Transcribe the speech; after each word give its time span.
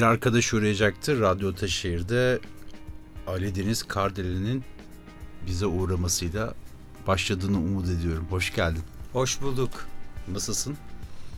Bir 0.00 0.04
arkadaş 0.04 0.54
uğrayacaktı 0.54 1.20
Radyo 1.20 1.50
Ataşehir'de 1.50 2.40
Ali 3.26 3.54
Deniz 3.54 3.82
Kardeli'nin 3.82 4.64
bize 5.46 5.66
uğramasıyla 5.66 6.54
başladığını 7.06 7.58
umut 7.58 7.88
ediyorum. 7.88 8.26
Hoş 8.30 8.54
geldin. 8.54 8.82
Hoş 9.12 9.42
bulduk. 9.42 9.70
Nasılsın? 10.32 10.76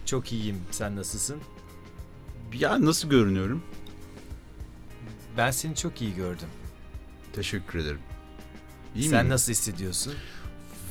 Çok 0.06 0.32
iyiyim. 0.32 0.56
Sen 0.70 0.96
nasılsın? 0.96 1.36
Ya 2.54 2.84
nasıl 2.84 3.08
görünüyorum? 3.10 3.62
Ben 5.36 5.50
seni 5.50 5.76
çok 5.76 6.02
iyi 6.02 6.14
gördüm. 6.14 6.48
Teşekkür 7.32 7.78
ederim. 7.78 8.00
İyi 8.94 9.08
Sen 9.08 9.24
miyim? 9.24 9.32
nasıl 9.32 9.52
hissediyorsun? 9.52 10.12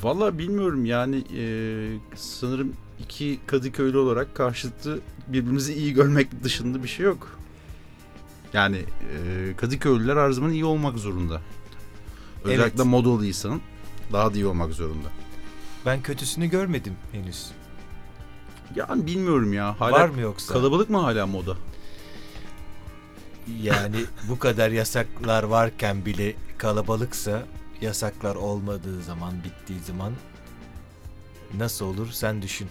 Valla 0.03 0.38
bilmiyorum 0.38 0.85
yani 0.85 1.23
e, 1.38 1.43
sanırım 2.15 2.73
iki 2.99 3.40
Kadıköylü 3.48 3.98
olarak 3.98 4.35
karşılıklı 4.35 4.99
birbirimizi 5.27 5.73
iyi 5.73 5.93
görmek 5.93 6.43
dışında 6.43 6.84
bir 6.84 6.88
şey 6.88 7.05
yok. 7.05 7.40
Yani 8.53 8.77
e, 8.77 9.53
Kadıköylüler 9.57 10.17
her 10.17 10.31
zaman 10.31 10.51
iyi 10.51 10.65
olmak 10.65 10.97
zorunda. 10.97 11.41
Özellikle 12.43 12.63
Evet. 12.81 12.85
modalıysan 12.85 13.61
daha 14.13 14.31
da 14.33 14.35
iyi 14.35 14.45
olmak 14.45 14.73
zorunda. 14.73 15.07
Ben 15.85 16.01
kötüsünü 16.01 16.47
görmedim 16.49 16.95
henüz. 17.11 17.51
Yani 18.76 19.05
bilmiyorum 19.05 19.53
ya. 19.53 19.79
Hala 19.79 19.91
Var 19.91 20.09
mı 20.09 20.21
yoksa? 20.21 20.53
Kalabalık 20.53 20.89
mı 20.89 20.98
hala 20.98 21.27
moda? 21.27 21.55
Yani 23.61 23.95
bu 24.29 24.39
kadar 24.39 24.70
yasaklar 24.71 25.43
varken 25.43 26.05
bile 26.05 26.35
kalabalıksa 26.57 27.43
yasaklar 27.81 28.35
olmadığı 28.35 29.01
zaman 29.01 29.33
bittiği 29.43 29.79
zaman 29.79 30.13
nasıl 31.57 31.85
olur 31.85 32.07
sen 32.11 32.41
düşün. 32.41 32.67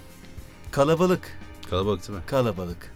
Kalabalık, 0.70 1.38
Kalabalık 1.70 2.08
değil 2.08 2.18
mi? 2.18 2.24
kalabalık. 2.27 2.92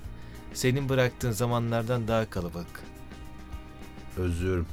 Senin 0.54 0.88
bıraktığın 0.88 1.30
zamanlardan 1.30 2.08
daha 2.08 2.30
kalabalık. 2.30 2.82
Özlüyorum. 4.16 4.66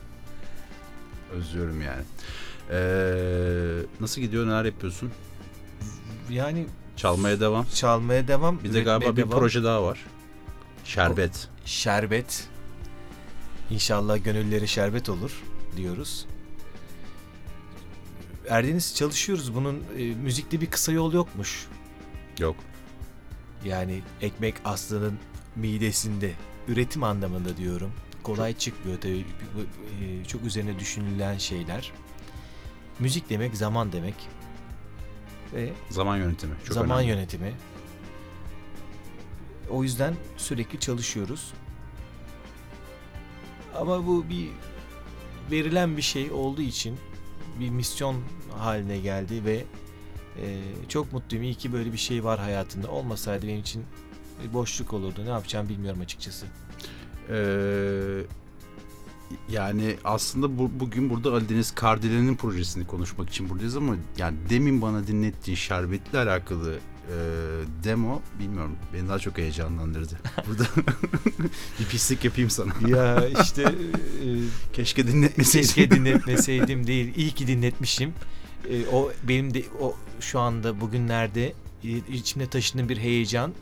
Özlüyorum 1.33 1.81
yani. 1.81 2.03
Ee, 2.71 3.85
nasıl 3.99 4.21
gidiyor? 4.21 4.47
Neler 4.47 4.65
yapıyorsun? 4.65 5.11
Yani 6.29 6.65
Çalmaya 6.95 7.39
devam. 7.39 7.65
çalmaya 7.75 8.27
devam. 8.27 8.63
Bir 8.63 8.73
de 8.73 8.81
galiba 8.81 9.11
bir 9.11 9.17
devam. 9.17 9.29
proje 9.39 9.63
daha 9.63 9.83
var. 9.83 10.05
Şerbet. 10.83 11.47
şerbet. 11.65 12.47
İnşallah 13.69 14.23
gönülleri 14.23 14.67
şerbet 14.67 15.09
olur 15.09 15.43
diyoruz. 15.77 16.25
Erdeniz 18.49 18.95
çalışıyoruz. 18.95 19.55
Bunun 19.55 19.83
e, 19.97 20.03
müzikte 20.03 20.61
bir 20.61 20.65
kısa 20.65 20.91
yol 20.91 21.13
yokmuş. 21.13 21.67
Yok. 22.39 22.55
Yani 23.65 24.01
ekmek 24.21 24.55
aslının 24.65 25.19
midesinde. 25.55 26.31
Üretim 26.67 27.03
anlamında 27.03 27.57
diyorum. 27.57 27.91
Kolay 28.23 28.57
çıkmıyor 28.57 29.01
tabii. 29.01 29.25
Bu- 29.55 29.59
bu- 29.59 30.03
e, 30.05 30.25
Çok 30.25 30.43
üzerine 30.45 30.79
düşünülen 30.79 31.37
şeyler. 31.37 31.91
Müzik 32.99 33.29
demek 33.29 33.57
zaman 33.57 33.91
demek. 33.91 34.15
Ve 35.53 35.73
Zaman 35.89 36.17
yönetimi. 36.17 36.53
Çok 36.65 36.73
zaman 36.73 36.97
önemli. 36.97 37.09
yönetimi. 37.11 37.53
O 39.69 39.83
yüzden 39.83 40.13
sürekli 40.37 40.79
çalışıyoruz. 40.79 41.53
Ama 43.75 44.07
bu 44.07 44.25
bir 44.29 44.49
verilen 45.51 45.97
bir 45.97 46.01
şey 46.01 46.31
olduğu 46.31 46.61
için 46.61 46.97
bir 47.59 47.69
misyon 47.69 48.15
haline 48.57 48.97
geldi 48.97 49.45
ve 49.45 49.63
e, 50.41 50.61
çok 50.89 51.13
mutluyum. 51.13 51.43
İyi 51.45 51.55
ki 51.55 51.73
böyle 51.73 51.93
bir 51.93 51.97
şey 51.97 52.23
var 52.23 52.39
hayatında. 52.39 52.91
Olmasaydı 52.91 53.47
benim 53.47 53.59
için 53.59 53.83
boşluk 54.53 54.93
olurdu. 54.93 55.25
Ne 55.25 55.29
yapacağım 55.29 55.69
bilmiyorum 55.69 56.01
açıkçası. 56.01 56.45
Ee, 57.29 58.23
yani 59.49 59.95
aslında 60.03 60.57
bu, 60.57 60.71
bugün 60.79 61.09
burada 61.09 61.33
Ali 61.33 61.49
Deniz 61.49 61.75
Kardeli'nin 61.75 62.35
projesini 62.35 62.87
konuşmak 62.87 63.29
için 63.29 63.49
buradayız 63.49 63.77
ama 63.77 63.95
yani 64.17 64.37
demin 64.49 64.81
bana 64.81 65.07
dinlettiğin 65.07 65.57
şerbetle 65.57 66.19
alakalı 66.19 66.75
e, 66.75 67.15
demo 67.83 68.21
bilmiyorum 68.39 68.75
beni 68.93 69.09
daha 69.09 69.19
çok 69.19 69.37
heyecanlandırdı. 69.37 70.19
Burada 70.47 70.63
bir 71.79 71.85
pislik 71.85 72.25
yapayım 72.25 72.49
sana. 72.49 72.73
Ya 72.87 73.27
işte 73.43 73.63
Keşke 74.73 75.07
dinletmeseydim. 75.07 75.67
Keşke 75.67 75.91
dinletmeseydim 75.91 76.87
değil. 76.87 77.13
İyi 77.15 77.31
ki 77.31 77.47
dinletmişim. 77.47 78.13
Ee, 78.69 78.87
o 78.87 79.11
benim 79.23 79.53
de 79.53 79.63
o 79.81 79.95
şu 80.19 80.39
anda 80.39 80.81
bugünlerde 80.81 81.53
e, 81.83 81.89
içimde 82.13 82.47
taşıdığım 82.47 82.89
bir 82.89 82.97
heyecan. 82.97 83.53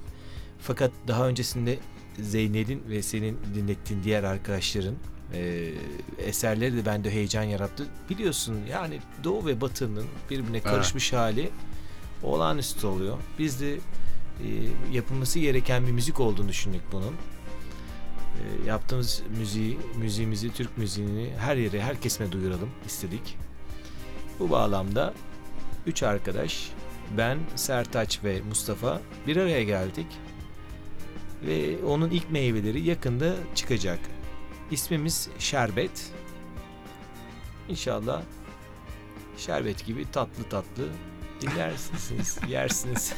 Fakat 0.62 0.92
daha 1.08 1.28
öncesinde 1.28 1.80
Zeynel'in 2.20 2.84
ve 2.90 3.02
senin 3.02 3.40
dinlettiğin 3.56 4.04
diğer 4.04 4.24
arkadaşların 4.24 4.96
e, 5.34 5.72
eserleri 6.18 6.78
de 6.78 6.86
bende 6.86 7.12
heyecan 7.12 7.44
yarattı. 7.44 7.88
Biliyorsun 8.10 8.60
yani 8.70 9.00
Doğu 9.24 9.46
ve 9.46 9.62
Batı'nın 9.62 10.06
birbirine 10.30 10.62
karışmış 10.62 11.14
hali 11.14 11.50
olağanüstü 12.24 12.88
oluyor. 12.88 13.18
Biz 13.40 13.62
de 13.62 13.74
e, 13.74 13.80
yapılması 14.92 15.40
gereken 15.40 15.88
bir 15.88 15.92
müzik 15.92 16.20
olduğunu 16.20 16.50
düşündük 16.50 16.82
bunun. 16.92 17.14
E, 17.14 18.68
yaptığımız 18.68 19.24
müziği, 19.40 19.78
müziğimizi, 19.98 20.54
Türk 20.54 20.78
müziğini 20.78 21.34
her 21.40 21.56
yere, 21.56 21.82
her 21.82 22.02
kesime 22.02 22.32
duyuralım 22.32 22.70
istedik. 22.86 23.38
Bu 24.40 24.50
bağlamda 24.50 25.14
üç 25.88 26.04
arkadaş, 26.04 26.70
ben, 27.18 27.38
Sertaç 27.56 28.24
ve 28.24 28.42
Mustafa 28.42 29.02
bir 29.28 29.38
araya 29.38 29.64
geldik. 29.64 30.08
Ve 31.46 31.84
onun 31.86 32.10
ilk 32.10 32.32
meyveleri 32.32 32.82
yakında 32.82 33.36
çıkacak. 33.56 34.00
İsmimiz 34.72 35.30
Şerbet. 35.40 36.12
İnşallah 37.70 38.22
şerbet 39.38 39.86
gibi 39.86 40.12
tatlı 40.12 40.44
tatlı 40.44 40.90
dinlersiniz, 41.42 42.38
yersiniz. 42.48 43.14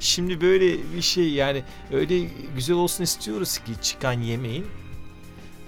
Şimdi 0.00 0.40
böyle 0.40 0.94
bir 0.96 1.02
şey 1.02 1.30
yani 1.30 1.64
öyle 1.92 2.28
güzel 2.56 2.76
olsun 2.76 3.04
istiyoruz 3.04 3.58
ki 3.58 3.72
çıkan 3.82 4.12
yemeğin 4.12 4.66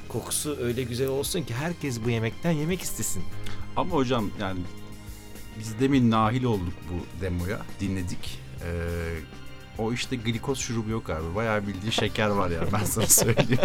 kokusu 0.09 0.57
öyle 0.61 0.83
güzel 0.83 1.09
olsun 1.09 1.43
ki 1.43 1.55
herkes 1.55 2.05
bu 2.05 2.11
yemekten 2.11 2.51
yemek 2.51 2.81
istesin. 2.83 3.23
Ama 3.77 3.91
hocam 3.95 4.31
yani 4.41 4.61
biz 5.59 5.81
demin 5.81 6.11
nahil 6.11 6.45
olduk 6.45 6.75
bu 6.91 7.21
demoya 7.21 7.63
dinledik. 7.81 8.41
Ee, 8.65 9.19
o 9.79 9.93
işte 9.93 10.17
glikoz 10.17 10.59
şurubu 10.59 10.91
yok 10.91 11.11
abi. 11.11 11.35
Bayağı 11.35 11.67
bildiğin 11.67 11.91
şeker 11.91 12.29
var 12.29 12.51
ya 12.51 12.61
ben 12.73 12.85
sana 12.85 13.07
söyleyeyim. 13.07 13.59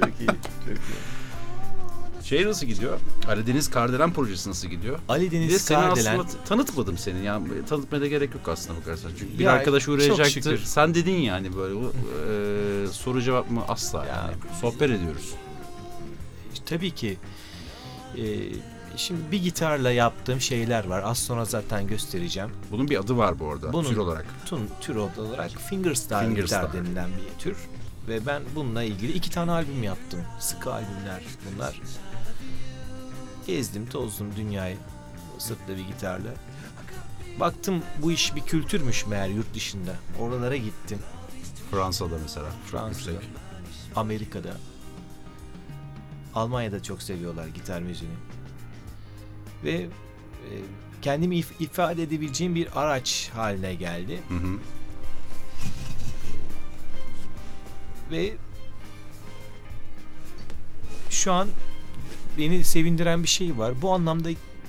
Çok 0.00 0.20
iyi, 0.20 0.26
çok 0.26 0.66
iyi. 0.68 0.78
Şey 2.24 2.46
nasıl 2.46 2.66
gidiyor? 2.66 2.98
Ali 3.28 3.46
Deniz 3.46 3.70
Kardelen 3.70 4.12
projesi 4.12 4.50
nasıl 4.50 4.68
gidiyor? 4.68 4.98
Ali 5.08 5.26
Bir 5.26 5.30
de 5.30 5.34
Deniz 5.40 5.62
seni 5.62 5.78
Kardelen 5.78 6.18
aslında 6.18 6.44
tanıtmadım 6.44 6.98
seni. 6.98 7.24
Yani 7.24 7.48
tanıtmaya 7.68 8.00
da 8.00 8.06
gerek 8.06 8.34
yok 8.34 8.48
aslında 8.48 8.80
bakarsan. 8.80 9.10
Çünkü 9.18 9.38
bir 9.38 9.44
Ya, 9.44 9.52
arkadaş 9.52 9.84
çok 9.84 9.94
uğrayacaktı. 9.94 10.30
şükür. 10.30 10.58
Sen 10.58 10.94
dedin 10.94 11.14
yani 11.16 11.56
böyle 11.56 11.74
bu, 11.74 11.92
e, 12.30 12.86
soru 12.92 13.22
cevap 13.22 13.50
mı 13.50 13.62
asla 13.68 14.04
Ya. 14.06 14.14
yani. 14.14 14.34
Sohbet 14.60 14.90
ediyoruz. 14.90 15.34
tabii 16.66 16.90
ki 16.90 17.16
e, 18.16 18.22
şimdi 18.96 19.32
bir 19.32 19.42
gitarla 19.42 19.90
yaptığım 19.92 20.40
şeyler 20.40 20.84
var. 20.84 21.02
Az 21.04 21.18
sonra 21.18 21.44
zaten 21.44 21.86
göstereceğim. 21.86 22.50
Bunun 22.70 22.88
bir 22.90 22.96
adı 23.00 23.16
var 23.16 23.38
bu 23.38 23.48
arada 23.50 23.72
Bunun- 23.72 23.88
tür 23.88 23.96
olarak. 23.96 24.26
Tun, 24.46 24.68
tür 24.80 24.94
olarak 24.96 25.50
fingerstyle, 25.50 26.20
Fingerstyle. 26.20 26.60
gitar 26.60 26.72
denilen 26.72 27.10
bir 27.10 27.38
tür. 27.42 27.56
Ve 28.08 28.26
ben 28.26 28.42
bununla 28.54 28.82
ilgili 28.82 29.12
iki 29.12 29.30
tane 29.30 29.50
albüm 29.50 29.82
yaptım. 29.82 30.20
Sıkı 30.40 30.72
albümler 30.72 31.22
bunlar. 31.54 31.80
Gezdim, 33.46 33.86
tozdum 33.86 34.26
dünyayı 34.36 34.76
sırtla 35.38 35.76
bir 35.76 35.86
gitarla. 35.86 36.30
Baktım 37.40 37.82
bu 38.02 38.12
iş 38.12 38.34
bir 38.36 38.40
kültürmüş 38.40 39.06
meğer 39.06 39.28
yurt 39.28 39.54
dışında. 39.54 39.94
Oralara 40.20 40.56
gittim. 40.56 40.98
Fransa'da 41.70 42.14
mesela. 42.22 42.46
Fransa'da, 42.70 43.10
Yüksek. 43.10 43.28
Amerika'da. 43.96 44.50
Almanya'da 46.34 46.82
çok 46.82 47.02
seviyorlar 47.02 47.46
gitar 47.46 47.80
müziğini. 47.80 48.14
Ve 49.64 49.70
e, 49.70 50.50
kendimi 51.02 51.36
if- 51.36 51.60
ifade 51.60 52.02
edebileceğim 52.02 52.54
bir 52.54 52.68
araç 52.80 53.30
haline 53.34 53.74
geldi. 53.74 54.20
Hı 54.28 54.34
hı. 54.34 54.58
ve 58.10 58.32
şu 61.10 61.32
an 61.32 61.48
beni 62.38 62.64
sevindiren 62.64 63.22
bir 63.22 63.28
şey 63.28 63.58
var. 63.58 63.82
Bu 63.82 63.92
anlamda 63.92 64.28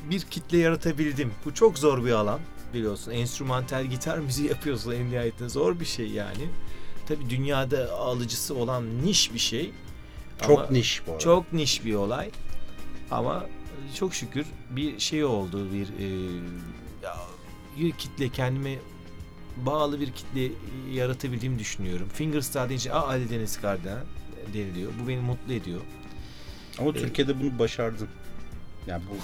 bir 0.10 0.22
kitle 0.22 0.58
yaratabildim. 0.58 1.32
Bu 1.46 1.54
çok 1.54 1.80
zor 1.80 2.06
bir 2.06 2.12
alan 2.12 2.40
biliyorsun. 2.74 3.12
Enstrümantal 3.12 3.86
gitar 3.86 4.18
müziği 4.28 4.50
yapıyorsun 4.50 4.92
en 4.92 5.12
nihayetinde 5.12 5.50
zor 5.50 5.80
bir 5.80 5.86
şey 5.86 6.08
yani. 6.08 6.50
Tabi 7.08 7.30
dünyada 7.30 7.94
alıcısı 7.94 8.56
olan 8.56 9.04
niş 9.04 9.34
bir 9.34 9.40
şey. 9.40 9.72
Çok 10.48 10.60
Ama 10.60 10.68
niş 10.72 11.08
bu 11.08 11.12
arada. 11.12 11.24
Çok 11.24 11.54
niş 11.54 11.86
bir 11.86 11.96
olay. 11.96 12.30
Ama 13.12 13.46
çok 13.96 14.14
şükür 14.16 14.46
bir 14.70 15.00
şey 15.00 15.24
oldu 15.24 15.68
bir 15.74 15.88
e, 15.88 16.08
bir 17.80 17.92
kitle 17.92 18.30
kendime 18.30 18.76
bağlı 19.58 20.00
bir 20.00 20.12
kitle 20.12 20.52
yaratabildiğimi 20.94 21.60
düşünüyorum. 21.60 22.08
Fingerstyle 22.14 22.70
deyince 22.70 22.94
aa 22.94 23.08
Ali 23.08 23.30
Deniz 23.30 23.62
Karda 23.62 24.04
deniliyor. 24.54 24.92
Bu 25.04 25.08
beni 25.08 25.20
mutlu 25.22 25.54
ediyor. 25.54 25.82
Ama 26.80 26.90
Evet. 26.92 27.02
Türkiye'de 27.02 27.40
bunu 27.42 27.60
başardın. 27.60 28.08
Yani 28.88 29.04
bu 29.10 29.16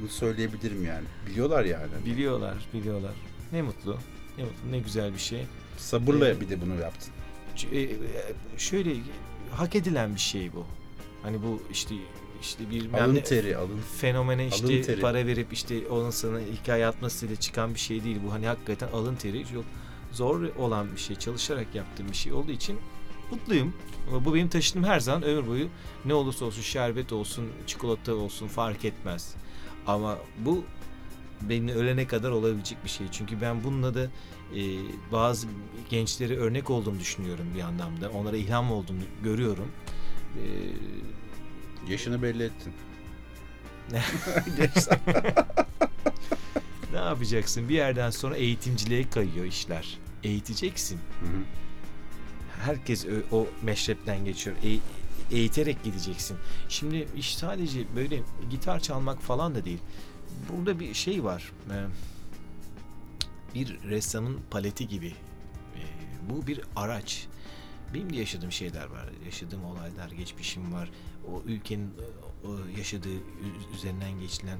bunu 0.00 0.08
söyleyebilirim 0.08 0.84
yani. 0.84 1.04
Biliyorlar 1.26 1.64
yani. 1.64 1.90
Biliyorlar, 2.06 2.54
biliyorlar. 2.74 3.12
Ne 3.52 3.62
mutlu. 3.62 3.98
Ne 4.38 4.44
mutlu, 4.44 4.70
ne 4.70 4.78
güzel 4.78 5.14
bir 5.14 5.18
şey. 5.18 5.46
Sabırla 5.76 6.26
Evet. 6.28 6.40
bir 6.40 6.48
de 6.48 6.60
bunu 6.60 6.80
yaptın. 6.80 7.12
E, 7.72 7.80
e, 7.80 7.96
Şöyle 8.58 8.94
hak 9.52 9.76
edilen 9.76 10.14
bir 10.14 10.20
şey 10.20 10.52
bu. 10.52 10.66
Hani 11.22 11.42
bu 11.42 11.62
işte 11.72 11.94
işte 12.44 12.70
bir 12.70 12.92
Alın 12.92 13.16
teri, 13.16 13.56
alın. 13.56 13.80
fenomene 13.96 14.42
Alın 14.42 14.50
işte 14.50 14.82
teri. 14.82 15.00
para 15.00 15.26
verip 15.26 15.52
işte 15.52 15.88
onun 15.88 16.10
sana 16.10 16.38
hikaye 16.40 16.86
atmasıyla 16.86 17.36
çıkan 17.36 17.74
bir 17.74 17.80
şey 17.80 18.04
değil. 18.04 18.16
Bu 18.26 18.32
hani 18.32 18.46
hakikaten 18.46 18.88
alın 18.88 19.14
teri 19.14 19.44
çok 19.52 19.64
zor 20.12 20.42
olan 20.58 20.92
bir 20.92 21.00
şey. 21.00 21.16
Çalışarak 21.16 21.74
yaptığım 21.74 22.08
bir 22.08 22.14
şey 22.16 22.32
olduğu 22.32 22.52
için 22.52 22.78
mutluyum. 23.30 23.74
Ama 24.10 24.24
bu 24.24 24.34
benim 24.34 24.48
taşıdığım 24.48 24.84
her 24.84 25.00
zaman 25.00 25.22
ömür 25.22 25.46
boyu 25.48 25.68
ne 26.04 26.14
olursa 26.14 26.44
olsun 26.44 26.62
şerbet 26.62 27.12
olsun, 27.12 27.48
çikolata 27.66 28.14
olsun 28.14 28.48
fark 28.48 28.84
etmez. 28.84 29.34
Ama 29.86 30.18
bu 30.38 30.64
benim 31.42 31.68
ölene 31.68 32.06
kadar 32.06 32.30
olabilecek 32.30 32.84
bir 32.84 32.88
şey. 32.90 33.06
Çünkü 33.12 33.40
ben 33.40 33.64
bununla 33.64 33.94
da 33.94 34.02
e, 34.56 34.62
bazı 35.12 35.46
gençlere 35.90 36.36
örnek 36.36 36.70
olduğumu 36.70 37.00
düşünüyorum 37.00 37.46
bir 37.56 37.60
anlamda. 37.60 38.10
Onlara 38.10 38.36
ilham 38.36 38.72
olduğumu 38.72 39.00
görüyorum. 39.22 39.68
E, 40.36 40.44
Yaşını 41.88 42.22
belli 42.22 42.42
ettin. 42.42 42.72
Ne 46.92 46.98
yapacaksın? 46.98 47.68
Bir 47.68 47.74
yerden 47.74 48.10
sonra 48.10 48.36
eğitimciliğe 48.36 49.10
kayıyor 49.10 49.44
işler. 49.46 49.98
Eğiteceksin. 50.22 50.96
Hı 51.20 51.26
hı. 51.26 51.42
Herkes 52.66 53.04
ö- 53.06 53.22
o 53.32 53.46
meşrepten 53.62 54.24
geçiyor. 54.24 54.56
Eğ- 54.64 54.78
eğiterek 55.30 55.84
gideceksin. 55.84 56.36
Şimdi 56.68 57.08
iş 57.16 57.36
sadece 57.36 57.84
böyle 57.96 58.22
gitar 58.50 58.80
çalmak 58.80 59.22
falan 59.22 59.54
da 59.54 59.64
değil. 59.64 59.78
Burada 60.52 60.80
bir 60.80 60.94
şey 60.94 61.24
var. 61.24 61.52
Ee, 61.70 61.84
Bir 63.54 63.78
ressamın 63.88 64.40
paleti 64.50 64.88
gibi. 64.88 65.08
Ee, 65.76 65.80
Bu 66.30 66.46
bir 66.46 66.60
araç. 66.76 67.26
Benim 67.94 68.12
de 68.12 68.16
yaşadığım 68.16 68.52
şeyler 68.52 68.84
var. 68.86 69.08
Yaşadığım 69.24 69.64
olaylar, 69.64 70.10
geçmişim 70.10 70.72
var. 70.72 70.90
O 71.32 71.42
ülkenin 71.46 71.90
o 72.44 72.78
yaşadığı 72.78 73.18
üzerinden 73.74 74.20
geçilen 74.20 74.58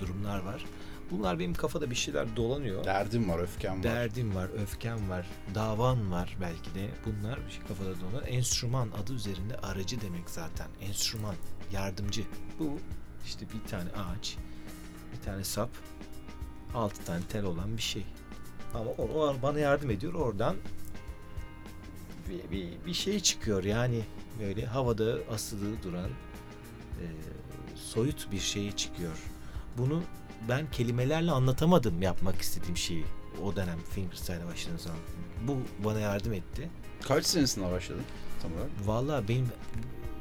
durumlar 0.00 0.38
var. 0.38 0.64
Bunlar 1.10 1.38
benim 1.38 1.54
kafada 1.54 1.90
bir 1.90 1.94
şeyler 1.94 2.36
dolanıyor. 2.36 2.84
Derdim 2.84 3.28
var, 3.28 3.38
öfkem 3.38 3.76
var. 3.76 3.82
Derdim 3.82 4.34
var, 4.34 4.50
öfkem 4.62 5.10
var, 5.10 5.26
davan 5.54 6.12
var 6.12 6.36
belki 6.40 6.74
de. 6.74 6.88
Bunlar 7.06 7.46
bir 7.46 7.52
şey 7.52 7.62
kafada 7.62 8.00
dolanıyor. 8.00 8.26
Enstrüman 8.26 8.88
adı 9.02 9.12
üzerinde 9.14 9.56
aracı 9.56 10.00
demek 10.00 10.30
zaten. 10.30 10.66
Enstrüman, 10.80 11.34
yardımcı. 11.72 12.22
Bu 12.58 12.78
işte 13.24 13.46
bir 13.54 13.70
tane 13.70 13.90
ağaç, 13.90 14.36
bir 15.12 15.24
tane 15.24 15.44
sap, 15.44 15.70
altı 16.74 17.04
tane 17.04 17.22
tel 17.22 17.44
olan 17.44 17.76
bir 17.76 17.82
şey. 17.82 18.06
Ama 18.74 18.90
o, 18.90 19.02
o 19.02 19.36
bana 19.42 19.58
yardım 19.58 19.90
ediyor. 19.90 20.14
Oradan 20.14 20.56
bir, 22.30 22.50
bir, 22.50 22.86
bir 22.86 22.94
şey 22.94 23.20
çıkıyor 23.20 23.64
yani 23.64 24.02
böyle 24.40 24.66
havada 24.66 25.18
asılı 25.30 25.82
duran 25.82 26.08
e, 27.00 27.06
soyut 27.76 28.32
bir 28.32 28.38
şey 28.40 28.72
çıkıyor. 28.72 29.18
Bunu 29.78 30.02
ben 30.48 30.70
kelimelerle 30.70 31.30
anlatamadım 31.30 32.02
yapmak 32.02 32.40
istediğim 32.40 32.76
şeyi 32.76 33.04
o 33.44 33.56
dönem 33.56 33.78
fingerstyle'a 33.90 34.46
başladığım 34.46 34.78
zaman. 34.78 34.98
Bu 35.48 35.56
bana 35.84 36.00
yardım 36.00 36.32
etti. 36.32 36.68
Kaç 37.08 37.26
senesinde 37.26 37.70
başladın 37.72 38.02
tam 38.42 38.52
olarak? 38.52 38.70
Vallahi 38.84 39.28
benim 39.28 39.46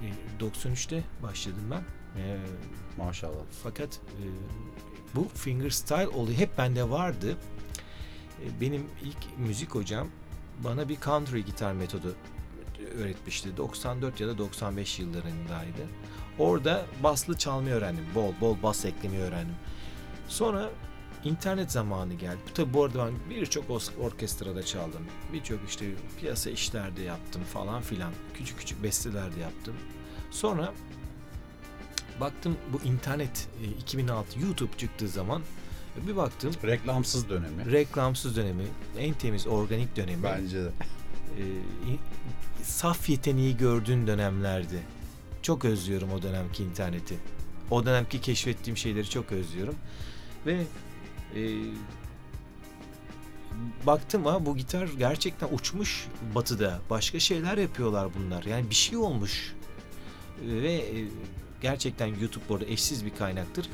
e, 0.03 0.43
93'te 0.43 1.03
başladım 1.23 1.63
ben. 1.71 1.83
E, 2.21 2.37
Maşallah. 2.97 3.43
fakat 3.63 3.89
e, 3.95 4.23
bu 5.15 5.27
fingerstyle 5.35 6.07
olayı 6.07 6.37
hep 6.37 6.57
bende 6.57 6.89
vardı. 6.89 7.37
E, 8.43 8.61
benim 8.61 8.85
ilk 9.03 9.37
müzik 9.37 9.75
hocam 9.75 10.07
bana 10.63 10.89
bir 10.89 10.99
country 10.99 11.39
gitar 11.39 11.73
metodu 11.73 12.15
öğretmişti. 12.87 13.57
94 13.57 14.19
ya 14.19 14.27
da 14.27 14.37
95 14.37 14.99
yıllarındaydı. 14.99 15.87
Orada 16.39 16.85
baslı 17.03 17.37
çalmayı 17.37 17.75
öğrendim. 17.75 18.05
Bol 18.15 18.33
bol 18.41 18.57
bas 18.63 18.85
eklemeyi 18.85 19.21
öğrendim. 19.23 19.55
Sonra 20.27 20.69
internet 21.23 21.71
zamanı 21.71 22.13
geldi. 22.13 22.37
Tabi 22.53 22.73
bu 22.73 22.83
arada 22.83 23.05
ben 23.07 23.13
birçok 23.29 23.65
orkestrada 24.01 24.63
çaldım. 24.63 25.01
Birçok 25.33 25.59
işte 25.69 25.85
piyasa 26.19 26.49
işlerde 26.49 27.01
yaptım 27.01 27.41
falan 27.43 27.81
filan. 27.81 28.11
Küçük 28.33 28.59
küçük 28.59 28.83
bestelerde 28.83 29.39
yaptım. 29.39 29.75
Sonra 30.31 30.73
baktım 32.19 32.57
bu 32.73 32.81
internet 32.87 33.47
e, 33.63 33.65
2006 33.65 34.39
YouTube 34.39 34.77
çıktığı 34.77 35.07
zaman 35.07 35.41
e, 36.03 36.07
bir 36.07 36.15
baktım 36.15 36.51
Reklamsız 36.63 37.29
dönemi. 37.29 37.71
reklamsız 37.71 38.35
dönemi, 38.35 38.63
en 38.99 39.13
temiz 39.13 39.47
organik 39.47 39.95
dönemi, 39.95 40.23
Bence 40.23 40.63
de. 40.63 40.67
e, 41.37 41.43
saf 42.63 43.09
yeteneği 43.09 43.57
gördüğün 43.57 44.07
dönemlerdi. 44.07 44.83
Çok 45.41 45.65
özlüyorum 45.65 46.11
o 46.11 46.21
dönemki 46.21 46.63
interneti. 46.63 47.15
O 47.71 47.85
dönemki 47.85 48.21
keşfettiğim 48.21 48.77
şeyleri 48.77 49.09
çok 49.09 49.31
özlüyorum. 49.31 49.75
Ve 50.45 50.63
e, 51.35 51.41
baktım 53.87 54.25
ha 54.25 54.45
bu 54.45 54.57
gitar 54.57 54.89
gerçekten 54.97 55.47
uçmuş 55.51 56.07
batıda. 56.35 56.79
Başka 56.89 57.19
şeyler 57.19 57.57
yapıyorlar 57.57 58.09
bunlar. 58.13 58.43
Yani 58.43 58.69
bir 58.69 58.75
şey 58.75 58.97
olmuş. 58.97 59.53
Ve 60.41 60.73
e, 60.73 61.07
gerçekten 61.61 62.07
YouTube 62.07 62.43
burada 62.49 62.65
eşsiz 62.65 63.05
bir 63.05 63.15
kaynaktır. 63.15 63.69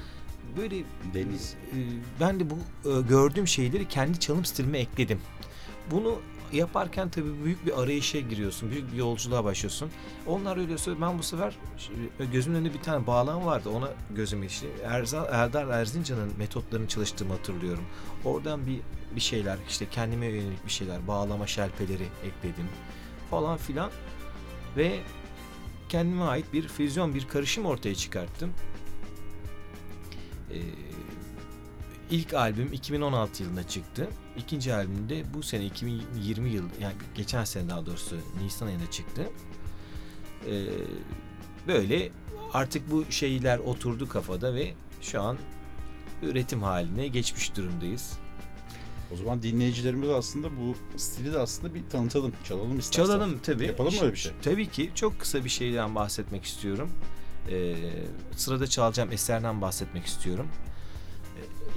Böyle 0.58 0.76
Deniz. 1.14 1.54
e, 1.54 1.78
ben 2.20 2.40
de 2.40 2.44
bu 2.50 2.56
e, 2.90 3.02
gördüğüm 3.02 3.48
şeyleri 3.48 3.88
kendi 3.88 4.20
çalım 4.20 4.46
stilime 4.46 4.80
ekledim. 4.80 5.22
Bunu 5.92 6.20
yaparken 6.54 7.10
tabii 7.10 7.44
büyük 7.44 7.66
bir 7.66 7.82
arayışa 7.82 8.20
giriyorsun. 8.20 8.72
Büyük 8.72 8.92
bir 8.92 8.98
yolculuğa 8.98 9.44
başlıyorsun. 9.44 9.92
Onlar 10.28 10.58
öyle 10.58 10.78
söylüyor. 10.78 11.10
Ben 11.10 11.18
bu 11.18 11.24
sefer 11.24 11.58
e, 12.20 12.26
gözümün 12.26 12.58
önünde 12.58 12.74
bir 12.74 12.82
tane 12.82 13.08
bağlam 13.08 13.46
vardı. 13.46 13.70
Ona 13.70 13.90
gözüm 14.16 14.44
ilişti. 14.44 14.68
Erzal, 14.84 15.26
Erdar 15.32 15.68
Erzincan'ın 15.68 16.38
metotlarını 16.38 16.88
çalıştığımı 16.88 17.34
hatırlıyorum. 17.34 17.84
Oradan 18.26 18.68
bir 18.68 18.80
bir 19.16 19.22
şeyler 19.22 19.58
işte 19.70 19.90
kendime 19.90 20.26
yönelik 20.26 20.66
bir 20.66 20.72
şeyler 20.72 21.08
bağlama 21.08 21.48
şelpeleri 21.48 22.08
ekledim 22.24 22.68
falan 23.30 23.58
filan 23.58 23.92
ve 24.78 25.00
kendime 25.90 26.24
ait 26.24 26.54
bir 26.54 26.68
füzyon 26.68 27.16
bir 27.16 27.28
karışım 27.28 27.66
ortaya 27.66 27.96
çıkarttım. 27.96 28.54
Ee, 30.52 30.58
ilk 32.12 32.34
albüm 32.34 32.74
2016 32.74 33.44
yılında 33.44 33.68
çıktı. 33.68 34.08
İkinci 34.38 34.74
albüm 34.74 35.10
de 35.10 35.24
bu 35.34 35.44
sene 35.44 35.66
2020 35.66 36.50
yıl 36.50 36.64
yani 36.82 36.94
geçen 37.16 37.44
sene 37.44 37.70
daha 37.70 37.86
doğrusu 37.86 38.16
Nisan 38.44 38.68
ayında 38.68 38.92
çıktı. 38.92 39.30
Ee, 40.50 40.66
böyle 41.68 42.10
artık 42.54 42.92
bu 42.92 43.12
şeyler 43.12 43.58
oturdu 43.60 44.10
kafada 44.10 44.56
ve 44.56 44.74
şu 45.02 45.22
an 45.22 45.38
üretim 46.22 46.64
haline 46.64 47.08
geçmiş 47.08 47.56
durumdayız. 47.56 48.20
O 49.14 49.16
zaman 49.16 49.44
dinleyicilerimiz 49.44 50.10
aslında 50.10 50.48
bu 50.58 50.98
stili 50.98 51.34
de 51.34 51.40
aslında 51.40 51.74
bir 51.74 51.90
tanıtalım. 51.90 52.34
Çalalım 52.44 52.80
istersen. 52.80 53.04
Çalalım 53.04 53.40
tabii. 53.44 53.66
Yapalım 53.66 53.94
mı 53.96 54.02
öyle 54.02 54.14
bir 54.14 54.18
şey? 54.18 54.32
Tabii 54.42 54.70
ki. 54.70 54.92
Çok 54.96 55.20
kısa 55.20 55.44
bir 55.44 55.50
şeyden 55.50 55.96
bahsetmek 55.96 56.46
istiyorum. 56.46 56.90
Ee, 57.52 57.76
sırada 58.36 58.68
çalacağım 58.68 59.12
eserden 59.12 59.62
bahsetmek 59.62 60.06
istiyorum. 60.06 60.48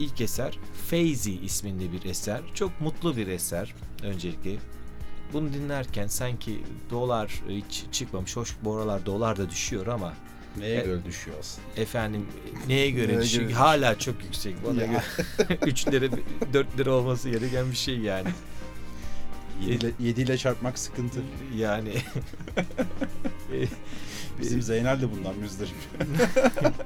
İlk 0.01 0.21
eser 0.21 0.59
Feyzi 0.89 1.33
isminde 1.41 1.93
bir 1.93 2.05
eser. 2.11 2.41
Çok 2.55 2.81
mutlu 2.81 3.17
bir 3.17 3.27
eser 3.27 3.75
öncelikle. 4.03 4.57
Bunu 5.33 5.53
dinlerken 5.53 6.07
sanki 6.07 6.61
dolar 6.91 7.43
hiç 7.49 7.85
çıkmamış. 7.93 8.37
Hoş 8.37 8.57
bu 8.65 8.77
aralar 8.77 9.07
dolar 9.07 9.37
da 9.37 9.51
düşüyor 9.51 9.87
ama 9.87 10.15
Neye 10.59 10.81
E- 10.81 10.85
göre 10.85 11.05
düşüyor 11.05 11.37
aslında? 11.41 11.67
efendim 11.77 12.27
neye 12.69 12.91
göre 12.91 13.09
Neye 13.13 13.21
düşüyor? 13.21 13.45
göre 13.45 13.55
Hala 13.55 13.99
çok 13.99 14.25
yüksek. 14.25 14.55
Bana 14.67 14.85
göre 14.87 15.03
3 15.67 15.87
lira 15.93 16.07
4 16.53 16.79
lira 16.79 16.91
olması 16.93 17.31
gereken 17.31 17.71
bir 17.71 17.77
şey 17.77 17.99
yani. 17.99 18.29
7 19.67 19.73
ile, 19.87 19.91
yedi 20.01 20.21
ile 20.21 20.39
çarpmak 20.39 20.79
sıkıntı. 20.79 21.21
Yani 21.57 21.93
Bizim 24.41 24.63
Zeynel 24.63 25.01
de 25.03 25.13
bundan 25.13 25.37
müzdarip. 25.37 25.75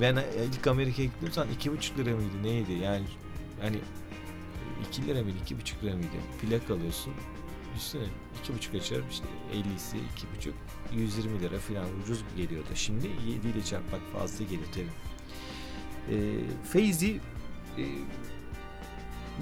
Ben 0.00 0.16
ilk 0.56 0.66
Amerika'ya 0.66 1.08
zaman 1.32 1.50
iki 1.54 1.72
buçuk 1.72 1.98
lira 1.98 2.10
mıydı 2.16 2.42
neydi? 2.42 2.72
Yani 2.72 3.04
hani 3.60 3.78
iki 4.88 5.06
lira 5.06 5.22
mıydı 5.22 5.36
iki 5.42 5.58
buçuk 5.60 5.84
lira 5.84 5.94
mıydı? 5.94 6.08
Plak 6.40 6.70
alıyorsun 6.70 7.12
üstüne 7.76 8.02
iki 8.42 8.54
buçuk 8.54 8.74
açar 8.74 9.00
işte 9.10 9.24
50'si 9.54 9.96
iki 10.16 10.26
buçuk 10.36 10.54
120 10.96 11.40
lira 11.40 11.58
falan 11.58 11.86
ucuz 12.02 12.24
geliyordu. 12.36 12.68
Şimdi 12.74 13.06
7 13.06 13.48
ile 13.48 13.64
çarpmak 13.64 14.00
fazla 14.12 14.44
geliyor 14.44 14.68
tabii. 14.74 14.86
Ee, 16.10 16.38
Feyzi 16.72 17.20
e, 17.78 17.84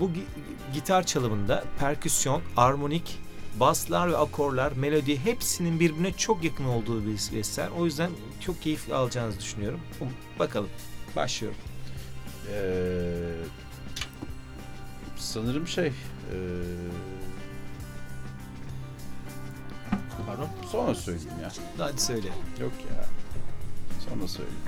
Bu 0.00 0.04
gi- 0.04 0.73
gitar 0.75 1.07
çalımında 1.07 1.64
perküsyon, 1.78 2.42
armonik, 2.57 3.19
baslar 3.57 4.11
ve 4.11 4.16
akorlar, 4.16 4.73
melodi 4.73 5.19
hepsinin 5.25 5.80
birbirine 5.80 6.12
çok 6.12 6.45
yakın 6.45 6.64
olduğu 6.64 7.07
bir 7.07 7.38
eser. 7.38 7.69
O 7.78 7.85
yüzden 7.85 8.11
çok 8.40 8.62
keyif 8.62 8.92
alacağınızı 8.92 9.40
düşünüyorum. 9.40 9.80
Um- 10.00 10.38
Bakalım. 10.38 10.69
Başlıyorum. 11.16 11.59
Ee, 12.52 13.33
sanırım 15.16 15.69
şey 15.69 15.87
ee, 15.87 15.92
Pardon. 20.26 20.49
sonra 20.73 20.95
söyleyeyim 20.95 21.38
ya. 21.42 21.50
Hadi 21.78 22.00
söyle. 22.00 22.28
Yok 22.61 22.73
ya. 22.90 23.04
Sonra 24.09 24.28
söyleyeyim. 24.28 24.61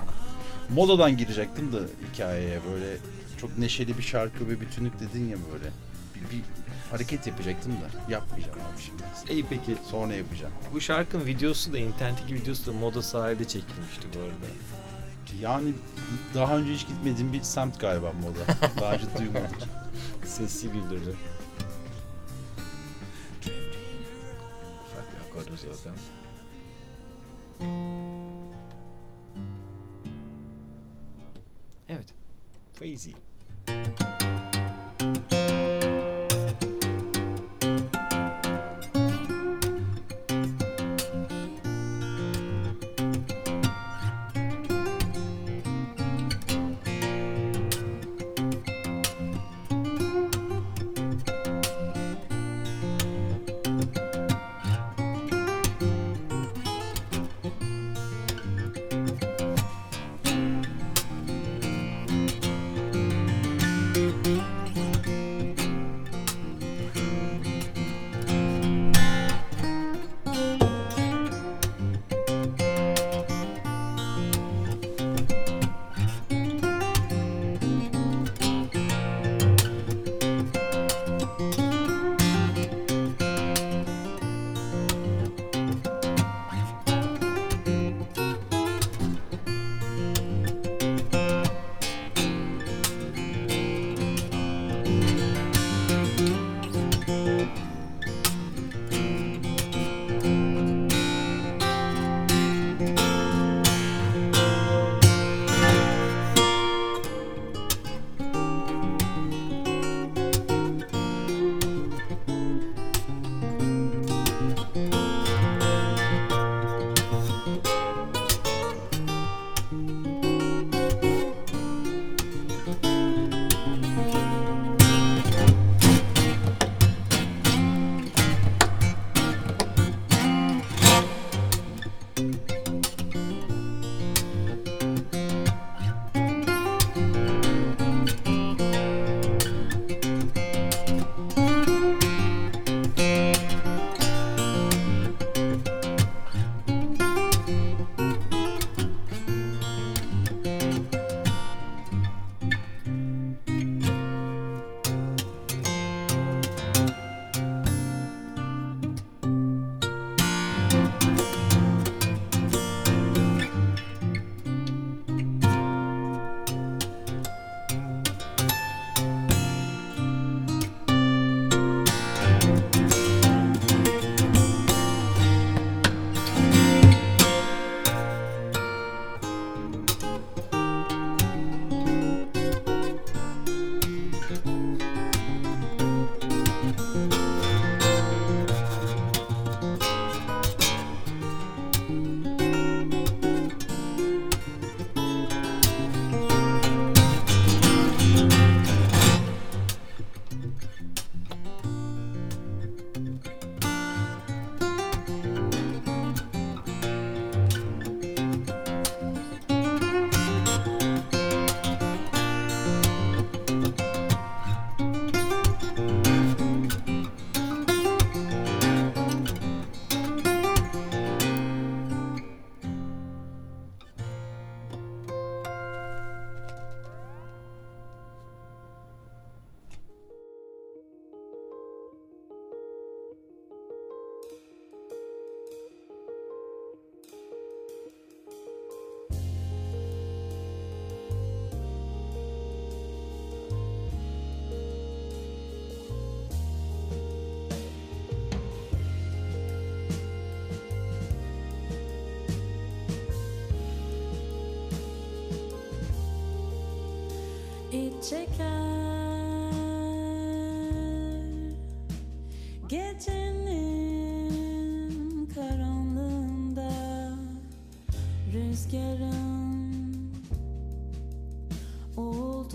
Modadan 0.71 1.17
girecektim 1.17 1.73
de 1.73 1.79
hikayeye 2.13 2.61
böyle 2.73 2.97
çok 3.41 3.59
neşeli 3.59 3.99
bir 3.99 4.03
şarkı 4.03 4.49
ve 4.49 4.61
bütünlük 4.61 5.01
dedin 5.01 5.29
ya 5.29 5.37
böyle. 5.53 5.71
Bir, 6.15 6.37
bir 6.37 6.43
hareket 6.93 7.27
yapacaktım 7.27 7.73
da 7.73 8.13
yapmayacağım 8.13 8.59
abi 8.59 8.83
şimdi. 8.83 9.03
İyi 9.33 9.47
peki. 9.51 9.77
Sonra 9.91 10.15
yapacağım. 10.15 10.53
Bu 10.73 10.81
şarkının 10.81 11.27
videosu 11.27 11.73
da 11.73 11.79
internetteki 11.79 12.35
videosu 12.35 12.67
da 12.67 12.73
moda 12.73 13.03
sahilde 13.03 13.45
çekilmişti 13.45 14.07
bu 14.15 14.19
arada. 14.19 14.47
Yani 15.41 15.73
daha 16.35 16.57
önce 16.57 16.73
hiç 16.73 16.89
gitmediğim 16.89 17.33
bir 17.33 17.43
semt 17.43 17.81
galiba 17.81 18.13
moda. 18.13 18.71
Daha 18.81 18.95
önce 18.95 19.05
duymadım. 19.19 19.57
Sesi 20.25 20.69
güldürdü. 20.69 21.17
Ufak 24.87 25.07
bir 25.13 25.41
akor 25.41 25.57
zaten. 25.57 25.95
Evet. 31.89 32.15
Crazy. 32.79 33.11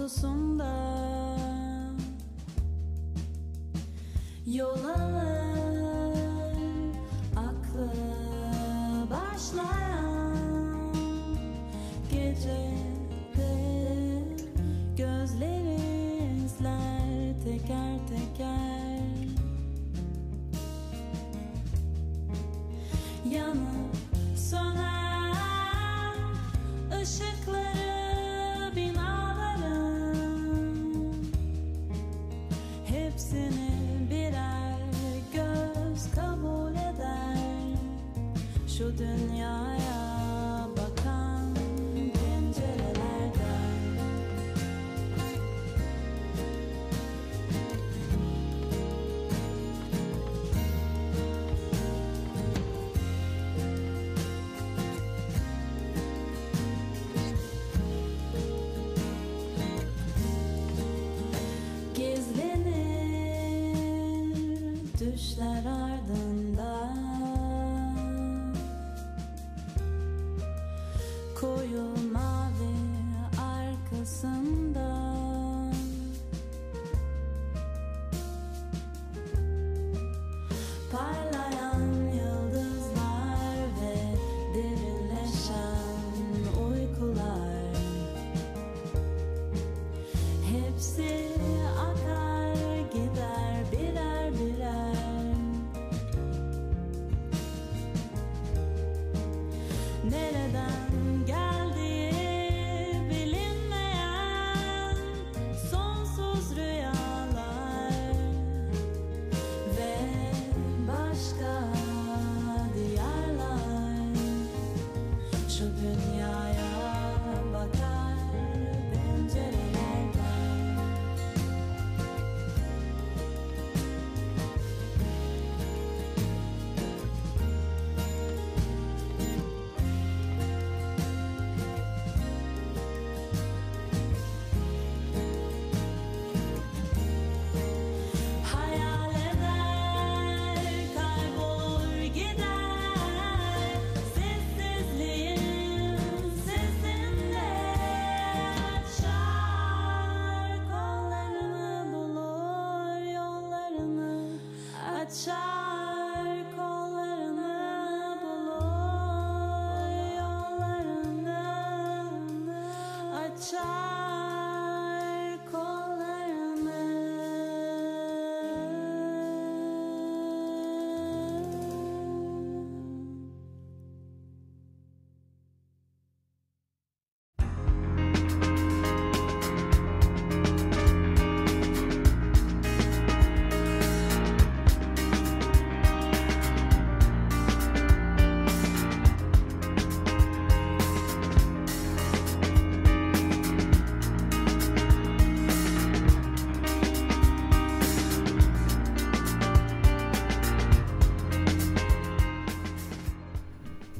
avlusunda 0.07 0.67
Yol 4.45 4.83
alır 4.85 5.16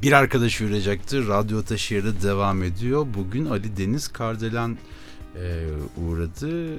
Bir 0.08 0.12
arkadaş 0.12 0.62
yürüyecekti. 0.62 1.28
Radyo 1.28 1.64
Taşehir'de 1.64 2.22
devam 2.22 2.64
ediyor. 2.64 3.08
Bugün 3.14 3.46
Ali 3.46 3.78
Deniz 3.78 4.08
Kardelen 4.08 4.78
e, 5.36 5.66
uğradı. 5.98 6.78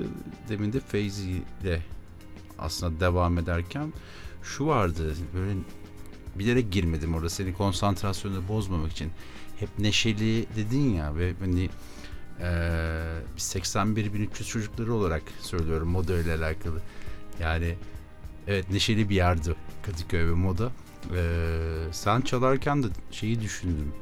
Demin 0.49 0.73
de 0.73 0.81
Feyzi 0.81 1.43
ile 1.63 1.83
aslında 2.59 3.01
devam 3.01 3.39
ederken 3.39 3.93
şu 4.43 4.67
vardı. 4.67 5.15
Böyle 5.35 5.53
bilerek 6.35 6.73
girmedim 6.73 7.15
orada 7.15 7.31
seni 7.31 7.55
konsantrasyonu 7.55 8.49
bozmamak 8.49 8.93
için. 8.93 9.11
Hep 9.59 9.69
neşeli 9.79 10.47
dedin 10.57 10.95
ya 10.95 11.17
ve 11.17 11.33
hani 11.41 11.69
e, 12.41 12.51
biz 13.37 13.45
81.300 13.45 14.45
çocukları 14.45 14.95
olarak 14.95 15.23
söylüyorum 15.41 15.89
moda 15.89 16.19
ile 16.19 16.35
alakalı. 16.35 16.81
Yani 17.41 17.75
evet 18.47 18.71
neşeli 18.71 19.09
bir 19.09 19.15
yerdi 19.15 19.55
Kadıköy 19.83 20.27
ve 20.27 20.35
moda. 20.35 20.73
Ee, 21.15 21.89
sen 21.93 22.21
çalarken 22.21 22.83
de 22.83 22.87
şeyi 23.11 23.41
düşündüm. 23.41 23.93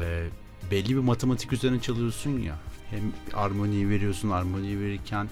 Ee, 0.00 0.28
belli 0.70 0.88
bir 0.88 1.00
matematik 1.00 1.52
üzerine 1.52 1.80
çalıyorsun 1.80 2.38
ya. 2.38 2.58
Hem 2.90 3.12
armoniyi 3.34 3.88
veriyorsun, 3.88 4.30
armoniyi 4.30 4.80
verirken 4.80 5.28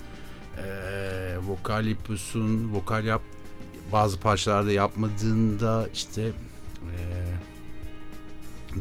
ee, 0.58 1.36
vokal 1.46 1.86
yapıyorsun, 1.86 2.74
vokal 2.74 3.04
yap 3.04 3.22
bazı 3.92 4.20
parçalarda 4.20 4.72
yapmadığında 4.72 5.88
işte 5.94 6.32
ee, 6.96 7.34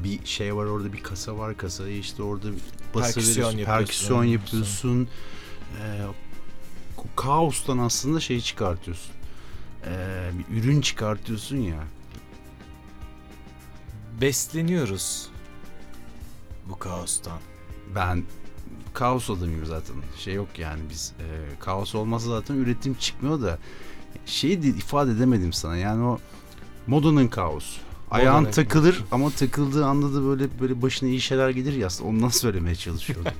bir 0.04 0.26
şey 0.26 0.56
var 0.56 0.66
orada 0.66 0.94
bir 0.94 1.04
kasa 1.04 1.38
var 1.38 1.58
kasayı 1.58 1.98
işte 1.98 2.24
orada 2.24 2.48
bası 2.96 3.14
Perküsyon 3.14 3.32
veriyorsun, 3.32 3.58
yapıyorsun. 3.58 3.86
perküsyon 3.86 4.24
yapıyorsun. 4.24 5.08
Ee, 5.82 6.04
o 6.98 7.16
kaostan 7.16 7.78
aslında 7.78 8.20
şey 8.20 8.42
çıkartıyorsun. 8.42 9.12
Ee, 9.86 10.32
bir 10.52 10.64
ürün 10.64 10.82
çıkartıyorsun 10.82 11.58
ya. 11.58 11.84
Besleniyoruz 14.22 15.30
bu 16.70 16.80
kaostan. 16.80 17.40
Ben 17.96 18.24
kaos 18.94 19.30
adamıyım 19.30 19.66
zaten. 19.66 19.96
Şey 20.18 20.34
yok 20.34 20.60
yani 20.60 20.82
biz 20.90 21.14
e, 21.20 21.26
kaos 21.60 21.96
olmazsa 21.96 22.30
zaten 22.30 22.56
üretim 22.56 22.94
çıkmıyor 22.94 23.42
da 23.42 23.58
şeyi 24.26 24.64
de 24.64 24.68
ifade 24.68 25.12
edemedim 25.12 25.54
sana. 25.54 25.78
Yani 25.78 26.04
o 26.04 26.20
modanın 26.88 27.28
kaosu. 27.28 27.82
Ayağın 28.12 28.44
Modanın- 28.44 28.52
takılır 28.52 29.04
ama 29.12 29.30
takıldığı 29.30 29.86
anda 29.86 30.14
da 30.14 30.26
böyle 30.26 30.60
böyle 30.60 30.82
başına 30.82 31.10
iyi 31.10 31.22
şeyler 31.22 31.50
gelir 31.50 31.74
ya 31.74 31.88
ondan 32.04 32.30
söylemeye 32.44 32.76
çalışıyordum. 32.76 33.34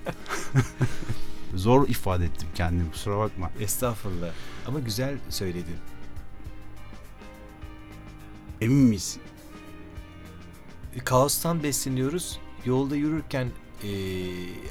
Zor 1.56 1.88
ifade 1.88 2.26
ettim 2.26 2.48
kendimi 2.56 2.92
kusura 2.92 3.18
bakma. 3.18 3.50
Estağfurullah. 3.60 4.32
Ama 4.68 4.80
güzel 4.80 5.18
söyledin. 5.30 5.76
Emin 8.64 8.78
miyiz? 8.78 9.18
Kaostan 11.06 11.64
besleniyoruz. 11.64 12.40
Yolda 12.66 12.96
yürürken 12.96 13.48
eee, 13.84 13.92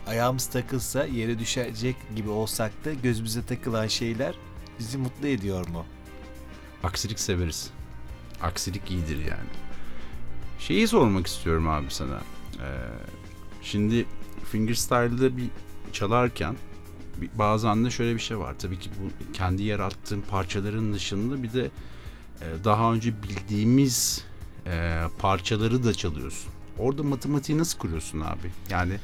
ayağımız 0.07 0.47
takılsa 0.47 1.05
yere 1.07 1.39
düşecek 1.39 1.97
gibi 2.17 2.29
olsak 2.29 2.85
da 2.85 2.93
gözümüze 2.95 3.43
takılan 3.47 3.87
şeyler 3.87 4.35
bizi 4.79 4.99
mutlu 4.99 5.27
ediyor 5.27 5.69
mu? 5.69 5.85
Aksilik 6.83 7.21
severiz. 7.21 7.71
Aksilik 8.43 8.91
iyidir 8.91 9.19
yani. 9.19 9.49
Şeyi 10.59 10.89
sormak 10.89 11.27
istiyorum 11.27 11.69
abi 11.69 11.87
sana. 11.91 12.21
Ee, 12.61 12.67
şimdi 13.63 14.07
fingerstyle'da 14.53 15.37
bir 15.37 15.47
çalarken 15.93 16.57
bir- 17.21 17.31
bazen 17.39 17.85
de 17.85 17.91
şöyle 17.91 18.15
bir 18.15 18.21
şey 18.21 18.39
var. 18.39 18.55
Tabii 18.59 18.79
ki 18.79 18.91
bu 19.01 19.33
kendi 19.33 19.63
yarattığın 19.63 20.21
parçaların 20.21 20.93
dışında 20.95 21.43
bir 21.43 21.53
de 21.53 21.65
e, 21.65 21.71
daha 22.65 22.93
önce 22.93 23.23
bildiğimiz 23.23 24.25
e, 24.67 25.03
parçaları 25.19 25.85
da 25.85 25.95
çalıyorsun. 25.95 26.53
Orada 26.79 27.03
matematiği 27.03 27.59
nasıl 27.59 27.79
kuruyorsun 27.79 28.21
abi? 28.21 28.51
Yani 28.71 28.99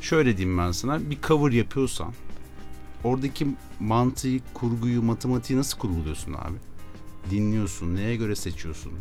şöyle 0.00 0.36
diyeyim 0.36 0.58
ben 0.58 0.72
sana 0.72 1.10
bir 1.10 1.22
cover 1.22 1.52
yapıyorsan 1.52 2.12
oradaki 3.04 3.46
mantığı, 3.80 4.38
kurguyu, 4.54 5.02
matematiği 5.02 5.58
nasıl 5.58 5.78
kurguluyorsun 5.78 6.32
abi? 6.32 6.56
Dinliyorsun, 7.30 7.96
neye 7.96 8.16
göre 8.16 8.36
seçiyorsun 8.36 8.92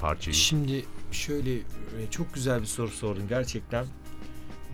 parçayı? 0.00 0.34
Şimdi 0.34 0.84
şöyle 1.12 1.54
e, 1.56 1.62
çok 2.10 2.34
güzel 2.34 2.60
bir 2.60 2.66
soru 2.66 2.90
sordun 2.90 3.28
gerçekten. 3.28 3.86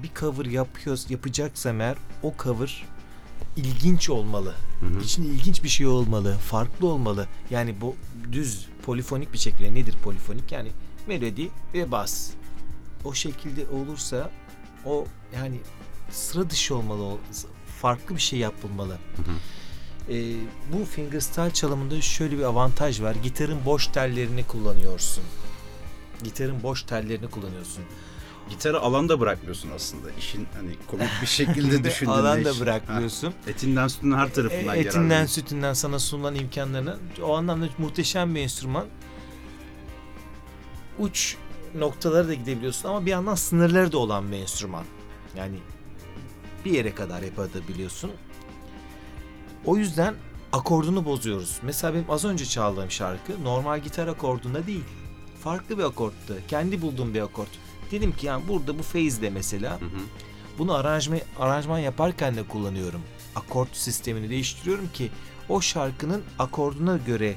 Bir 0.02 0.10
cover 0.20 0.44
yapıyoruz, 0.44 1.10
yapacaksam 1.10 1.80
eğer 1.80 1.96
o 2.22 2.34
cover 2.42 2.84
ilginç 3.56 4.10
olmalı. 4.10 4.54
Hı 4.80 4.86
hı. 4.86 5.00
İçinde 5.00 5.28
ilginç 5.28 5.64
bir 5.64 5.68
şey 5.68 5.86
olmalı, 5.86 6.36
farklı 6.50 6.86
olmalı. 6.86 7.28
Yani 7.50 7.80
bu 7.80 7.96
düz 8.32 8.66
polifonik 8.82 9.32
bir 9.32 9.38
şekilde 9.38 9.74
nedir 9.74 9.94
polifonik? 10.02 10.52
Yani 10.52 10.68
melodi 11.06 11.50
ve 11.74 11.90
bas. 11.90 12.30
O 13.04 13.14
şekilde 13.14 13.68
olursa 13.68 14.30
o 14.84 15.06
yani 15.34 15.60
sıra 16.10 16.50
dışı 16.50 16.76
olmalı, 16.76 17.16
farklı 17.80 18.16
bir 18.16 18.20
şey 18.20 18.38
yapılmalı. 18.38 18.92
Hı 19.16 19.22
hı. 19.22 19.34
Ee, 20.14 20.34
bu 20.72 20.84
fingerstyle 20.84 21.50
çalımında 21.50 22.00
şöyle 22.00 22.38
bir 22.38 22.42
avantaj 22.42 23.02
var. 23.02 23.14
Gitarın 23.22 23.64
boş 23.64 23.87
tellerini 23.87 24.44
kullanıyorsun. 24.44 25.24
Gitarın 26.24 26.62
boş 26.62 26.82
tellerini 26.82 27.30
kullanıyorsun. 27.30 27.84
Gitarı 28.50 28.80
alanda 28.80 29.20
bırakmıyorsun 29.20 29.70
aslında. 29.76 30.11
İşin 30.18 30.46
hani 30.57 30.76
komik 30.87 31.09
bir 31.22 31.26
şekilde 31.26 31.85
düşündüğünde. 31.85 32.16
Alan 32.16 32.44
da 32.44 32.50
iş- 32.50 32.61
bırakmıyorsun. 32.61 33.26
Ha, 33.28 33.35
etinden 33.50 33.88
sütünden 33.88 34.16
her 34.18 34.35
tarafından 34.35 34.76
E, 34.76 34.78
etinden 34.80 35.00
yararlanıyorsun. 35.00 35.35
sütünden 35.42 35.72
sana 35.72 35.98
sunulan 35.98 36.35
imkanlarını 36.35 36.96
o 37.22 37.37
anlamda 37.37 37.66
muhteşem 37.78 38.35
bir 38.35 38.40
enstrüman. 38.40 38.85
Uç 40.98 41.37
noktalara 41.74 42.28
da 42.28 42.35
gidebiliyorsun 42.35 42.88
ama 42.88 43.07
bir 43.07 43.11
yandan 43.11 43.35
sınırları 43.35 43.92
da 43.92 43.98
olan 43.98 44.33
bir 44.33 44.37
enstrüman. 44.37 44.85
Yani 45.37 45.59
bir 46.64 46.70
yere 46.72 46.94
kadar 46.94 47.22
yapabiliyorsun. 47.22 48.11
O 49.64 49.76
yüzden 49.76 50.14
akordunu 50.52 51.04
bozuyoruz. 51.04 51.59
Mesela 51.62 51.94
benim 51.94 52.11
az 52.11 52.24
önce 52.24 52.44
çaldığım 52.46 52.90
şarkı 52.90 53.44
normal 53.44 53.80
gitar 53.80 54.07
akordunda 54.09 54.66
değil. 54.66 54.85
Farklı 55.44 55.78
bir 55.78 55.83
akorttu. 55.83 56.37
Kendi 56.48 56.83
bulduğum 56.83 57.14
bir 57.14 57.20
akort. 57.20 57.48
Dedim 57.90 58.12
ki 58.12 58.26
yani 58.26 58.48
burada 58.48 58.78
bu 58.78 58.82
phase'de 58.82 59.30
mesela 59.30 59.70
Hı 59.80 59.84
hı. 59.84 59.88
bunu 60.58 60.74
aranjman, 60.74 61.20
aranjman 61.38 61.78
yaparken 61.78 62.36
de 62.36 62.42
kullanıyorum. 62.42 63.00
Akort 63.36 63.76
sistemini 63.76 64.30
değiştiriyorum 64.30 64.88
ki 64.92 65.10
o 65.48 65.60
şarkının 65.60 66.22
akorduna 66.38 66.96
göre 66.96 67.34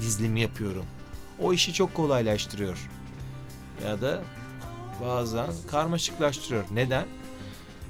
dizilimi 0.00 0.40
yapıyorum. 0.40 0.84
O 1.40 1.52
işi 1.52 1.72
çok 1.72 1.94
kolaylaştırıyor. 1.94 2.88
Ya 3.84 4.00
da 4.00 4.22
bazen 5.04 5.46
karmaşıklaştırıyor. 5.70 6.64
Neden? 6.74 7.06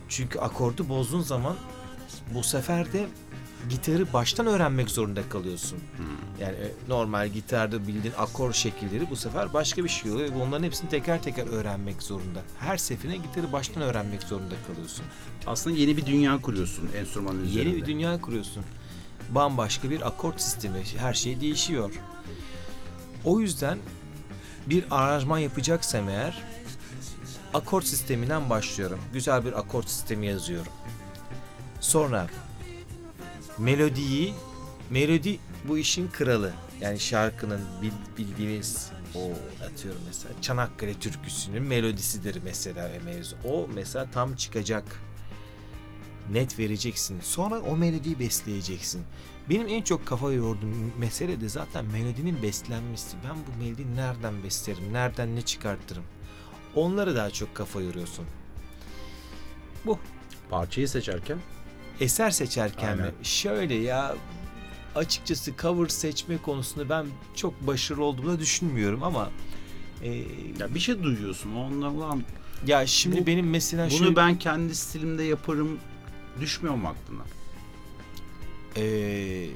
Çünkü 0.09 0.39
akordu 0.39 0.89
bozduğun 0.89 1.21
zaman 1.21 1.57
bu 2.35 2.43
sefer 2.43 2.93
de 2.93 3.07
gitarı 3.71 4.13
baştan 4.13 4.47
öğrenmek 4.47 4.91
zorunda 4.91 5.29
kalıyorsun. 5.29 5.79
Yani 6.41 6.57
e, 6.57 6.73
normal 6.89 7.29
gitarda 7.29 7.87
bildiğin 7.87 8.15
akor 8.19 8.53
şekilleri 8.53 9.11
bu 9.11 9.17
sefer 9.17 9.53
başka 9.53 9.85
bir 9.85 9.89
şey 9.89 10.13
oluyor 10.13 10.31
ve 10.31 10.35
bunların 10.35 10.65
hepsini 10.65 10.91
teker 10.91 11.23
teker 11.23 11.47
öğrenmek 11.47 12.03
zorunda. 12.03 12.43
Her 12.61 12.77
seferinde 12.77 13.17
gitarı 13.17 13.53
baştan 13.53 13.83
öğrenmek 13.83 14.23
zorunda 14.23 14.55
kalıyorsun. 14.67 15.05
Aslında 15.47 15.77
yeni 15.77 15.97
bir 15.97 16.07
dünya 16.07 16.41
kuruyorsun 16.41 16.91
enstrümanın 16.97 17.45
üzerinde. 17.45 17.69
Yeni 17.69 17.83
bir 17.83 17.87
dünya 17.87 18.21
kuruyorsun. 18.21 18.65
Bambaşka 19.31 19.91
bir 19.91 20.07
akort 20.07 20.41
sistemi, 20.41 20.83
her 20.99 21.15
şey 21.15 21.41
değişiyor. 21.41 21.93
O 23.25 23.41
yüzden 23.41 23.79
bir 24.67 24.85
aranjman 24.91 25.39
yapacaksam 25.39 26.09
eğer 26.09 26.43
akort 27.55 27.85
sisteminden 27.85 28.51
başlıyorum. 28.51 28.99
Güzel 29.13 29.45
bir 29.45 29.59
akort 29.59 29.89
sistemi 29.89 30.27
yazıyorum. 30.27 30.73
Sonra 31.81 32.27
melodiyi, 33.59 34.35
melodi 34.91 35.39
bu 35.69 35.79
işin 35.79 36.09
kralı. 36.09 36.53
Yani 36.81 37.01
şarkının 37.01 37.61
bil- 37.83 38.19
bildiğiniz 38.19 38.91
o 39.15 39.31
atıyorum 39.65 40.01
mesela 40.07 40.35
Çanakkale 40.41 40.95
türküsünün 40.95 41.63
melodisidir 41.63 42.43
mesela 42.45 42.93
ve 42.93 42.99
mevzu. 42.99 43.37
O 43.45 43.69
mesela 43.75 44.07
tam 44.13 44.35
çıkacak 44.37 44.85
net 46.33 46.59
vereceksin. 46.59 47.21
Sonra 47.21 47.61
o 47.61 47.77
melodiyi 47.77 48.19
besleyeceksin. 48.19 49.03
Benim 49.51 49.69
en 49.69 49.83
çok 49.83 50.07
kafa 50.07 50.33
yorduğum 50.33 50.93
mesele 50.99 51.41
de 51.41 51.49
zaten 51.49 51.85
melodinin 51.85 52.43
beslenmesi. 52.43 53.17
Ben 53.29 53.37
bu 53.37 53.65
melodiyi 53.65 53.97
nereden 53.97 54.43
beslerim, 54.45 54.93
nereden 54.93 55.37
ne 55.37 55.43
çıkartırım? 55.43 56.05
Onları 56.75 57.17
daha 57.17 57.31
çok 57.31 57.55
kafa 57.55 57.81
yoruyorsun. 57.81 58.25
Parçayı 60.51 60.89
seçerken 60.89 61.39
Eser 62.01 62.31
seçerken 62.31 62.97
mi? 62.97 63.03
Aynen. 63.03 63.15
Şöyle 63.23 63.75
ya 63.75 64.17
açıkçası 64.95 65.53
cover 65.63 65.89
seçme 65.89 66.39
konusunda 66.39 66.89
ben 66.89 67.07
çok 67.35 67.67
başarılı 67.67 68.05
olduğumu 68.05 68.29
da 68.29 68.41
düşünmüyorum 68.41 69.03
ama 69.03 69.31
e, 70.03 70.13
ya 70.61 70.75
bir 70.75 70.81
şey 70.81 71.03
duyuyorsun. 71.03 71.55
Ondan 71.55 72.23
ya 72.67 72.87
şimdi 72.87 73.21
Bu- 73.21 73.27
benim 73.27 73.51
mesela 73.51 73.87
bunu 73.91 73.99
şöyle 73.99 74.17
ben 74.17 74.39
kendi 74.39 74.75
stilimde 74.75 75.23
yaparım 75.23 75.79
düşmüyor 76.41 76.75
mu 76.75 76.89
aklına? 76.89 77.25
e, 78.77 79.47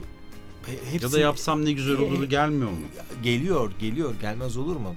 hepsi, 0.90 1.05
Ya 1.07 1.12
da 1.12 1.18
yapsam 1.18 1.64
ne 1.64 1.72
güzel 1.72 1.98
olur 1.98 2.24
gelmiyor 2.24 2.70
mu? 2.70 2.77
Geliyor, 3.22 3.72
geliyor. 3.79 4.14
Gelmez 4.20 4.57
olur 4.57 4.77
mu? 4.77 4.94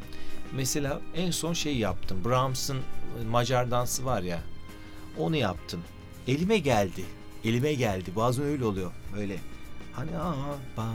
Mesela 0.56 1.02
en 1.16 1.32
son 1.32 1.54
şey 1.54 1.78
yaptım. 1.78 2.26
Brahms'ın 2.26 2.78
Macar 3.30 3.72
dansı 3.72 4.06
var 4.06 4.22
ya. 4.22 4.40
Onu 5.18 5.36
yaptım. 5.36 5.82
Elime 6.28 6.58
geldi. 6.58 7.06
Elime 7.46 7.74
geldi. 7.74 8.12
Bazen 8.16 8.46
öyle 8.46 8.66
oluyor. 8.66 8.92
Böyle 9.16 9.38
hani 9.94 10.18
aa 10.18 10.58
ba 10.78 10.88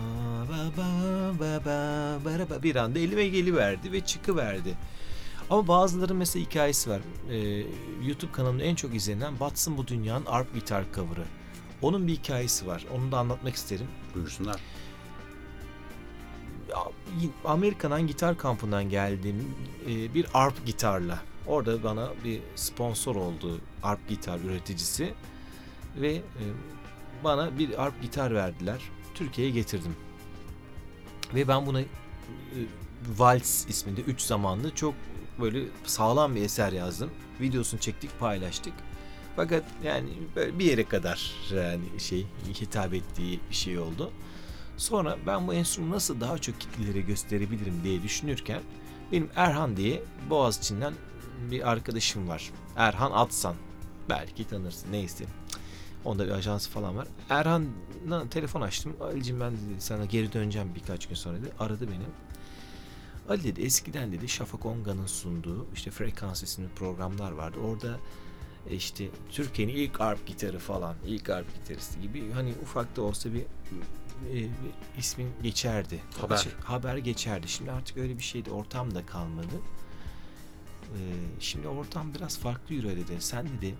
ba 0.50 0.70
ba 0.76 1.40
ba 1.40 1.60
ba 1.64 2.18
ba 2.24 2.50
ba 2.50 2.62
bir 2.62 2.76
anda 2.76 2.98
elime 2.98 3.28
geliverdi 3.28 3.92
ve 3.92 4.00
çıkıverdi. 4.00 4.74
Ama 5.50 5.68
bazıların 5.68 6.16
mesela 6.16 6.44
hikayesi 6.44 6.90
var. 6.90 7.00
Ee, 7.30 7.66
YouTube 8.06 8.32
kanalımda 8.32 8.62
en 8.62 8.74
çok 8.74 8.94
izlenen 8.94 9.40
Batsın 9.40 9.76
Bu 9.76 9.86
Dünya'nın 9.86 10.26
arp 10.26 10.54
gitar 10.54 10.84
cover'ı. 10.94 11.24
Onun 11.82 12.06
bir 12.06 12.12
hikayesi 12.12 12.66
var. 12.66 12.86
Onu 12.96 13.12
da 13.12 13.18
anlatmak 13.18 13.54
isterim. 13.54 13.86
Buyursunlar. 14.14 14.60
Amerika'dan 17.44 18.06
gitar 18.06 18.38
kampından 18.38 18.88
geldiğim 18.88 19.54
e, 19.88 20.14
bir 20.14 20.26
arp 20.34 20.66
gitarla. 20.66 21.22
Orada 21.46 21.82
bana 21.82 22.10
bir 22.24 22.40
sponsor 22.56 23.16
oldu 23.16 23.60
arp 23.82 24.08
gitar 24.08 24.40
üreticisi 24.40 25.14
ve 26.00 26.14
e, 26.14 26.44
bana 27.24 27.58
bir 27.58 27.82
arp 27.84 28.02
gitar 28.02 28.34
verdiler. 28.34 28.80
Türkiye'ye 29.14 29.52
getirdim. 29.52 29.96
Ve 31.34 31.48
ben 31.48 31.66
buna 31.66 31.80
e, 31.80 31.86
Vals 33.16 33.66
isminde 33.68 34.00
3 34.00 34.20
zamanlı 34.20 34.74
çok 34.74 34.94
böyle 35.40 35.64
sağlam 35.84 36.34
bir 36.34 36.42
eser 36.42 36.72
yazdım. 36.72 37.10
Videosunu 37.40 37.80
çektik, 37.80 38.20
paylaştık. 38.20 38.72
Fakat 39.36 39.64
yani 39.84 40.08
böyle 40.36 40.58
bir 40.58 40.64
yere 40.64 40.84
kadar 40.84 41.32
yani 41.54 42.00
şey 42.00 42.26
hitap 42.60 42.94
ettiği 42.94 43.40
bir 43.50 43.54
şey 43.54 43.78
oldu. 43.78 44.12
Sonra 44.76 45.16
ben 45.26 45.48
bu 45.48 45.54
enstrümanı 45.54 45.94
nasıl 45.94 46.20
daha 46.20 46.38
çok 46.38 46.60
kitlelere 46.60 47.00
gösterebilirim 47.00 47.80
diye 47.84 48.02
düşünürken 48.02 48.60
benim 49.12 49.30
Erhan 49.36 49.76
diye 49.76 50.02
Boğaziçi'nden 50.30 50.94
bir 51.50 51.70
arkadaşım 51.70 52.28
var. 52.28 52.50
Erhan 52.76 53.10
Atsan. 53.10 53.54
Belki 54.08 54.48
tanırsın 54.48 54.92
neyse. 54.92 55.24
Onda 56.04 56.26
bir 56.26 56.30
ajansı 56.30 56.70
falan 56.70 56.96
var. 56.96 57.08
Erhan'la 57.30 58.28
telefon 58.28 58.60
açtım. 58.60 58.96
Ali'cim 59.00 59.40
ben 59.40 59.52
dedi, 59.52 59.80
sana 59.80 60.04
geri 60.04 60.32
döneceğim 60.32 60.74
birkaç 60.74 61.06
gün 61.08 61.14
sonra 61.14 61.36
dedi. 61.38 61.52
Aradı 61.58 61.88
beni. 61.90 62.04
Ali 63.28 63.44
dedi 63.44 63.62
eskiden 63.62 64.12
dedi 64.12 64.28
Şafak 64.28 64.66
Onga'nın 64.66 65.06
sunduğu 65.06 65.66
işte 65.74 65.90
Frekans 65.90 66.42
isimli 66.42 66.68
programlar 66.68 67.32
vardı. 67.32 67.58
Orada 67.58 67.98
e, 68.70 68.74
işte 68.74 69.08
Türkiye'nin 69.30 69.72
ilk 69.72 70.00
arp 70.00 70.26
gitarı 70.26 70.58
falan, 70.58 70.94
ilk 71.06 71.30
arp 71.30 71.54
gitaristi 71.54 72.00
gibi 72.00 72.32
hani 72.32 72.54
ufak 72.62 72.96
da 72.96 73.02
olsa 73.02 73.32
bir 73.32 73.40
e, 74.30 74.34
bir 74.34 74.50
ismin 74.98 75.28
geçerdi. 75.42 76.00
Haber. 76.20 76.34
Açı- 76.34 76.56
haber 76.64 76.96
geçerdi. 76.96 77.48
Şimdi 77.48 77.70
artık 77.72 77.96
öyle 77.96 78.18
bir 78.18 78.22
şeydi. 78.22 78.50
Ortam 78.50 78.94
da 78.94 79.06
kalmadı. 79.06 79.56
E, 80.82 81.00
şimdi 81.40 81.68
ortam 81.68 82.14
biraz 82.14 82.38
farklı 82.38 82.74
yürüyor 82.74 82.96
dedi. 82.96 83.12
Sen 83.18 83.48
dedi 83.48 83.74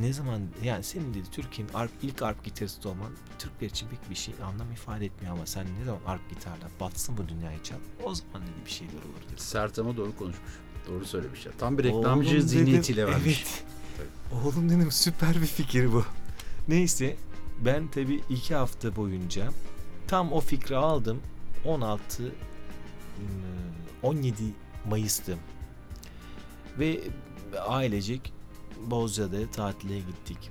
ne 0.00 0.12
zaman 0.12 0.40
yani 0.64 0.84
senin 0.84 1.14
dedi 1.14 1.30
Türkiye'nin 1.32 1.74
arp, 1.74 1.90
ilk 2.02 2.22
arp 2.22 2.44
gitaristi 2.44 2.88
olman 2.88 3.12
Türkler 3.38 3.66
için 3.66 3.88
pek 3.88 4.10
bir 4.10 4.14
şey 4.14 4.34
anlam 4.44 4.72
ifade 4.72 5.06
etmiyor 5.06 5.34
ama 5.34 5.46
sen 5.46 5.66
ne 5.80 5.84
zaman 5.84 6.00
arp 6.06 6.30
gitarla 6.30 6.68
batsın 6.80 7.16
bu 7.16 7.28
dünyayı 7.28 7.62
çal 7.62 7.76
o 8.04 8.14
zaman 8.14 8.42
dedi 8.42 8.66
bir 8.66 8.70
şeyler 8.70 8.92
olur 8.92 9.32
dedi. 9.32 9.42
Sert 9.42 9.78
ama 9.78 9.96
doğru 9.96 10.16
konuşmuş. 10.16 10.50
Doğru 10.88 11.04
söylemiş 11.04 11.46
ya. 11.46 11.52
Tam 11.58 11.78
bir 11.78 11.84
Oğlum 11.84 11.98
reklamcı 11.98 12.30
dedim, 12.30 12.48
zihniyetiyle 12.48 13.06
vermiş. 13.06 13.44
Evet. 13.98 14.08
Oğlum 14.44 14.70
dedim 14.70 14.92
süper 14.92 15.34
bir 15.34 15.46
fikir 15.46 15.92
bu. 15.92 16.04
Neyse 16.68 17.16
ben 17.64 17.88
tabi 17.88 18.22
iki 18.30 18.54
hafta 18.54 18.96
boyunca 18.96 19.48
tam 20.08 20.32
o 20.32 20.40
fikri 20.40 20.76
aldım. 20.76 21.20
16 21.64 22.22
ım, 22.22 22.32
17 24.02 24.34
Mayıs'tı. 24.88 25.38
Ve 26.78 27.00
ailecek 27.68 28.32
Bozca'da 28.90 29.50
tatile 29.50 29.98
gittik. 29.98 30.50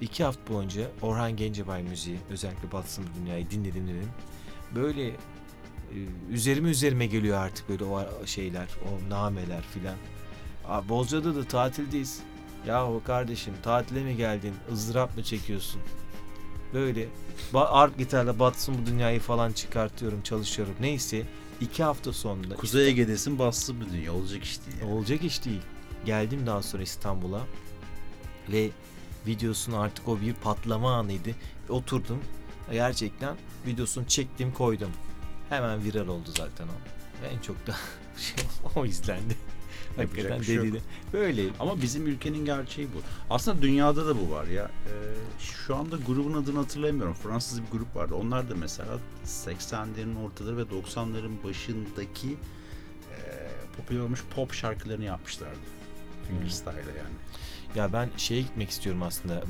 İki 0.00 0.24
hafta 0.24 0.54
boyunca 0.54 0.90
Orhan 1.02 1.36
Gencebay 1.36 1.82
müziği 1.82 2.18
özellikle 2.30 2.72
Batsın 2.72 3.04
Bu 3.04 3.20
Dünya'yı 3.20 3.50
dinledim 3.50 3.88
dedim. 3.88 4.10
Böyle 4.74 5.08
e, 5.08 5.16
üzerime 6.30 6.70
üzerime 6.70 7.06
geliyor 7.06 7.38
artık 7.38 7.68
böyle 7.68 7.84
o 7.84 8.26
şeyler, 8.26 8.68
o 8.84 9.10
nameler 9.10 9.62
filan. 9.62 9.96
Abi 10.68 10.88
Bozca'da 10.88 11.34
da 11.34 11.44
tatildeyiz. 11.44 12.20
Yahu 12.66 13.02
kardeşim 13.06 13.54
tatile 13.62 14.04
mi 14.04 14.16
geldin? 14.16 14.54
ızdırap 14.72 15.16
mı 15.16 15.22
çekiyorsun? 15.22 15.80
Böyle 16.74 17.08
arp 17.54 17.98
gitarla 17.98 18.38
batsın 18.38 18.74
bu 18.82 18.86
dünyayı 18.86 19.20
falan 19.20 19.52
çıkartıyorum, 19.52 20.22
çalışıyorum. 20.22 20.74
Neyse 20.80 21.22
iki 21.60 21.82
hafta 21.82 22.12
sonra 22.12 22.54
Kuzey 22.56 22.88
Ege'desin 22.88 23.38
bastı 23.38 23.80
bir 23.80 23.92
dünya. 23.92 24.12
Olacak 24.12 24.44
iş 24.44 24.60
değil. 24.66 24.76
yani. 24.80 24.92
olacak 24.92 25.24
iş 25.24 25.44
değil. 25.44 25.60
Geldim 26.06 26.46
daha 26.46 26.62
sonra 26.62 26.82
İstanbul'a 26.82 27.46
ve 28.52 28.70
videosunu 29.26 29.80
artık 29.80 30.08
o 30.08 30.20
bir 30.20 30.34
patlama 30.34 30.94
anıydı. 30.94 31.30
Oturdum 31.68 32.20
gerçekten 32.72 33.36
videosunu 33.66 34.06
çektim 34.06 34.52
koydum. 34.52 34.90
Hemen 35.48 35.84
viral 35.84 36.08
oldu 36.08 36.30
zaten 36.36 36.64
o. 36.64 36.74
En 37.34 37.38
çok 37.38 37.66
da 37.66 37.76
o 38.76 38.86
izlendi. 38.86 39.36
Hakikaten 39.96 40.42
şey 40.42 40.56
deliydi. 40.56 40.82
Böyle 41.12 41.42
Ama 41.60 41.82
bizim 41.82 42.06
ülkenin 42.06 42.44
gerçeği 42.44 42.88
bu. 42.94 42.98
Aslında 43.34 43.62
dünyada 43.62 44.06
da 44.06 44.20
bu 44.20 44.30
var 44.30 44.44
ya. 44.46 44.64
Ee, 44.64 44.90
şu 45.38 45.76
anda 45.76 45.96
grubun 45.96 46.34
adını 46.34 46.58
hatırlamıyorum. 46.58 47.14
Fransız 47.14 47.62
bir 47.62 47.70
grup 47.70 47.96
vardı. 47.96 48.14
Onlar 48.14 48.50
da 48.50 48.54
mesela 48.54 48.98
80'lerin 49.26 50.24
ortaları 50.24 50.56
ve 50.56 50.62
90'ların 50.62 51.44
başındaki 51.44 52.28
e, 53.10 53.16
popüler 53.76 54.00
olmuş 54.00 54.24
pop 54.34 54.52
şarkılarını 54.52 55.04
yapmışlardı. 55.04 55.73
Fingerstyle'la 56.28 56.78
yani. 56.98 57.14
Ya 57.74 57.92
ben 57.92 58.08
şeye 58.16 58.40
gitmek 58.42 58.70
istiyorum 58.70 59.02
aslında. 59.02 59.42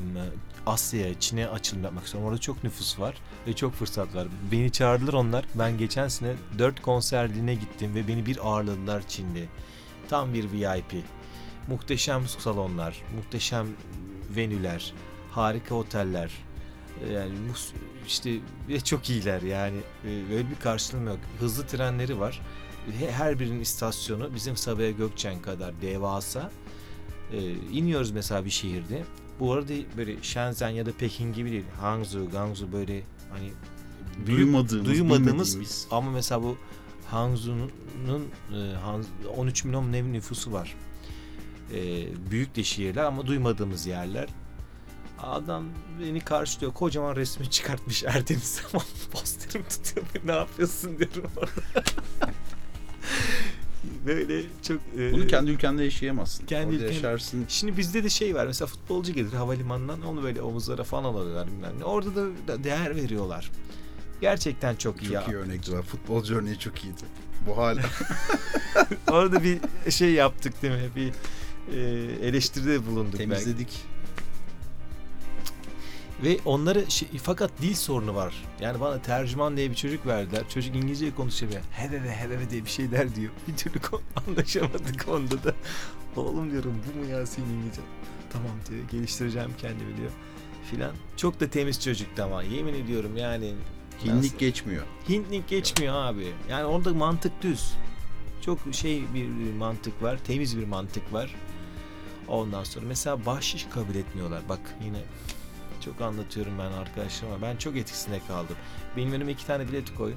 Asya'ya, 0.67 1.21
Çin'e 1.21 1.49
açılım 1.49 1.85
yapmak 1.85 2.05
istiyorum. 2.05 2.29
Orada 2.29 2.41
çok 2.41 2.65
nüfus 2.65 3.01
var 3.01 3.15
ve 3.47 3.53
çok 3.53 3.75
fırsat 3.75 4.15
var. 4.15 4.29
Beni 4.53 4.73
çağırdılar 4.73 5.13
onlar. 5.13 5.45
Ben 5.55 5.79
geçen 5.79 6.09
sene 6.09 6.33
4 6.59 6.83
konserliğine 6.83 7.55
gittim 7.55 7.95
ve 7.95 8.09
beni 8.09 8.27
bir 8.27 8.39
ağırladılar 8.49 9.03
Çin'de. 9.09 9.45
Tam 10.09 10.35
bir 10.35 10.53
VIP. 10.53 11.05
Muhteşem 11.69 12.29
salonlar, 12.29 13.03
muhteşem 13.17 13.67
venüler, 14.37 14.93
harika 15.31 15.75
oteller. 15.75 16.31
Yani 17.13 17.33
işte 18.07 18.31
ve 18.69 18.81
çok 18.81 19.11
iyiler 19.11 19.43
yani. 19.43 19.77
Ee, 20.05 20.31
Böyle 20.31 20.51
bir 20.51 20.55
karşılığım 20.57 21.07
yok. 21.07 21.19
Hızlı 21.41 21.67
trenleri 21.67 22.21
var. 22.21 22.41
He- 22.99 23.13
Her 23.13 23.39
birinin 23.39 23.61
istasyonu 23.61 24.35
bizim 24.35 24.57
Sabiha 24.57 24.91
Gökçen 24.91 25.43
kadar 25.43 25.83
devasa. 25.83 26.51
Ee, 27.35 27.53
iniyoruz 27.73 28.11
mesela 28.11 28.45
bir 28.45 28.51
şehirde. 28.51 29.05
Bu 29.41 29.53
arada 29.53 29.73
böyle 29.97 30.23
Shenzhen 30.23 30.69
ya 30.69 30.87
da 30.87 30.93
Pekin 30.93 31.33
gibi 31.33 31.51
değil. 31.51 31.65
Hangzhou, 31.81 32.31
Guangzhou 32.31 32.73
böyle 32.73 33.03
hani 33.33 33.53
büyük- 34.27 34.41
Duymadığımız, 34.41 34.87
duymadığımız 34.87 35.29
bilmediğimiz. 35.49 35.87
ama 35.91 36.11
mesela 36.11 36.43
bu 36.43 36.57
Hangzhou'nun 37.11 38.23
e, 38.53 38.75
Han- 38.77 39.05
13 39.37 39.65
milyon 39.65 39.93
ne 39.93 40.13
nüfusu 40.13 40.53
var. 40.53 40.75
E, 41.75 42.07
büyük 42.31 42.57
de 42.57 42.65
şehirler 42.65 43.05
ama 43.05 43.27
duymadığımız 43.27 43.87
yerler. 43.87 44.29
Adam 45.23 45.65
beni 46.01 46.21
karşılıyor. 46.21 46.73
Kocaman 46.73 47.17
resmi 47.17 47.51
çıkartmış 47.51 48.05
Erdeniz 48.05 48.61
zaman 48.73 48.87
posterimi 49.13 49.65
tutuyor. 49.69 50.07
ne 50.25 50.33
yapıyorsun 50.33 50.99
diyorum 50.99 51.31
orada. 51.37 51.51
Böyle 54.07 54.43
çok... 54.63 54.81
e, 54.99 55.13
Bunu 55.13 55.27
kendi 55.27 55.51
ülkende 55.51 55.85
yaşayamazsın. 55.85 56.47
Kendi 56.47 56.67
Orada 56.67 56.77
ülken- 56.85 56.95
yaşarsın. 56.95 57.45
Şimdi 57.49 57.77
bizde 57.77 58.05
de 58.05 58.09
şey 58.09 58.35
var 58.35 58.47
mesela 58.47 58.67
futbolcu 58.67 59.13
gelir 59.13 59.33
havalimanından 59.33 60.03
onu 60.03 60.23
böyle 60.23 60.43
omuzlara 60.43 60.85
falan 60.85 61.05
alıyorlar 61.15 61.47
bilmem 61.47 61.73
ne. 61.79 61.85
Orada 61.85 62.11
da- 62.49 62.65
değer 62.65 62.97
veriyorlar. 62.97 63.51
Gerçekten 64.21 64.77
çok 64.77 65.03
iyi. 65.03 65.05
Çok 65.05 65.13
ya. 65.13 65.25
iyi 65.27 65.37
örnekti 65.37 65.73
var. 65.73 65.83
Futbolcu 65.83 66.37
örneği 66.37 66.59
çok 66.59 66.85
iyiydi. 66.85 67.03
Bu 67.47 67.57
hala. 67.57 67.81
Orada 69.11 69.43
bir 69.43 69.59
şey 69.91 70.13
yaptık 70.13 70.63
değil 70.63 70.75
mi? 70.75 70.91
Bir 70.97 71.13
e, 71.77 71.81
eleştiride 72.29 72.87
bulunduk 72.87 73.21
belki. 73.21 73.57
Ve 76.23 76.39
onları 76.45 76.91
şey- 76.91 77.09
fakat 77.23 77.51
dil 77.63 77.75
sorunu 77.75 78.15
var. 78.15 78.35
Yani 78.61 78.81
bana 78.81 79.03
tercüman 79.03 79.57
diye 79.57 79.71
bir 79.71 79.75
çocuk 79.75 80.07
verdiler. 80.07 80.43
Çocuk 80.49 80.77
İngilizce 80.77 81.15
konuşamıyor. 81.15 81.61
Hebebe 81.73 82.11
hebebe 82.11 82.51
diye 82.51 82.65
bir 82.65 82.71
şeyler 82.71 83.15
diyor. 83.15 83.33
Bir 83.49 83.57
türlü 83.57 83.79
anlaşamadık 84.27 85.09
onda 85.09 85.45
da. 85.45 85.55
Oğlum 86.17 86.51
diyorum 86.51 86.75
bu 86.87 86.99
mu 86.99 87.11
ya 87.11 87.27
senin 87.27 87.49
İngilizce? 87.49 87.83
Tamam 88.33 88.51
diyor 88.71 88.89
geliştireceğim 88.91 89.51
kendimi 89.61 89.97
diyor. 89.97 90.11
Filan. 90.71 90.93
Çok 91.17 91.41
da 91.41 91.51
temiz 91.51 91.85
çocuktu 91.85 92.23
ama 92.23 92.43
yemin 92.43 92.75
ediyorum 92.75 93.17
yani. 93.17 93.55
Hinlik 94.05 94.39
geçmiyor. 94.39 94.83
Hintlik 95.09 95.49
geçmiyor 95.49 95.95
abi. 95.95 96.33
Yani 96.51 96.65
orada 96.65 96.95
mantık 96.95 97.43
düz. 97.43 97.73
Çok 98.41 98.59
şey 98.73 99.03
bir 99.15 99.53
mantık 99.53 100.03
var. 100.03 100.19
Temiz 100.27 100.59
bir 100.59 100.67
mantık 100.67 101.13
var. 101.13 101.35
Ondan 102.29 102.65
sonra 102.65 102.87
mesela 102.89 103.27
bahşiş 103.27 103.67
kabul 103.71 103.95
etmiyorlar. 103.95 104.43
Bak 104.49 104.61
yine 104.85 104.99
çok 105.85 106.01
anlatıyorum 106.01 106.59
ben 106.59 106.73
arkadaşlarıma. 106.73 107.43
Ben 107.43 107.57
çok 107.57 107.77
etkisinde 107.77 108.21
kaldım. 108.29 108.57
Benim 108.97 109.13
önüme 109.13 109.33
iki 109.33 109.47
tane 109.47 109.69
bilet 109.69 109.95
koy. 109.95 110.15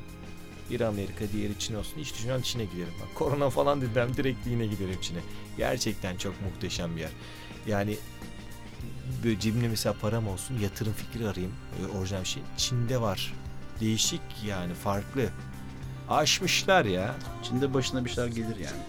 Biri 0.69 0.85
Amerika, 0.85 1.31
diğeri 1.33 1.59
Çin 1.59 1.75
olsun. 1.75 1.97
Hiç 1.97 2.13
düşünmem 2.13 2.41
Çin'e 2.41 2.65
giderim. 2.65 2.93
Bak, 3.01 3.15
korona 3.15 3.49
falan 3.49 3.81
dedim 3.81 4.17
direkt 4.17 4.47
yine 4.47 4.65
giderim 4.67 5.01
Çin'e. 5.01 5.19
Gerçekten 5.57 6.17
çok 6.17 6.41
muhteşem 6.41 6.95
bir 6.95 7.01
yer. 7.01 7.11
Yani 7.67 7.97
böyle 9.23 9.39
cebimde 9.39 9.67
mesela 9.67 9.95
param 10.01 10.27
olsun 10.27 10.59
yatırım 10.59 10.93
fikri 10.93 11.27
arayayım. 11.27 11.55
Ee, 11.81 11.97
orijinal 11.97 12.21
bir 12.21 12.25
şey. 12.25 12.43
Çin'de 12.57 13.01
var. 13.01 13.33
Değişik 13.79 14.21
yani 14.45 14.73
farklı. 14.73 15.29
Aşmışlar 16.09 16.85
ya. 16.85 17.15
Çin'de 17.43 17.73
başına 17.73 18.05
bir 18.05 18.09
şeyler 18.09 18.27
gelir 18.29 18.57
yani. 18.57 18.81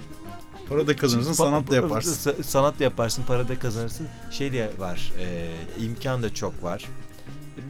Para 0.68 0.86
da 0.86 0.96
kazanırsın, 0.96 1.32
sanat 1.32 1.66
da 1.70 1.72
pa- 1.72 1.74
yaparsın. 1.82 2.30
sa- 2.30 2.42
Sanat 2.42 2.78
da 2.80 2.84
yaparsın, 2.84 3.22
para 3.26 3.48
da 3.48 3.58
kazanırsın. 3.58 4.08
Şey 4.30 4.52
de 4.52 4.70
var, 4.78 5.12
e, 5.20 5.50
imkan 5.84 6.22
da 6.22 6.34
çok 6.34 6.62
var. 6.62 6.84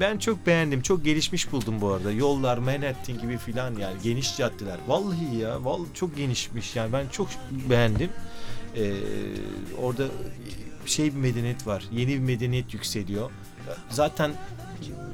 Ben 0.01 0.19
çok 0.19 0.47
beğendim, 0.47 0.83
çok 0.83 1.05
gelişmiş 1.05 1.53
buldum 1.53 1.81
bu 1.81 1.93
arada. 1.93 2.13
Yollar, 2.13 2.59
Manhattan 2.59 3.19
gibi 3.19 3.39
filan 3.39 3.75
yani 3.77 3.97
geniş 4.03 4.37
caddeler. 4.37 4.77
Vallahi 4.89 5.37
ya, 5.37 5.65
vallahi 5.65 5.89
çok 5.95 6.17
genişmiş 6.17 6.77
yani 6.77 6.93
ben 6.93 7.09
çok 7.09 7.29
beğendim. 7.71 8.11
E, 8.77 8.93
orada 9.83 10.05
şey 10.87 11.07
bir 11.15 11.19
medeniyet 11.21 11.67
var, 11.67 11.85
yeni 11.93 12.09
bir 12.09 12.19
medeniyet 12.19 12.75
yükseliyor. 12.75 13.31
Zaten 13.91 14.33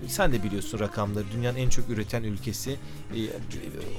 sen 0.08 0.32
de 0.32 0.42
biliyorsun 0.42 0.78
rakamları. 0.78 1.24
Dünyanın 1.36 1.58
en 1.58 1.68
çok 1.68 1.90
üreten 1.90 2.22
ülkesi. 2.22 2.70
E, 2.70 3.18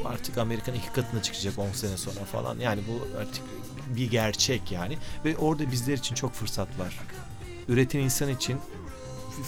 Artık 0.05 0.37
Amerika'nın 0.37 0.77
iki 0.77 0.91
katına 0.93 1.21
çıkacak 1.21 1.59
10 1.59 1.69
sene 1.71 1.97
sonra 1.97 2.25
falan. 2.31 2.59
Yani 2.59 2.81
bu 2.87 3.17
artık 3.19 3.43
bir 3.87 4.11
gerçek 4.11 4.71
yani. 4.71 4.97
Ve 5.25 5.37
orada 5.37 5.71
bizler 5.71 5.93
için 5.93 6.15
çok 6.15 6.33
fırsat 6.33 6.79
var. 6.79 6.99
Üreten 7.67 7.99
insan 7.99 8.29
için, 8.29 8.57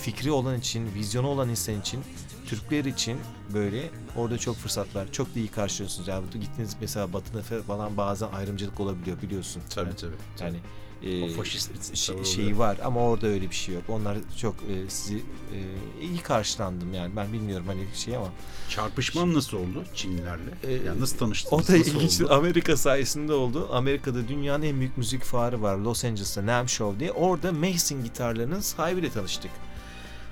fikri 0.02 0.32
olan 0.32 0.60
için, 0.60 0.94
vizyonu 0.94 1.28
olan 1.28 1.50
insan 1.50 1.82
için, 1.82 2.04
Türkler 2.48 2.86
için 2.86 3.18
böyle 3.54 3.90
orada 4.16 4.38
çok 4.38 4.56
fırsat 4.56 4.96
var. 4.96 5.08
Çok 5.12 5.36
da 5.36 5.40
iyi 5.40 5.48
karşılıyorsunuz. 5.48 6.08
Yani 6.08 6.26
gittiniz 6.34 6.76
mesela 6.82 7.14
Batı'da 7.14 7.62
falan 7.62 7.98
bazen 7.98 8.28
ayrımcılık 8.28 8.80
olabiliyor 8.80 9.22
biliyorsun. 9.22 9.62
Tabii 9.70 9.96
tabii. 9.96 10.16
Yani 10.40 10.58
e, 11.04 11.30
faşist 11.30 11.96
şey- 11.96 12.24
şeyi 12.24 12.58
var 12.58 12.78
ama 12.84 13.02
orada 13.02 13.28
öyle 13.28 13.50
bir 13.50 13.56
şey 13.56 13.76
yok. 13.76 13.84
Onlar 13.90 14.18
çok 14.38 14.56
e, 14.56 14.90
sizi 14.90 15.18
e, 15.18 15.58
iyi 16.02 16.18
karşılandım 16.18 16.94
yani. 16.94 17.16
Ben 17.16 17.34
bilmiyorum 17.34 17.66
hani 17.68 17.82
şey 17.96 18.16
ama 18.16 18.28
Çarpışman 18.70 19.34
nasıl 19.34 19.58
oldu 19.58 19.84
Çinlilerle? 19.96 20.52
Ee, 20.64 20.72
yani 20.74 21.02
nasıl 21.02 21.18
tanıştınız? 21.18 21.70
o 21.70 21.74
da 21.74 21.78
ilginç. 21.78 22.22
oldu? 22.22 22.34
Amerika 22.34 22.78
sayesinde 22.78 23.34
oldu. 23.34 23.70
Amerika'da 23.72 24.28
dünyanın 24.28 24.64
en 24.64 24.80
büyük 24.80 24.98
müzik 24.98 25.24
fuarı 25.24 25.62
var. 25.62 25.78
Los 25.78 26.06
Angeles'ta 26.06 26.46
NAMM 26.46 26.70
Show 26.70 27.00
diye. 27.00 27.12
Orada 27.12 27.52
Mason 27.52 28.04
gitarlarının 28.04 28.60
sahibiyle 28.60 29.10
tanıştık. 29.10 29.52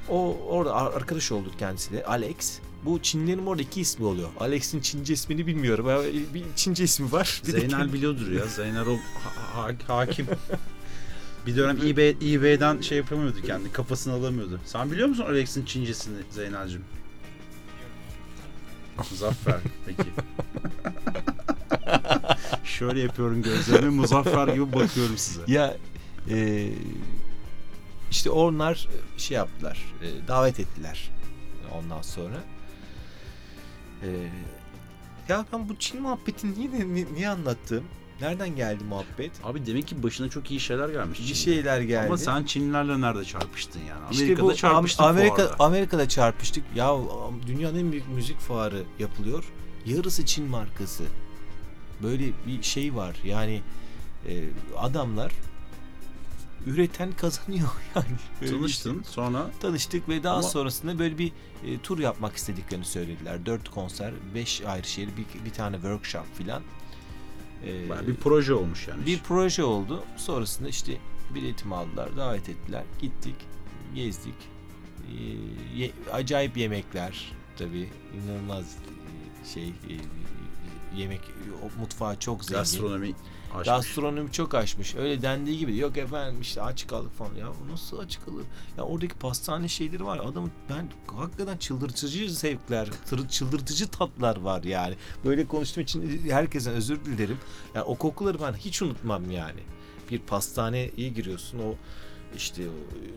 O 0.09 0.37
orada 0.49 0.73
ar- 0.75 0.93
arkadaş 0.93 1.31
olduk 1.31 1.59
kendisiyle. 1.59 2.05
Alex. 2.05 2.59
Bu 2.85 2.99
Çinlilerin 3.01 3.45
orada 3.45 3.61
iki 3.61 3.81
ismi 3.81 4.05
oluyor. 4.05 4.29
Alex'in 4.39 4.79
Çince 4.81 5.13
ismini 5.13 5.47
bilmiyorum. 5.47 5.85
Bir 6.33 6.43
Çince 6.55 6.83
ismi 6.83 7.11
var. 7.11 7.41
Zeynel 7.43 7.93
biliyordur 7.93 8.31
ya. 8.31 8.45
Zeynel 8.45 8.87
o 8.87 8.93
ha- 8.95 9.63
ha- 9.87 9.97
hakim. 9.97 10.27
Bir 11.47 11.55
dönem 11.57 11.77
eBay, 11.87 12.09
eBay'den 12.09 12.81
şey 12.81 12.97
yapamıyordu 12.97 13.41
kendi 13.45 13.71
kafasını 13.71 14.13
alamıyordu. 14.13 14.59
Sen 14.65 14.91
biliyor 14.91 15.07
musun 15.07 15.25
Alex'in 15.29 15.65
Çincesini 15.65 16.17
Zeynel'cim? 16.31 16.81
Muzaffer 19.11 19.59
peki. 19.85 20.09
Şöyle 22.63 22.99
yapıyorum 22.99 23.41
gözlerimi 23.41 23.89
Muzaffer 23.89 24.47
gibi 24.47 24.73
bakıyorum 24.73 25.17
size. 25.17 25.41
Ya 25.47 25.77
e, 26.29 26.69
işte 28.11 28.29
onlar 28.29 28.87
şey 29.17 29.37
yaptılar, 29.37 29.85
e, 30.01 30.27
davet 30.27 30.59
ettiler 30.59 31.11
ondan 31.73 32.01
sonra. 32.01 32.43
E, 34.05 34.09
ya 35.29 35.45
ben 35.53 35.69
bu 35.69 35.75
Çin 35.79 36.01
muhabbetini 36.01 36.59
niye, 36.59 36.93
niye, 36.93 37.05
niye 37.13 37.29
anlattım? 37.29 37.83
Nereden 38.21 38.55
geldi 38.55 38.83
muhabbet? 38.83 39.31
Abi 39.43 39.65
demek 39.65 39.87
ki 39.87 40.03
başına 40.03 40.29
çok 40.29 40.51
iyi 40.51 40.59
şeyler 40.59 40.89
gelmiş. 40.89 41.19
Çin'de. 41.19 41.33
şeyler 41.33 41.81
geldi. 41.81 42.07
Ama 42.07 42.17
sen 42.17 42.43
Çinlilerle 42.43 43.01
nerede 43.01 43.25
çarpıştın 43.25 43.79
yani? 43.79 44.01
İşte 44.11 44.23
Amerika'da 44.23 44.47
bu 44.47 44.55
çarpıştık 44.55 45.05
Am- 45.05 45.09
Amerika, 45.09 45.37
bu 45.37 45.41
arada. 45.41 45.55
Amerika'da 45.59 46.09
çarpıştık. 46.09 46.63
Ya 46.75 46.95
dünyanın 47.47 47.79
en 47.79 47.91
büyük 47.91 48.09
müzik 48.09 48.39
fuarı 48.39 48.83
yapılıyor. 48.99 49.43
Yarısı 49.85 50.25
Çin 50.25 50.45
markası. 50.45 51.03
Böyle 52.03 52.25
bir 52.47 52.63
şey 52.63 52.95
var. 52.95 53.15
Yani 53.25 53.61
e, 54.27 54.43
adamlar 54.77 55.31
üreten 56.65 57.11
kazanıyor 57.11 57.69
yani. 57.95 58.05
Tanıştın 58.51 58.93
şey. 59.03 59.11
sonra 59.11 59.51
Tanıştık 59.61 60.09
ve 60.09 60.23
daha 60.23 60.33
Ama- 60.33 60.43
sonrasında 60.43 60.99
böyle 60.99 61.17
bir 61.17 61.31
e, 61.65 61.79
tur 61.83 61.99
yapmak 61.99 62.35
istediklerini 62.35 62.85
söylediler. 62.85 63.45
Dört 63.45 63.69
konser, 63.69 64.13
beş 64.35 64.61
ayrı 64.61 64.87
şehir, 64.87 65.09
bir, 65.17 65.45
bir 65.45 65.51
tane 65.53 65.75
workshop 65.75 66.35
filan. 66.37 66.61
E, 67.65 67.89
bayağı 67.89 68.07
bir 68.07 68.15
proje 68.15 68.53
olmuş 68.53 68.87
yani. 68.87 69.05
bir 69.05 69.19
proje 69.19 69.63
oldu. 69.63 70.03
Sonrasında 70.17 70.69
işte 70.69 70.97
biletimi 71.35 71.75
aldılar, 71.75 72.17
davet 72.17 72.49
ettiler. 72.49 72.83
Gittik, 73.01 73.35
gezdik. 73.95 74.35
Ee, 75.11 75.77
ye- 75.79 75.91
acayip 76.13 76.57
yemekler 76.57 77.31
tabii. 77.57 77.89
inanılmaz 78.15 78.65
e, 79.43 79.47
şey 79.53 79.67
e, 79.69 79.93
yemek 80.97 81.21
mutfağı 81.79 82.19
çok 82.19 82.43
zengin. 82.45 82.59
gastronomi 82.59 83.13
aşmış. 83.55 83.67
Gastronomi 83.67 84.31
çok 84.31 84.55
aşmış. 84.55 84.95
Öyle 84.95 85.21
dendiği 85.21 85.57
gibi. 85.57 85.77
Yok 85.77 85.97
efendim 85.97 86.41
işte 86.41 86.61
aç 86.61 86.87
kaldık 86.87 87.17
falan. 87.17 87.35
Ya 87.35 87.47
nasıl 87.71 87.99
aç 87.99 88.19
kalır? 88.25 88.43
Ya 88.77 88.83
oradaki 88.83 89.15
pastane 89.15 89.67
şeyleri 89.67 90.05
var. 90.05 90.17
Adamın 90.17 90.51
ben 90.69 90.89
hakikaten 91.15 91.57
çıldırtıcı 91.57 92.33
zevkler, 92.33 92.89
çıldırtıcı 93.29 93.87
tatlar 93.87 94.37
var 94.37 94.63
yani. 94.63 94.95
Böyle 95.25 95.47
konuştuğum 95.47 95.81
için 95.81 96.29
herkesten 96.29 96.73
özür 96.73 97.05
dilerim. 97.05 97.37
Yani 97.75 97.83
o 97.83 97.95
kokuları 97.95 98.41
ben 98.41 98.53
hiç 98.53 98.81
unutmam 98.81 99.31
yani. 99.31 99.59
Bir 100.11 100.19
pastaneye 100.19 101.09
giriyorsun 101.09 101.59
o 101.59 101.75
işte 102.37 102.63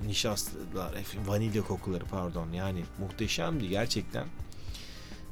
nişastalar, 0.06 0.94
vanilya 1.26 1.62
kokuları 1.62 2.04
pardon 2.04 2.52
yani 2.52 2.84
muhteşemdi 2.98 3.68
gerçekten. 3.68 4.26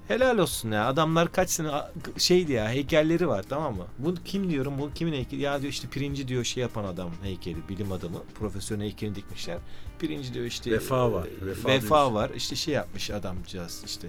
Helal 0.09 0.39
olsun 0.39 0.71
ya. 0.71 0.87
Adamlar 0.87 1.33
kaç 1.33 1.51
sene 1.51 1.71
şeydi 2.19 2.53
ya 2.53 2.69
heykelleri 2.71 3.29
var 3.29 3.45
tamam 3.49 3.77
mı? 3.77 3.87
Bu 3.99 4.15
kim 4.25 4.51
diyorum 4.51 4.79
bu 4.79 4.91
kimin 4.95 5.13
heykeli? 5.13 5.43
Ya 5.43 5.61
diyor 5.63 5.73
işte 5.73 5.89
pirinci 5.89 6.29
diyor 6.29 6.45
şey 6.45 6.61
yapan 6.61 6.85
adam 6.85 7.11
heykeli 7.23 7.69
bilim 7.69 7.93
adamı. 7.93 8.23
Profesörün 8.39 8.81
heykelini 8.81 9.15
dikmişler. 9.15 9.59
Pirinci 9.99 10.35
diyor 10.35 10.45
işte 10.47 10.71
Vefa 10.71 11.13
var, 11.13 11.27
e, 11.27 11.47
vefa 11.47 11.69
Vefa, 11.69 11.81
diyorsun. 11.97 12.15
var. 12.15 12.31
İşte 12.37 12.57
şey 12.57 12.75
yapmış 12.75 13.11
adamcağız 13.11 13.83
işte 13.87 14.09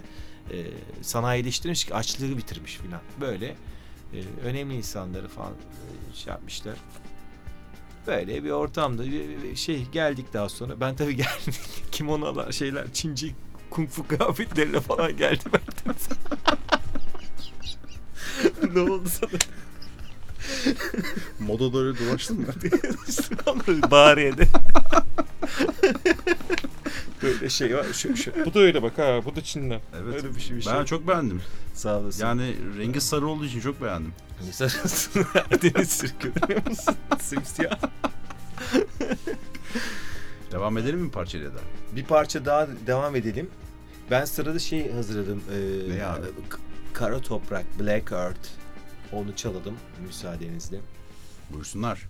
e, 0.52 0.66
sanayileştirmiş 1.02 1.86
ki 1.86 1.94
açlığı 1.96 2.38
bitirmiş 2.38 2.78
filan. 2.78 3.02
Böyle 3.22 3.46
e, 4.14 4.18
önemli 4.44 4.76
insanları 4.76 5.28
falan 5.28 5.52
e, 5.52 6.16
şey 6.16 6.32
yapmışlar. 6.34 6.76
Böyle 8.08 8.44
bir 8.44 8.50
ortamda 8.50 9.04
bir- 9.06 9.44
bir 9.44 9.56
şey 9.56 9.86
geldik 9.86 10.26
daha 10.34 10.50
sonra. 10.50 10.80
Ben 10.80 10.96
tabii 10.96 11.16
geldim. 11.16 11.54
Kimonolar 11.92 12.52
şeyler 12.52 12.94
Çinci 12.94 13.36
kung 13.78 13.90
fu 13.90 14.08
kıyafetleriyle 14.08 14.82
falan 14.82 15.18
geldim. 15.18 15.52
ne 18.74 18.80
oldu 18.80 19.10
sana? 19.10 19.30
Modada 21.40 21.80
öyle 21.80 22.00
dolaştın 22.00 22.40
mı? 22.40 22.48
Bariye'de. 23.92 24.48
Böyle 27.24 27.50
şey 27.50 27.76
var. 27.76 27.86
Şu, 27.94 28.18
şu. 28.18 28.46
Bu 28.46 28.54
da 28.54 28.60
öyle 28.60 28.84
bak 28.84 28.98
ha. 28.98 29.22
Bu 29.26 29.36
da 29.36 29.42
Çin'den. 29.42 29.82
Evet. 30.02 30.16
Öyle 30.16 30.36
bir 30.36 30.42
şey, 30.42 30.58
bir 30.58 30.62
şey. 30.62 30.74
Ben 30.74 30.86
çok 30.86 31.08
beğendim. 31.08 31.42
Sağ 31.74 32.00
olasın. 32.00 32.26
Yani 32.26 32.56
rengi 32.78 33.02
sarı 33.02 33.28
olduğu 33.28 33.46
için 33.46 33.60
çok 33.62 33.82
beğendim. 33.82 34.14
Ne 34.46 34.54
sarıyorsun? 34.54 35.26
Deniz 35.62 35.90
sirkü 35.90 36.34
görüyor 36.34 36.68
musun? 36.68 36.96
Simsiyah. 37.22 37.80
Devam 40.52 40.78
edelim 40.78 41.00
mi 41.00 41.12
parçayla 41.12 41.54
da? 41.54 41.60
Bir 41.96 42.04
parça 42.06 42.46
daha 42.46 42.68
devam 42.88 43.16
edelim. 43.16 43.50
Ben 44.12 44.26
sırada 44.26 44.60
şey 44.60 44.92
hazırladım. 44.92 45.44
Ee, 45.54 45.90
Ne 45.98 46.06
abi? 46.06 46.26
Kara 46.94 47.22
Toprak, 47.22 47.66
Black 47.80 48.12
Earth. 48.12 48.50
Onu 49.12 49.36
çalalım 49.36 49.78
müsaadenizle. 50.08 50.80
Buyursunlar. 51.50 52.08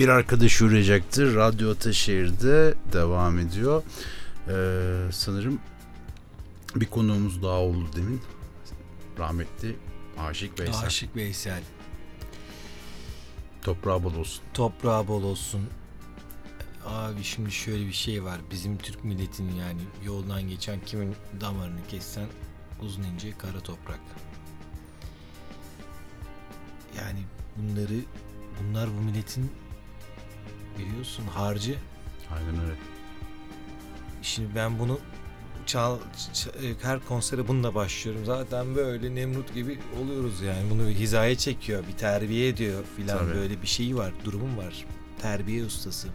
bir 0.00 0.08
arkadaş 0.08 0.62
uğrayacaktı. 0.62 1.34
Radyo 1.34 1.70
Ataşehir'de 1.70 2.74
devam 2.92 3.38
ediyor. 3.38 3.82
Ee, 4.48 5.12
sanırım 5.12 5.60
bir 6.74 6.86
konuğumuz 6.86 7.42
daha 7.42 7.60
oldu 7.60 7.88
demin. 7.96 8.20
Rahmetli 9.18 9.76
Aşık 10.18 10.60
Veysel. 10.60 10.86
Aşık 10.86 11.16
Veysel. 11.16 11.62
Toprağı 13.62 14.04
bol 14.04 14.14
olsun. 14.14 14.42
Toprağı 14.54 15.08
bol 15.08 15.22
olsun. 15.22 15.60
Abi 16.86 17.24
şimdi 17.24 17.52
şöyle 17.52 17.86
bir 17.86 17.92
şey 17.92 18.24
var. 18.24 18.40
Bizim 18.50 18.78
Türk 18.78 19.04
milletinin 19.04 19.54
yani 19.54 19.80
yoldan 20.04 20.48
geçen 20.48 20.80
kimin 20.86 21.16
damarını 21.40 21.80
kessen 21.88 22.26
uzun 22.82 23.02
ince 23.02 23.38
kara 23.38 23.60
toprak. 23.60 24.00
Yani 26.98 27.20
bunları 27.56 28.00
bunlar 28.60 28.88
bu 28.88 29.00
milletin 29.00 29.50
biliyorsun 30.78 31.24
harcı. 31.26 31.74
Aynen 32.34 32.62
öyle. 32.64 32.74
Şimdi 34.22 34.54
ben 34.54 34.78
bunu 34.78 34.98
çal, 35.66 35.98
ç- 36.32 36.66
e, 36.66 36.74
her 36.82 37.00
konsere 37.04 37.48
bununla 37.48 37.74
başlıyorum. 37.74 38.24
Zaten 38.24 38.76
böyle 38.76 39.14
Nemrut 39.14 39.54
gibi 39.54 39.78
oluyoruz 40.02 40.40
yani. 40.42 40.70
Bunu 40.70 40.88
bir 40.88 40.94
hizaya 40.94 41.38
çekiyor, 41.38 41.84
bir 41.88 41.96
terbiye 41.96 42.48
ediyor 42.48 42.84
filan 42.96 43.18
Tabii. 43.18 43.34
böyle 43.34 43.62
bir 43.62 43.66
şeyi 43.66 43.96
var, 43.96 44.12
durumum 44.24 44.56
var. 44.58 44.84
Terbiye 45.22 45.64
ustası. 45.64 46.08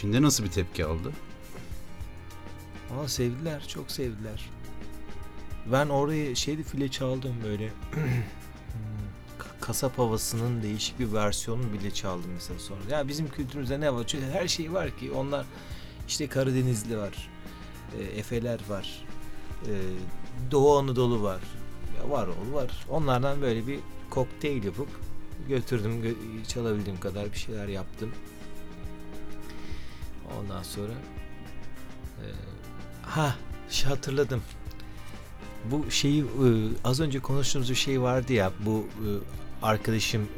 Çin'de 0.00 0.22
nasıl 0.22 0.44
bir 0.44 0.50
tepki 0.50 0.84
aldı? 0.84 1.12
Ama 2.90 3.08
sevdiler, 3.08 3.68
çok 3.68 3.90
sevdiler. 3.90 4.50
Ben 5.72 5.88
oraya 5.88 6.34
şeydi 6.34 6.62
file 6.62 6.88
çaldım 6.90 7.34
böyle. 7.44 7.68
Ka- 9.60 9.66
kasap 9.66 9.98
havasının 9.98 10.62
değişik 10.62 10.98
bir 11.00 11.12
versiyonunu 11.12 11.72
bile 11.72 11.90
çaldım 11.90 12.30
mesela 12.34 12.58
sonra. 12.60 12.80
Ya 12.90 13.08
bizim 13.08 13.28
kültürümüzde 13.28 13.80
ne 13.80 13.94
var? 13.94 14.04
Çünkü 14.06 14.26
her 14.26 14.48
şey 14.48 14.72
var 14.72 14.96
ki 14.98 15.12
onlar 15.12 15.46
işte 16.08 16.28
Karadenizli 16.28 16.98
var. 16.98 17.30
E, 17.98 18.02
Efeler 18.02 18.60
var. 18.68 19.04
e, 19.66 19.72
Doğu 20.50 20.78
Anadolu 20.78 21.22
var. 21.22 21.40
Ya 21.98 22.10
var 22.10 22.26
ol 22.28 22.54
var. 22.54 22.86
Onlardan 22.88 23.42
böyle 23.42 23.66
bir 23.66 23.78
kokteyl 24.10 24.64
yapıp 24.64 24.88
götürdüm. 25.48 25.92
Gö- 26.04 26.46
çalabildiğim 26.48 27.00
kadar 27.00 27.32
bir 27.32 27.38
şeyler 27.38 27.68
yaptım. 27.68 28.10
Ondan 30.40 30.62
sonra 30.62 30.92
e, 32.18 32.26
ha 33.02 33.34
şey 33.70 33.88
hatırladım. 33.88 34.42
Bu 35.70 35.90
şeyi 35.90 36.22
e, 36.22 36.26
az 36.84 37.00
önce 37.00 37.18
konuştuğumuz 37.20 37.70
bir 37.70 37.74
şey 37.74 38.00
vardı 38.02 38.32
ya 38.32 38.52
bu 38.60 38.86
e, 38.98 39.08
arkadaşım 39.62 40.28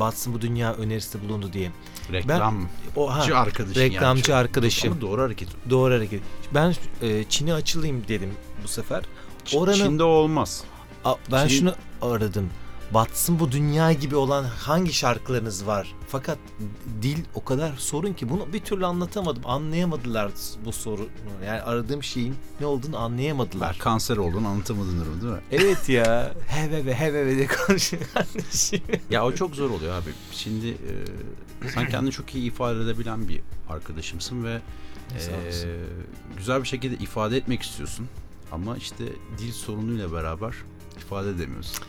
batsın 0.00 0.34
bu 0.34 0.40
dünya 0.40 0.74
önerisinde 0.74 1.28
bulundu 1.28 1.52
diye. 1.52 1.70
Reklamcı 2.12 3.36
arkadaşın 3.38 3.80
reklamcı 3.80 4.30
yani. 4.30 4.40
arkadaşım. 4.40 4.92
Ama 4.92 5.00
doğru 5.00 5.22
hareket. 5.22 5.48
doğru 5.70 5.94
hareket. 5.94 6.20
Ben 6.54 6.74
e, 7.02 7.24
Çin'e 7.28 7.54
açılayım 7.54 8.04
dedim 8.08 8.30
bu 8.64 8.68
sefer. 8.68 9.02
Oranın- 9.54 9.76
Çin'de 9.76 10.02
olmaz. 10.04 10.64
A- 11.04 11.14
ben 11.32 11.46
Çin- 11.46 11.58
şunu 11.58 11.74
aradım. 12.02 12.50
Batsın 12.94 13.40
bu 13.40 13.52
dünya 13.52 13.92
gibi 13.92 14.16
olan 14.16 14.44
hangi 14.44 14.92
şarkılarınız 14.92 15.66
var? 15.66 15.94
Fakat 16.08 16.38
dil 17.02 17.18
o 17.34 17.44
kadar 17.44 17.72
sorun 17.76 18.12
ki 18.12 18.30
bunu 18.30 18.52
bir 18.52 18.60
türlü 18.60 18.86
anlatamadım. 18.86 19.42
Anlayamadılar 19.46 20.30
bu 20.64 20.72
sorunu. 20.72 21.08
Yani 21.46 21.62
aradığım 21.62 22.02
şeyin 22.02 22.34
ne 22.60 22.66
olduğunu 22.66 22.98
anlayamadılar. 22.98 23.78
Kanser 23.78 24.16
olduğunu 24.16 24.48
anlatamadın 24.48 25.00
durumu 25.00 25.22
değil 25.22 25.32
mi? 25.32 25.40
Evet 25.50 25.88
ya. 25.88 26.34
Heve 26.46 26.86
ve 26.86 26.94
heve 26.94 27.26
ve 27.26 27.38
de 27.38 27.46
konuşuyor 27.46 28.02
kardeşim. 28.14 28.80
Ya 29.10 29.24
o 29.24 29.32
çok 29.32 29.54
zor 29.54 29.70
oluyor 29.70 29.94
abi. 29.94 30.10
Şimdi 30.32 30.68
e, 30.68 31.68
sen 31.74 31.88
kendini 31.88 32.12
çok 32.12 32.34
iyi 32.34 32.46
ifade 32.46 32.80
edebilen 32.80 33.28
bir 33.28 33.40
arkadaşımsın 33.68 34.44
ve 34.44 34.60
e, 35.14 35.20
güzel 36.36 36.62
bir 36.62 36.68
şekilde 36.68 36.94
ifade 36.94 37.36
etmek 37.36 37.62
istiyorsun. 37.62 38.08
Ama 38.52 38.76
işte 38.76 39.04
dil 39.38 39.52
sorunuyla 39.52 40.12
beraber 40.12 40.54
ifade 40.96 41.30
edemiyorsun. 41.30 41.84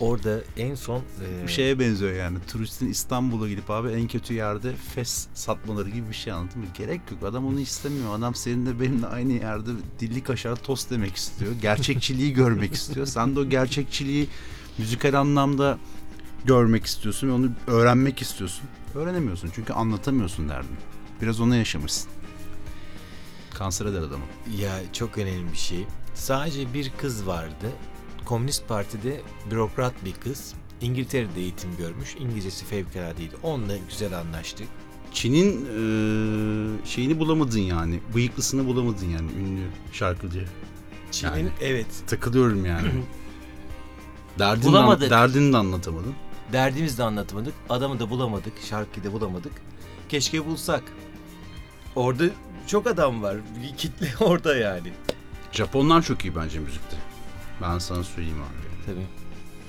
Orada 0.00 0.40
en 0.56 0.74
son 0.74 0.98
e, 0.98 1.46
Bir 1.46 1.52
şeye 1.52 1.78
benziyor 1.78 2.12
yani. 2.12 2.38
Turistin 2.48 2.88
İstanbul'a 2.88 3.48
gidip 3.48 3.70
abi 3.70 3.88
en 3.88 4.08
kötü 4.08 4.34
yerde 4.34 4.74
fes 4.94 5.26
satmaları 5.34 5.90
gibi 5.90 6.08
bir 6.08 6.14
şey 6.14 6.32
anladın 6.32 6.58
mı? 6.58 6.66
Gerek 6.78 7.00
yok. 7.10 7.22
Adam 7.24 7.46
onu 7.46 7.60
istemiyor. 7.60 8.14
Adam 8.18 8.34
seninle 8.34 8.80
benimle 8.80 9.06
aynı 9.06 9.32
yerde 9.32 9.70
dilli 10.00 10.22
kaşar 10.22 10.56
tost 10.56 10.90
demek 10.90 11.16
istiyor. 11.16 11.52
Gerçekçiliği 11.62 12.32
görmek 12.34 12.74
istiyor. 12.74 13.06
Sen 13.06 13.36
de 13.36 13.40
o 13.40 13.44
gerçekçiliği 13.48 14.28
müzikal 14.78 15.14
anlamda 15.14 15.78
görmek 16.44 16.86
istiyorsun 16.86 17.28
ve 17.28 17.32
onu 17.32 17.50
öğrenmek 17.66 18.22
istiyorsun. 18.22 18.64
Öğrenemiyorsun 18.94 19.50
çünkü 19.54 19.72
anlatamıyorsun 19.72 20.48
derdin. 20.48 20.76
Biraz 21.22 21.40
onu 21.40 21.56
yaşamışsın. 21.56 22.10
Kanser 23.54 23.86
eder 23.86 24.00
adamı. 24.00 24.24
Ya 24.58 24.72
çok 24.92 25.18
önemli 25.18 25.52
bir 25.52 25.56
şey. 25.58 25.86
Sadece 26.14 26.74
bir 26.74 26.92
kız 26.98 27.26
vardı. 27.26 27.70
Komünist 28.30 28.68
Parti'de 28.68 29.20
bürokrat 29.50 30.04
bir 30.04 30.12
kız. 30.12 30.54
İngiltere'de 30.80 31.40
eğitim 31.40 31.76
görmüş. 31.76 32.16
İngilizcesi 32.18 32.64
fevkaladeydi. 32.64 33.34
Onunla 33.42 33.76
güzel 33.90 34.18
anlaştık. 34.18 34.68
Çin'in 35.12 35.52
eee, 35.64 36.80
şeyini 36.84 37.18
bulamadın 37.18 37.58
yani. 37.58 38.00
Bıyıklısını 38.14 38.66
bulamadın 38.66 39.06
yani 39.06 39.30
ünlü 39.32 39.66
şarkıcı. 39.92 40.44
Çin'in 41.10 41.30
Yani. 41.32 41.48
evet 41.60 41.86
Takılıyorum 42.06 42.66
yani. 42.66 42.88
Derdini, 44.38 44.64
Bulamadık. 44.64 45.00
De, 45.06 45.10
derdini 45.10 45.52
de 45.52 45.56
anlatamadın. 45.56 46.14
derdimizi 46.52 46.98
de 46.98 47.04
anlatamadık. 47.04 47.54
Adamı 47.68 48.00
da 48.00 48.10
bulamadık. 48.10 48.52
Şarkıyı 48.70 49.04
da 49.06 49.12
bulamadık. 49.12 49.52
Keşke 50.08 50.46
bulsak. 50.46 50.82
Orada 51.96 52.24
çok 52.66 52.86
adam 52.86 53.22
var. 53.22 53.36
Bir 53.62 53.76
kitle 53.76 54.08
orada 54.24 54.56
yani. 54.56 54.92
Japonlar 55.52 56.02
çok 56.02 56.24
iyi 56.24 56.36
bence 56.36 56.58
müzikte. 56.58 56.96
Ben 57.62 57.78
sana 57.78 58.04
söyleyeyim 58.04 58.38
abi. 58.42 58.86
Tabii. 58.86 59.06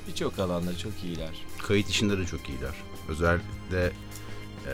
Birçok 0.08 0.40
alanda 0.40 0.78
çok 0.78 0.92
iyiler. 1.04 1.46
Kayıt 1.68 1.90
işinde 1.90 2.18
de 2.18 2.26
çok 2.26 2.50
iyiler. 2.50 2.74
Özellikle 3.10 3.92
eee, 4.66 4.74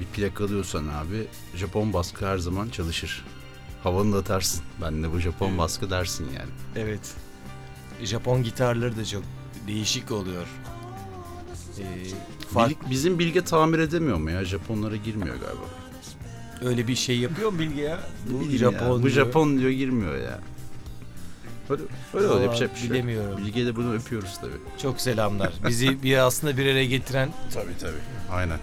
bir 0.00 0.04
plak 0.06 0.40
alıyorsan 0.40 0.88
abi 0.88 1.26
Japon 1.54 1.92
baskı 1.92 2.26
her 2.26 2.38
zaman 2.38 2.68
çalışır. 2.68 3.24
Havanı 3.82 4.12
da 4.12 4.18
atarsın. 4.18 4.62
Ben 4.82 5.02
de 5.02 5.12
bu 5.12 5.18
Japon 5.18 5.48
Evet. 5.48 5.58
baskı 5.58 5.90
dersin 5.90 6.24
yani. 6.36 6.50
Evet. 6.76 7.14
Japon 8.02 8.42
gitarları 8.42 8.96
da 8.96 9.04
çok 9.04 9.22
değişik 9.66 10.10
oluyor. 10.12 10.46
Ee, 11.78 11.84
fark- 12.54 12.70
Bil- 12.86 12.90
bizim 12.90 13.18
Bilge 13.18 13.44
tamir 13.44 13.78
edemiyor 13.78 14.16
mu 14.16 14.30
ya? 14.30 14.44
Japonlara 14.44 14.96
girmiyor 14.96 15.36
galiba. 15.36 15.64
öyle 16.62 16.88
bir 16.88 16.94
şey 16.94 17.18
yapıyor 17.18 17.52
mu 17.52 17.58
Bilge 17.58 17.80
ya? 17.82 18.00
Bu 18.30 18.40
bileyim 18.40 18.58
Japon. 18.58 18.96
ya, 18.98 19.02
Bu. 19.02 19.08
Japon 19.08 19.58
diyor 19.58 19.70
girmiyor 19.70 20.16
ya. 20.16 20.40
Öyle, 21.72 21.82
öyle. 22.14 22.28
Vallahi 22.28 22.42
Yapacak 22.44 22.74
bir 22.74 22.80
şey 22.80 22.90
bilemiyorum. 22.90 23.36
Bilge'ye 23.38 23.66
de 23.66 23.76
bunu 23.76 23.94
öpüyoruz 23.94 24.38
tabii. 24.40 24.78
Çok 24.82 25.00
selamlar. 25.00 25.52
Bizi 25.68 26.02
bir 26.02 26.16
aslında 26.16 26.56
bir 26.56 26.66
araya 26.66 26.86
getiren 26.86 27.30
Tabii 27.54 27.78
tabii. 27.80 28.32
Aynen. 28.32 28.58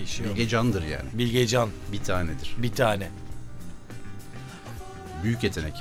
bir 0.00 0.06
şey 0.06 0.26
yok. 0.26 0.34
Bilge 0.34 0.48
candır 0.48 0.82
yani. 0.82 1.08
Bilgecan 1.12 1.68
Bir 1.92 2.02
tanedir. 2.04 2.54
bir 2.58 2.72
tane. 2.72 3.10
Büyük 5.22 5.42
yetenek. 5.44 5.74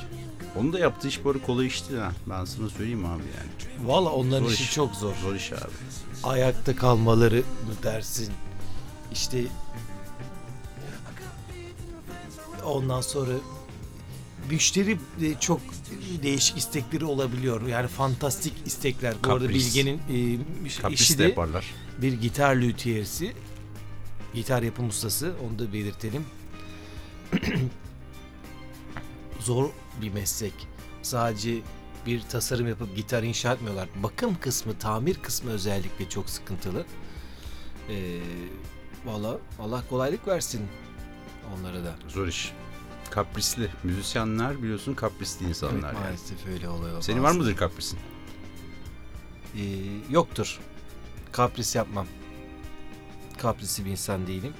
Onu 0.55 0.73
da 0.73 0.79
yaptığı 0.79 1.07
iş 1.07 1.25
böyle 1.25 1.39
kolay 1.39 1.67
iş 1.67 1.89
değil 1.89 2.01
ha. 2.01 2.11
Ben 2.27 2.45
sana 2.45 2.69
söyleyeyim 2.69 3.05
abi 3.05 3.21
yani. 3.37 3.87
Valla 3.89 4.09
onların 4.09 4.43
Zor 4.45 4.51
işi 4.53 4.63
iş. 4.63 4.73
çok 4.73 4.95
zor. 4.95 5.13
Zor 5.23 5.35
iş 5.35 5.53
abi. 5.53 5.59
Ayakta 6.23 6.75
kalmaları 6.75 7.35
mı 7.37 7.73
dersin? 7.83 8.33
İşte 9.13 9.43
ondan 12.65 13.01
sonra 13.01 13.31
müşteri 14.51 14.97
de 15.21 15.39
çok 15.39 15.61
değişik 16.23 16.57
istekleri 16.57 17.05
olabiliyor. 17.05 17.67
Yani 17.67 17.87
fantastik 17.87 18.53
istekler. 18.65 19.15
Bu 19.23 19.31
arada 19.31 19.45
Kapris. 19.45 19.75
Bilge'nin 19.75 19.97
e, 19.97 20.91
eşi 20.91 21.13
de 21.13 21.23
de 21.23 21.27
yaparlar. 21.27 21.65
bir 22.01 22.13
gitar 22.13 22.55
lütiyerisi. 22.55 23.33
Gitar 24.33 24.61
yapım 24.63 24.87
ustası. 24.87 25.33
Onu 25.47 25.59
da 25.59 25.73
belirtelim. 25.73 26.25
Zor 29.39 29.69
bir 30.01 30.09
meslek. 30.13 30.53
Sadece 31.01 31.57
bir 32.05 32.21
tasarım 32.21 32.67
yapıp 32.67 32.95
gitar 32.95 33.23
inşa 33.23 33.53
etmiyorlar. 33.53 33.89
Bakım 34.03 34.37
kısmı, 34.39 34.77
tamir 34.79 35.15
kısmı 35.15 35.51
özellikle 35.51 36.09
çok 36.09 36.29
sıkıntılı. 36.29 36.85
Ee, 37.89 38.19
Valla 39.05 39.37
Allah 39.59 39.83
kolaylık 39.89 40.27
versin 40.27 40.61
onlara 41.57 41.83
da. 41.83 41.95
Zor 42.07 42.27
iş. 42.27 42.51
Kaprisli. 43.11 43.69
Müzisyenler 43.83 44.63
biliyorsun 44.63 44.93
kaprisli 44.93 45.47
insanlar 45.47 45.73
Evet, 45.73 45.83
yani. 45.83 45.99
maalesef 45.99 46.47
öyle 46.47 46.69
oluyor. 46.69 47.01
Senin 47.01 47.23
var 47.23 47.31
mıdır 47.31 47.55
kaprisin? 47.55 47.99
Ee, 49.55 49.61
yoktur. 50.09 50.59
Kapris 51.31 51.75
yapmam. 51.75 52.07
Kaprisi 53.37 53.85
bir 53.85 53.91
insan 53.91 54.27
değilim. 54.27 54.53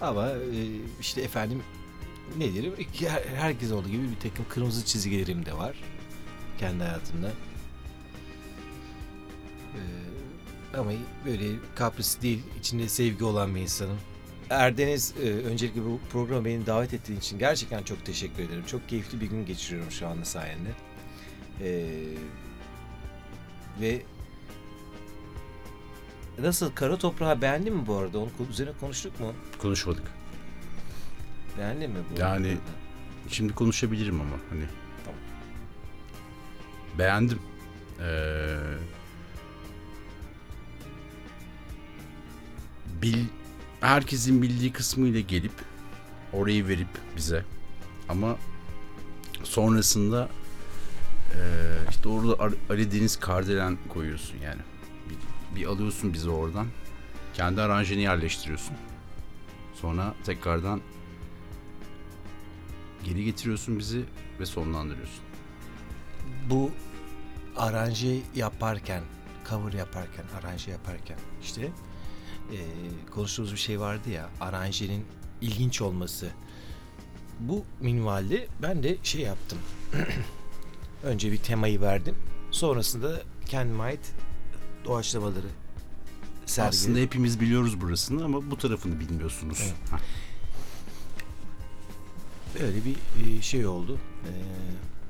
Ama 0.00 0.28
e, 0.30 0.60
işte 1.00 1.20
efendim 1.20 1.62
nedir? 2.38 2.72
Her, 3.00 3.22
herkes 3.36 3.72
olduğu 3.72 3.88
gibi 3.88 4.10
bir 4.10 4.30
takım 4.30 4.44
kırmızı 4.48 4.84
çizgilerim 4.84 5.46
de 5.46 5.52
var. 5.56 5.76
Kendi 6.58 6.84
hayatımda. 6.84 7.32
Ee, 9.74 9.80
ama 10.78 10.90
böyle 11.26 11.44
kapris 11.74 12.22
değil, 12.22 12.42
içinde 12.58 12.88
sevgi 12.88 13.24
olan 13.24 13.54
bir 13.54 13.60
insanım. 13.60 13.98
Erdeniz 14.50 15.14
e, 15.22 15.28
öncelikle 15.30 15.84
bu 15.84 16.00
programa 16.12 16.44
beni 16.44 16.66
davet 16.66 16.94
ettiğin 16.94 17.18
için 17.18 17.38
gerçekten 17.38 17.82
çok 17.82 18.04
teşekkür 18.04 18.42
ederim. 18.42 18.64
Çok 18.66 18.88
keyifli 18.88 19.20
bir 19.20 19.26
gün 19.26 19.46
geçiriyorum 19.46 19.90
şu 19.90 20.06
anda 20.06 20.24
sayende. 20.24 20.68
Ee, 21.60 21.84
ve 23.80 24.02
nasıl 26.38 26.72
kara 26.72 26.96
toprağı 26.96 27.42
beğendin 27.42 27.76
mi 27.76 27.86
bu 27.86 27.96
arada? 27.96 28.18
Onun 28.18 28.30
üzerine 28.50 28.72
konuştuk 28.80 29.20
mu? 29.20 29.32
Konuşmadık. 29.58 30.10
Beğendin 31.58 31.90
mi 31.90 31.98
bu? 32.10 32.20
Yani 32.20 32.46
arada? 32.48 32.58
şimdi 33.28 33.54
konuşabilirim 33.54 34.20
ama 34.20 34.36
hani. 34.50 34.64
Tamam. 35.04 35.20
Beğendim. 36.98 37.38
Ee, 38.00 38.56
bil, 43.02 43.24
herkesin 43.80 44.42
bildiği 44.42 44.72
kısmıyla 44.72 45.20
gelip 45.20 45.52
orayı 46.32 46.68
verip 46.68 46.88
bize 47.16 47.44
ama 48.08 48.36
sonrasında 49.44 50.28
eee, 51.34 51.40
işte 51.90 52.08
orada 52.08 52.56
Ali 52.70 52.92
Deniz 52.92 53.16
Kardelen 53.20 53.78
koyuyorsun 53.88 54.38
yani. 54.38 54.60
Bir, 55.08 55.16
bir 55.60 55.66
alıyorsun 55.66 56.12
bizi 56.14 56.30
oradan. 56.30 56.66
Kendi 57.34 57.62
aranjeni 57.62 58.00
yerleştiriyorsun. 58.00 58.76
Sonra 59.74 60.14
tekrardan 60.24 60.80
geri 63.04 63.24
getiriyorsun 63.24 63.78
bizi 63.78 64.04
ve 64.40 64.46
sonlandırıyorsun. 64.46 65.20
bu 66.50 66.70
aranje 67.56 68.18
yaparken, 68.34 69.02
cover 69.50 69.72
yaparken, 69.72 70.24
aranje 70.40 70.70
yaparken 70.70 71.18
işte 71.42 71.68
eee, 72.52 72.58
konuştuğumuz 73.14 73.52
bir 73.52 73.58
şey 73.58 73.80
vardı 73.80 74.10
ya, 74.10 74.28
aranjenin 74.40 75.04
ilginç 75.40 75.80
olması. 75.82 76.30
Bu 77.40 77.64
minvalde 77.80 78.46
ben 78.62 78.82
de 78.82 78.96
şey 79.02 79.20
yaptım. 79.20 79.58
Önce 81.02 81.32
bir 81.32 81.36
temayı 81.36 81.80
verdim. 81.80 82.14
Sonrasında 82.50 83.22
kendime 83.46 83.82
ait 83.82 84.12
doğaçlamaları 84.84 85.46
sergiledim. 86.46 86.68
Aslında 86.80 86.98
hepimiz 86.98 87.40
biliyoruz 87.40 87.80
burasını 87.80 88.24
ama 88.24 88.50
bu 88.50 88.58
tarafını 88.58 89.00
bilmiyorsunuz. 89.00 89.58
Evet. 89.62 90.02
Öyle 92.62 92.78
bir 92.84 92.96
e, 93.38 93.42
şey 93.42 93.66
oldu. 93.66 93.98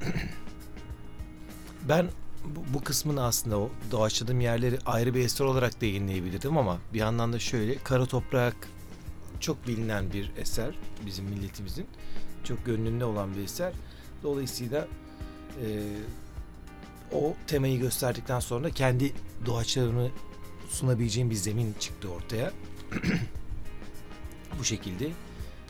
Ee, 0.03 0.07
ben 1.89 2.07
bu, 2.45 2.75
bu 2.75 2.85
kısmını 2.85 3.25
aslında 3.25 3.59
o 3.59 3.71
doğaçladığım 3.91 4.41
yerleri 4.41 4.79
ayrı 4.87 5.15
bir 5.15 5.25
eser 5.25 5.45
olarak 5.45 5.81
da 5.81 5.87
ama 6.59 6.79
bir 6.93 6.99
yandan 6.99 7.33
da 7.33 7.39
şöyle 7.39 7.79
Kara 7.79 8.07
Toprak 8.07 8.57
çok 9.41 9.67
bilinen 9.67 10.13
bir 10.13 10.33
eser 10.37 10.75
bizim 11.07 11.25
milletimizin. 11.25 11.87
Çok 12.45 12.67
gönlünde 12.67 13.05
olan 13.05 13.35
bir 13.37 13.45
eser. 13.45 13.73
Dolayısıyla 14.23 14.89
e, 15.65 15.67
o 17.13 17.35
temayı 17.47 17.79
gösterdikten 17.79 18.41
sonra 18.41 18.71
kendi 18.71 19.13
doğaçlarımı 19.47 20.09
sunabileceğim 20.69 21.31
bir 21.31 21.35
zemin 21.35 21.75
çıktı 21.81 22.09
ortaya. 22.09 22.53
bu 24.59 24.65
şekilde 24.65 25.11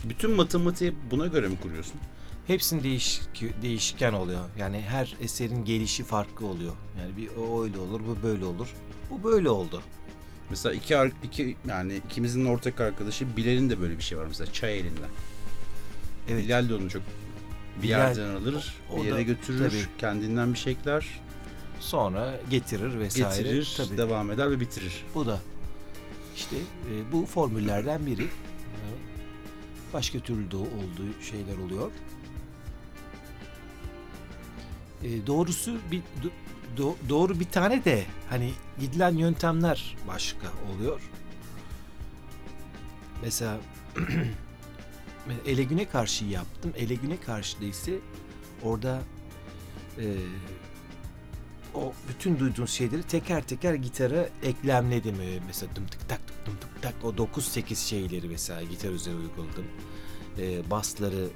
Bütün 0.04 0.30
matematiği 0.30 0.94
buna 1.10 1.26
göre 1.26 1.48
mi 1.48 1.60
kuruyorsun? 1.62 2.00
Hepsinin 2.48 2.82
değiş, 2.82 3.20
değişken 3.62 4.12
oluyor. 4.12 4.40
Yani 4.58 4.80
her 4.80 5.16
eserin 5.20 5.64
gelişi 5.64 6.04
farklı 6.04 6.46
oluyor. 6.46 6.72
Yani 7.00 7.16
bir 7.16 7.28
o 7.36 7.64
öyle 7.64 7.78
olur, 7.78 8.00
bu 8.00 8.22
böyle 8.22 8.44
olur. 8.44 8.68
Bu 9.10 9.24
böyle 9.24 9.50
oldu. 9.50 9.82
Mesela 10.50 10.74
iki, 10.74 10.94
iki 11.24 11.56
yani 11.68 11.96
ikimizin 12.06 12.44
ortak 12.46 12.80
arkadaşı 12.80 13.36
Bilal'in 13.36 13.70
de 13.70 13.80
böyle 13.80 13.98
bir 13.98 14.02
şey 14.02 14.18
var 14.18 14.26
mesela 14.28 14.52
çay 14.52 14.78
elinden. 14.78 15.08
Evet. 16.28 16.44
Bilal 16.44 16.68
de 16.68 16.74
onu 16.74 16.90
çok 16.90 17.02
bir 17.76 17.82
Bilal- 17.82 17.98
yerden 17.98 18.34
alır, 18.34 18.74
o 18.92 18.96
bir 18.96 19.04
yere 19.04 19.14
da- 19.16 19.22
götürür, 19.22 19.70
tabii. 19.70 19.98
kendinden 19.98 20.52
bir 20.52 20.58
şeyler 20.58 21.20
Sonra 21.80 22.40
getirir 22.50 22.98
vesaire. 22.98 23.42
getirir, 23.42 23.74
Tabii. 23.76 23.96
devam 23.98 24.30
eder 24.30 24.50
ve 24.50 24.60
bitirir. 24.60 25.04
Bu 25.14 25.26
da 25.26 25.40
işte 26.36 26.56
e, 26.56 27.12
bu 27.12 27.26
formüllerden 27.26 28.06
biri. 28.06 28.22
E, 28.24 28.28
Başka 29.92 30.18
türlü 30.20 30.50
de 30.50 30.56
olduğu 30.56 31.22
şeyler 31.30 31.58
oluyor. 31.66 31.90
E, 35.04 35.26
doğrusu 35.26 35.78
bir 35.90 35.98
do- 36.00 36.30
do- 36.82 37.08
doğru 37.08 37.40
bir 37.40 37.44
tane 37.44 37.84
de 37.84 38.04
hani 38.30 38.52
gidilen 38.80 39.16
yöntemler 39.16 39.96
başka 40.08 40.46
oluyor. 40.74 41.00
Mesela 43.22 43.58
ele 45.46 45.62
güne 45.62 45.88
karşı 45.88 46.24
yaptım. 46.24 46.72
Ele 46.76 46.94
güne 46.94 47.20
karşı 47.20 47.60
da 47.60 47.64
ise 47.64 47.98
orada 48.62 49.02
e, 49.98 50.04
o 51.74 51.92
bütün 52.08 52.38
duyduğunuz 52.38 52.70
şeyleri 52.70 53.02
teker 53.02 53.42
teker 53.46 53.74
gitara 53.74 54.28
eklemledim. 54.42 55.20
Ee, 55.20 55.38
Mesela 55.46 55.76
dım 55.76 55.86
tık 55.86 56.08
tak 56.08 56.20
dım 56.46 56.56
tık 56.60 56.82
tak 56.82 56.94
o 57.04 57.08
9-8 57.08 57.76
şeyleri 57.88 58.28
mesela 58.28 58.62
gitar 58.62 58.90
üzerine 58.90 59.18
uyguladım. 59.20 59.64
Ee, 60.38 60.70
basları 60.70 61.28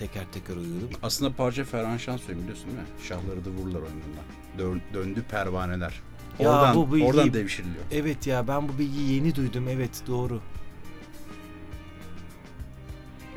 teker 0.00 0.24
teker 0.32 0.56
uyguladım. 0.56 0.90
Aslında 1.02 1.32
parça 1.32 1.64
Ferhan 1.64 1.96
Şansoy 1.96 2.36
biliyorsun 2.36 2.66
değil 2.66 2.78
mi? 2.78 2.84
Şahları 3.08 3.44
da 3.44 3.50
vururlar 3.50 3.80
oyununda. 3.80 4.20
Dön, 4.58 4.82
döndü 4.94 5.24
pervaneler. 5.30 6.00
Ya 6.38 6.50
Oradan, 6.50 6.76
bu 6.76 6.86
bilgiyi- 6.96 7.04
oradan 7.06 7.32
devşiriliyor. 7.34 7.84
Evet 7.92 8.26
ya 8.26 8.48
ben 8.48 8.68
bu 8.68 8.78
bilgiyi 8.78 9.12
yeni 9.14 9.34
duydum. 9.34 9.68
Evet 9.68 10.02
doğru. 10.06 10.40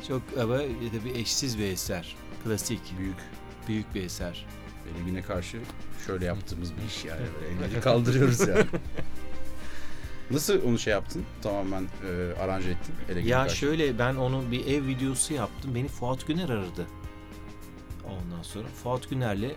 Çok 0.08 0.22
ama 0.42 0.58
tabii 0.58 1.10
eşsiz 1.20 1.60
bir 1.60 1.64
eser. 1.64 2.16
Klasik, 2.44 2.82
Büyük. 3.00 3.16
büyük 3.68 3.96
bir 3.96 4.04
eser. 4.04 4.46
Elimine 4.96 5.22
karşı 5.22 5.58
şöyle 6.08 6.26
yaptığımız 6.26 6.72
bir 6.78 6.88
iş 6.88 7.06
yani. 7.06 7.22
Elleri 7.50 7.82
kaldırıyoruz 7.82 8.40
yani. 8.40 8.66
Nasıl 10.32 10.64
onu 10.68 10.80
şey 10.80 10.92
yaptın? 10.94 11.26
Tamamen 11.42 11.82
e, 11.84 12.40
aranje 12.42 12.70
ettin. 12.70 12.96
Ele 13.10 13.20
Ya 13.30 13.38
karşı. 13.44 13.56
şöyle 13.58 14.00
ben 14.00 14.16
onu 14.16 14.52
bir 14.52 14.66
ev 14.68 14.88
videosu 14.88 15.34
yaptım. 15.34 15.76
Beni 15.76 15.88
Fuat 15.88 16.28
Güner 16.28 16.50
aradı. 16.50 16.88
Ondan 18.06 18.44
sonra 18.44 18.68
Fuat 18.84 19.10
Güner'le 19.10 19.52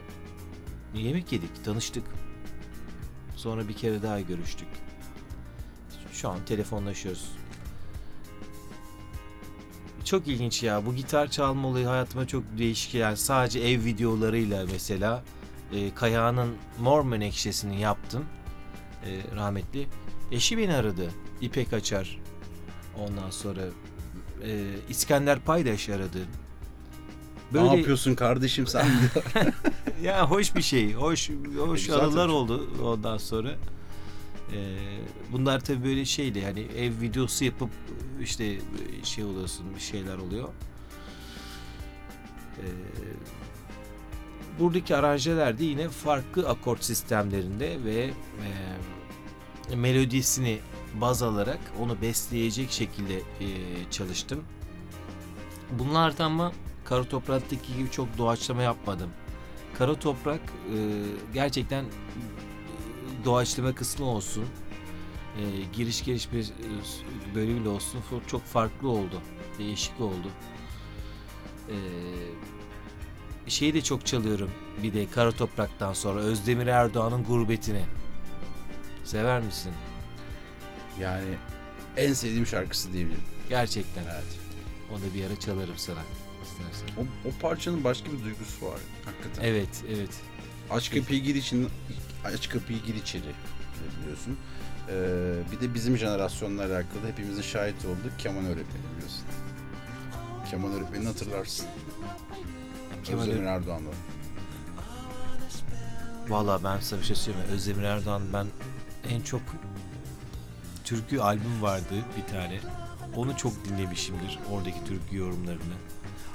yemek 0.94 1.32
yedik, 1.32 1.64
tanıştık. 1.64 2.04
Sonra 3.36 3.68
bir 3.68 3.74
kere 3.76 4.02
daha 4.02 4.20
görüştük. 4.20 4.68
Şu 6.12 6.28
an 6.28 6.38
telefonlaşıyoruz. 6.46 7.32
Çok 10.04 10.28
ilginç 10.28 10.62
ya. 10.62 10.86
Bu 10.86 10.94
gitar 10.94 11.30
çalma 11.30 11.68
olayı 11.68 11.86
hayatıma 11.86 12.26
çok 12.26 12.44
değişik. 12.58 12.94
Yani 12.94 13.16
sadece 13.16 13.60
ev 13.60 13.84
videolarıyla 13.84 14.66
mesela 14.72 15.24
e, 15.72 15.94
Kaya'nın 15.94 16.56
Mor 16.80 17.04
Menekşesi'ni 17.04 17.80
yaptım. 17.80 18.24
E, 19.06 19.36
rahmetli. 19.36 19.86
Eşi 20.32 20.58
beni 20.58 20.74
aradı. 20.74 21.10
İpek 21.40 21.72
Açar. 21.72 22.20
Ondan 22.98 23.30
sonra 23.30 23.60
e, 24.44 24.64
İskender 24.88 25.40
Paydaş 25.40 25.88
aradı. 25.88 26.18
Ne 27.52 27.76
yapıyorsun 27.76 28.14
kardeşim 28.14 28.66
sen? 28.66 28.86
Ya 30.02 30.30
hoş 30.30 30.54
bir 30.54 30.62
şey. 30.62 30.92
Hoş 30.92 31.30
hoş 31.58 31.86
tabii. 31.86 32.20
oldu 32.20 32.70
ondan 32.84 33.18
sonra. 33.18 33.50
Ee, 34.52 34.76
bunlar 35.32 35.60
tabii 35.60 35.84
böyle 35.84 36.04
şeydi 36.04 36.44
hani 36.44 36.60
ev 36.60 37.00
videosu 37.00 37.44
yapıp 37.44 37.70
işte 38.22 38.58
şey 39.02 39.24
oluyorsun 39.24 39.74
bir 39.74 39.80
şeyler 39.80 40.16
oluyor. 40.16 40.48
Ee, 42.58 42.64
buradaki 44.58 44.96
aranjeler 44.96 45.58
de 45.58 45.64
yine 45.64 45.88
farklı 45.88 46.48
akort 46.48 46.84
sistemlerinde 46.84 47.84
ve 47.84 48.04
e, 48.04 48.48
melodisini 49.74 50.58
baz 50.94 51.22
alarak 51.22 51.60
onu 51.80 52.02
besleyecek 52.02 52.70
şekilde 52.70 53.16
e, 53.16 53.46
çalıştım. 53.90 54.44
Bunlardan 55.70 56.24
ama 56.24 56.52
Kara 56.84 57.04
Toprak'taki 57.04 57.76
gibi 57.76 57.90
çok 57.90 58.18
doğaçlama 58.18 58.62
yapmadım. 58.62 59.10
Kara 59.78 59.94
Toprak 59.94 60.40
e, 60.40 60.78
gerçekten 61.34 61.84
e, 61.84 61.88
doğaçlama 63.24 63.74
kısmı 63.74 64.06
olsun. 64.06 64.44
E, 65.36 65.42
giriş 65.76 66.04
gelişme 66.04 66.38
e, 66.38 66.44
bölümüyle 67.34 67.68
olsun 67.68 68.00
çok 68.26 68.44
farklı 68.44 68.88
oldu. 68.88 69.20
Değişik 69.58 70.00
oldu. 70.00 70.28
E, 71.68 71.76
şeyi 73.50 73.74
de 73.74 73.82
çok 73.82 74.06
çalıyorum. 74.06 74.50
Bir 74.82 74.94
de 74.94 75.06
Kara 75.10 75.32
Toprak'tan 75.32 75.92
sonra 75.92 76.20
Özdemir 76.20 76.66
Erdoğan'ın 76.66 77.24
Gurbetini. 77.24 77.84
Sever 79.06 79.40
misin? 79.40 79.72
yani 81.00 81.34
en 81.96 82.12
sevdiğim 82.12 82.46
şarkısı 82.46 82.92
diyebilirim. 82.92 83.22
Gerçekten. 83.48 84.02
Evet. 84.02 84.38
Onu 84.92 85.14
bir 85.14 85.24
ara 85.24 85.40
çalarım 85.40 85.76
sana. 85.76 86.00
istersen. 86.42 87.02
O, 87.02 87.28
o 87.28 87.32
parçanın 87.42 87.84
başka 87.84 88.12
bir 88.12 88.24
duygusu 88.24 88.66
var 88.66 88.78
hakikaten. 89.04 89.48
Evet, 89.48 89.84
evet. 89.94 90.20
Aç 90.70 90.90
kapıyı 90.90 91.22
gir 91.22 91.34
için 91.34 91.68
aç 92.24 92.48
kapıyı 92.48 92.82
gir 92.82 92.94
içeri 92.94 93.22
biliyorsun. 94.00 94.38
Ee, 94.88 95.52
bir 95.52 95.60
de 95.60 95.74
bizim 95.74 95.96
jenerasyonla 95.96 96.62
alakalı 96.62 97.08
hepimizin 97.08 97.42
şahit 97.42 97.84
olduğu 97.84 98.16
keman 98.18 98.44
öğretmeni 98.44 98.84
biliyorsun. 98.94 99.24
Keman 100.50 100.72
öğretmenini 100.72 101.06
hatırlarsın. 101.06 101.66
Kemal 103.04 103.22
Özdemir 103.22 103.46
Ö-. 103.46 103.92
Valla 106.28 106.64
ben 106.64 106.80
size 106.80 106.98
bir 106.98 107.04
şey 107.04 107.16
söyleyeyim. 107.16 107.48
mi? 107.48 107.54
Özdemir 107.54 107.82
Erdoğan 107.82 108.22
ben 108.32 108.46
en 109.10 109.20
çok 109.20 109.40
türkü 110.84 111.18
albüm 111.18 111.62
vardı 111.62 111.94
bir 112.16 112.32
tane. 112.32 112.60
Onu 113.16 113.36
çok 113.36 113.64
dinlemişimdir 113.64 114.38
oradaki 114.52 114.84
türkü 114.84 115.16
yorumlarını. 115.16 115.74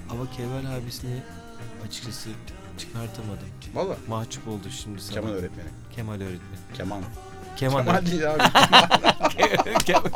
Ama 0.10 0.32
Kemal 0.38 0.78
abisini 0.78 1.22
açıkçası 1.88 2.30
çıkartamadım. 2.78 3.48
Valla 3.74 3.96
Mahcup 4.08 4.48
oldu 4.48 4.70
şimdi 4.84 5.02
sana. 5.02 5.14
keman 5.16 5.32
öğretmeni. 5.34 5.68
Kemal 5.96 6.14
öğretmen. 6.16 6.60
Keman. 6.74 7.02
Kemal, 7.58 7.86
Kemal 7.86 8.06
değil 8.06 8.32
abi. 8.34 8.42
Kemal- 9.86 10.12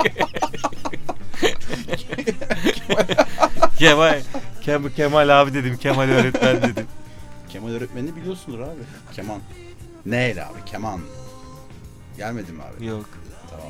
Kemal, 3.78 4.22
Kemal, 4.62 4.90
Kemal 4.90 5.42
abi 5.42 5.54
dedim. 5.54 5.78
Kemal 5.78 6.10
öğretmen 6.10 6.62
dedim. 6.62 6.88
Kemal 7.50 7.70
öğretmenini 7.70 8.16
biliyorsundur 8.16 8.60
abi. 8.60 8.82
Keman. 9.14 9.40
Neyle 10.06 10.46
abi? 10.46 10.66
Keman. 10.66 11.02
Gelmedi 12.18 12.52
mi 12.52 12.62
abi? 12.64 12.86
Yok. 12.86 13.06
Tamam. 13.50 13.66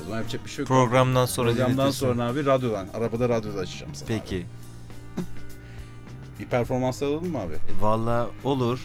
O 0.00 0.04
zaman 0.04 0.16
yapacak 0.18 0.44
bir 0.44 0.50
şey 0.50 0.62
yok. 0.62 0.68
Programdan 0.68 1.26
sonra 1.26 1.48
Programdan 1.50 1.72
dinletirsin. 1.76 1.98
sonra 2.06 2.24
abi 2.24 2.46
radyodan. 2.46 2.88
Arabada 2.94 3.28
radyoda 3.28 3.60
açacağım 3.60 3.94
sana. 3.94 4.08
Peki. 4.08 4.46
Bir 6.40 6.46
performans 6.46 7.02
alalım 7.02 7.28
mı 7.30 7.38
abi? 7.38 7.54
Valla 7.80 8.30
olur. 8.44 8.80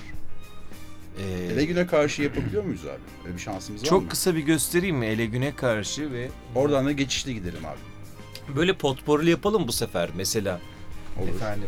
Ee, 1.19 1.23
Ele 1.53 1.65
güne 1.65 1.87
karşı 1.87 2.21
yapabiliyor 2.21 2.63
muyuz 2.63 2.85
abi? 2.85 2.99
Böyle 3.23 3.35
bir 3.35 3.41
şansımız 3.41 3.81
var 3.81 3.87
çok 3.87 4.03
mı? 4.03 4.09
kısa 4.09 4.35
bir 4.35 4.39
göstereyim 4.39 4.95
mi 4.97 5.05
ele 5.05 5.25
güne 5.25 5.55
karşı 5.55 6.11
ve 6.11 6.29
Oradan 6.55 6.85
da 6.85 6.91
geçişli 6.91 7.33
gidelim 7.33 7.65
abi. 7.65 8.55
böyle 8.55 8.73
potporlu 8.77 9.29
yapalım 9.29 9.67
bu 9.67 9.71
sefer 9.71 10.09
mesela. 10.15 10.59
Olur. 11.19 11.27
Efendim. 11.27 11.67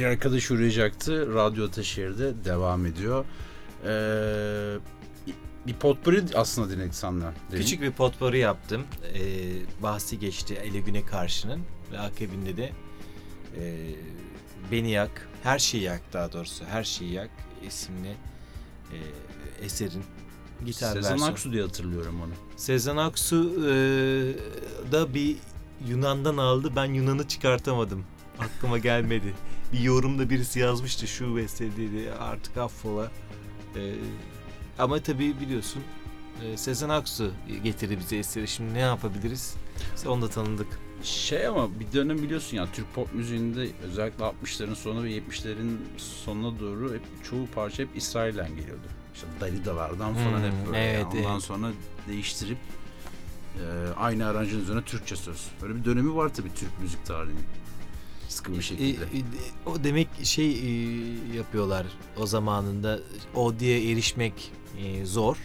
Bir 0.00 0.04
arkadaş 0.04 0.50
uğrayacaktı. 0.50 1.34
Radyo 1.34 1.66
Ataşehir'de 1.66 2.44
devam 2.44 2.86
ediyor. 2.86 3.24
Ee, 3.84 4.78
bir 5.66 5.74
potpourri 5.74 6.24
aslında 6.34 6.92
senden. 6.92 7.32
Demin. 7.50 7.62
Küçük 7.62 7.80
bir 7.82 7.90
potpourri 7.90 8.38
yaptım. 8.38 8.84
Ee, 9.14 9.22
bahsi 9.82 10.18
geçti 10.18 10.54
Ele 10.54 10.80
Güne 10.80 11.06
Karşı'nın 11.06 11.60
ve 11.92 11.98
akabinde 11.98 12.56
de 12.56 12.72
e, 13.56 13.90
Beni 14.72 14.90
Yak, 14.90 15.28
Her 15.42 15.58
Şeyi 15.58 15.82
Yak 15.82 16.02
daha 16.12 16.32
doğrusu 16.32 16.64
Her 16.64 16.84
Şeyi 16.84 17.12
Yak 17.12 17.30
isimli 17.66 18.16
e, 18.92 18.96
eserin 19.64 20.04
gitar 20.66 20.92
Sezen 20.92 21.12
versiyonu. 21.12 21.32
Aksu 21.32 21.52
diye 21.52 21.62
hatırlıyorum 21.62 22.20
onu. 22.22 22.32
Sezen 22.56 22.96
Aksu 22.96 23.52
e, 23.60 23.72
da 24.92 25.14
bir 25.14 25.36
Yunan'dan 25.88 26.36
aldı. 26.36 26.72
Ben 26.76 26.84
Yunan'ı 26.84 27.28
çıkartamadım. 27.28 28.04
Aklıma 28.38 28.78
gelmedi. 28.78 29.34
Bir 29.72 29.80
yorumda 29.80 30.30
birisi 30.30 30.58
yazmıştı 30.60 31.06
şu 31.06 31.36
besteydi 31.36 32.12
artık 32.20 32.56
affola. 32.56 33.10
E, 33.76 33.94
ama 34.78 35.00
tabii 35.02 35.40
biliyorsun 35.40 35.82
e, 36.44 36.56
Sezen 36.56 36.88
Aksu 36.88 37.30
getirdi 37.64 37.98
bize 38.00 38.16
eseri. 38.16 38.48
Şimdi 38.48 38.74
ne 38.74 38.78
yapabiliriz? 38.78 39.54
İşte 39.96 40.08
onu 40.08 40.22
da 40.22 40.28
tanıdık. 40.28 40.66
Şey 41.02 41.46
ama 41.46 41.80
bir 41.80 41.92
dönem 41.92 42.18
biliyorsun 42.18 42.56
ya 42.56 42.66
Türk 42.72 42.94
pop 42.94 43.14
müziğinde 43.14 43.68
özellikle 43.82 44.24
60'ların 44.24 44.74
sonu 44.74 45.04
ve 45.04 45.10
70'lerin 45.18 45.76
sonuna 45.96 46.60
doğru 46.60 46.94
hep 46.94 47.24
çoğu 47.24 47.46
parça 47.54 47.82
hep 47.82 47.88
İsrail'den 47.96 48.56
geliyordu. 48.56 48.82
İşte 49.14 49.26
Dalida'lardan 49.40 50.14
falan 50.14 50.38
Hmm, 50.38 50.44
hep 50.44 50.66
böyle. 50.66 50.78
evet, 50.78 51.06
Ondan 51.06 51.32
evet. 51.32 51.42
sonra 51.42 51.70
değiştirip 52.08 52.58
e, 53.56 53.64
aynı 53.96 54.26
aranjın 54.26 54.60
üzerine 54.60 54.82
Türkçe 54.84 55.16
söz. 55.16 55.46
Böyle 55.62 55.74
bir 55.76 55.84
dönemi 55.84 56.16
var 56.16 56.34
tabii 56.34 56.54
Türk 56.54 56.80
müzik 56.80 57.06
tarihinin. 57.06 57.44
Sıkı 58.30 58.52
bir 58.52 58.62
şekilde. 58.62 59.04
E, 59.04 59.18
e, 59.18 59.22
o 59.66 59.84
demek 59.84 60.08
şey 60.22 60.50
e, 60.50 61.36
yapıyorlar 61.36 61.86
o 62.18 62.26
zamanında 62.26 63.00
o 63.34 63.58
diye 63.58 63.92
erişmek 63.92 64.52
e, 64.78 65.06
zor. 65.06 65.36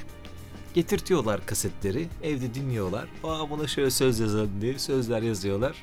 Getirtiyorlar 0.74 1.46
kasetleri, 1.46 2.08
evde 2.24 2.54
dinliyorlar. 2.54 3.08
Aa 3.24 3.50
buna 3.50 3.68
şöyle 3.68 3.92
söz 3.92 4.20
yazalım 4.20 4.62
diye 4.62 4.80
sözler 4.80 5.22
yazıyorlar. 5.22 5.76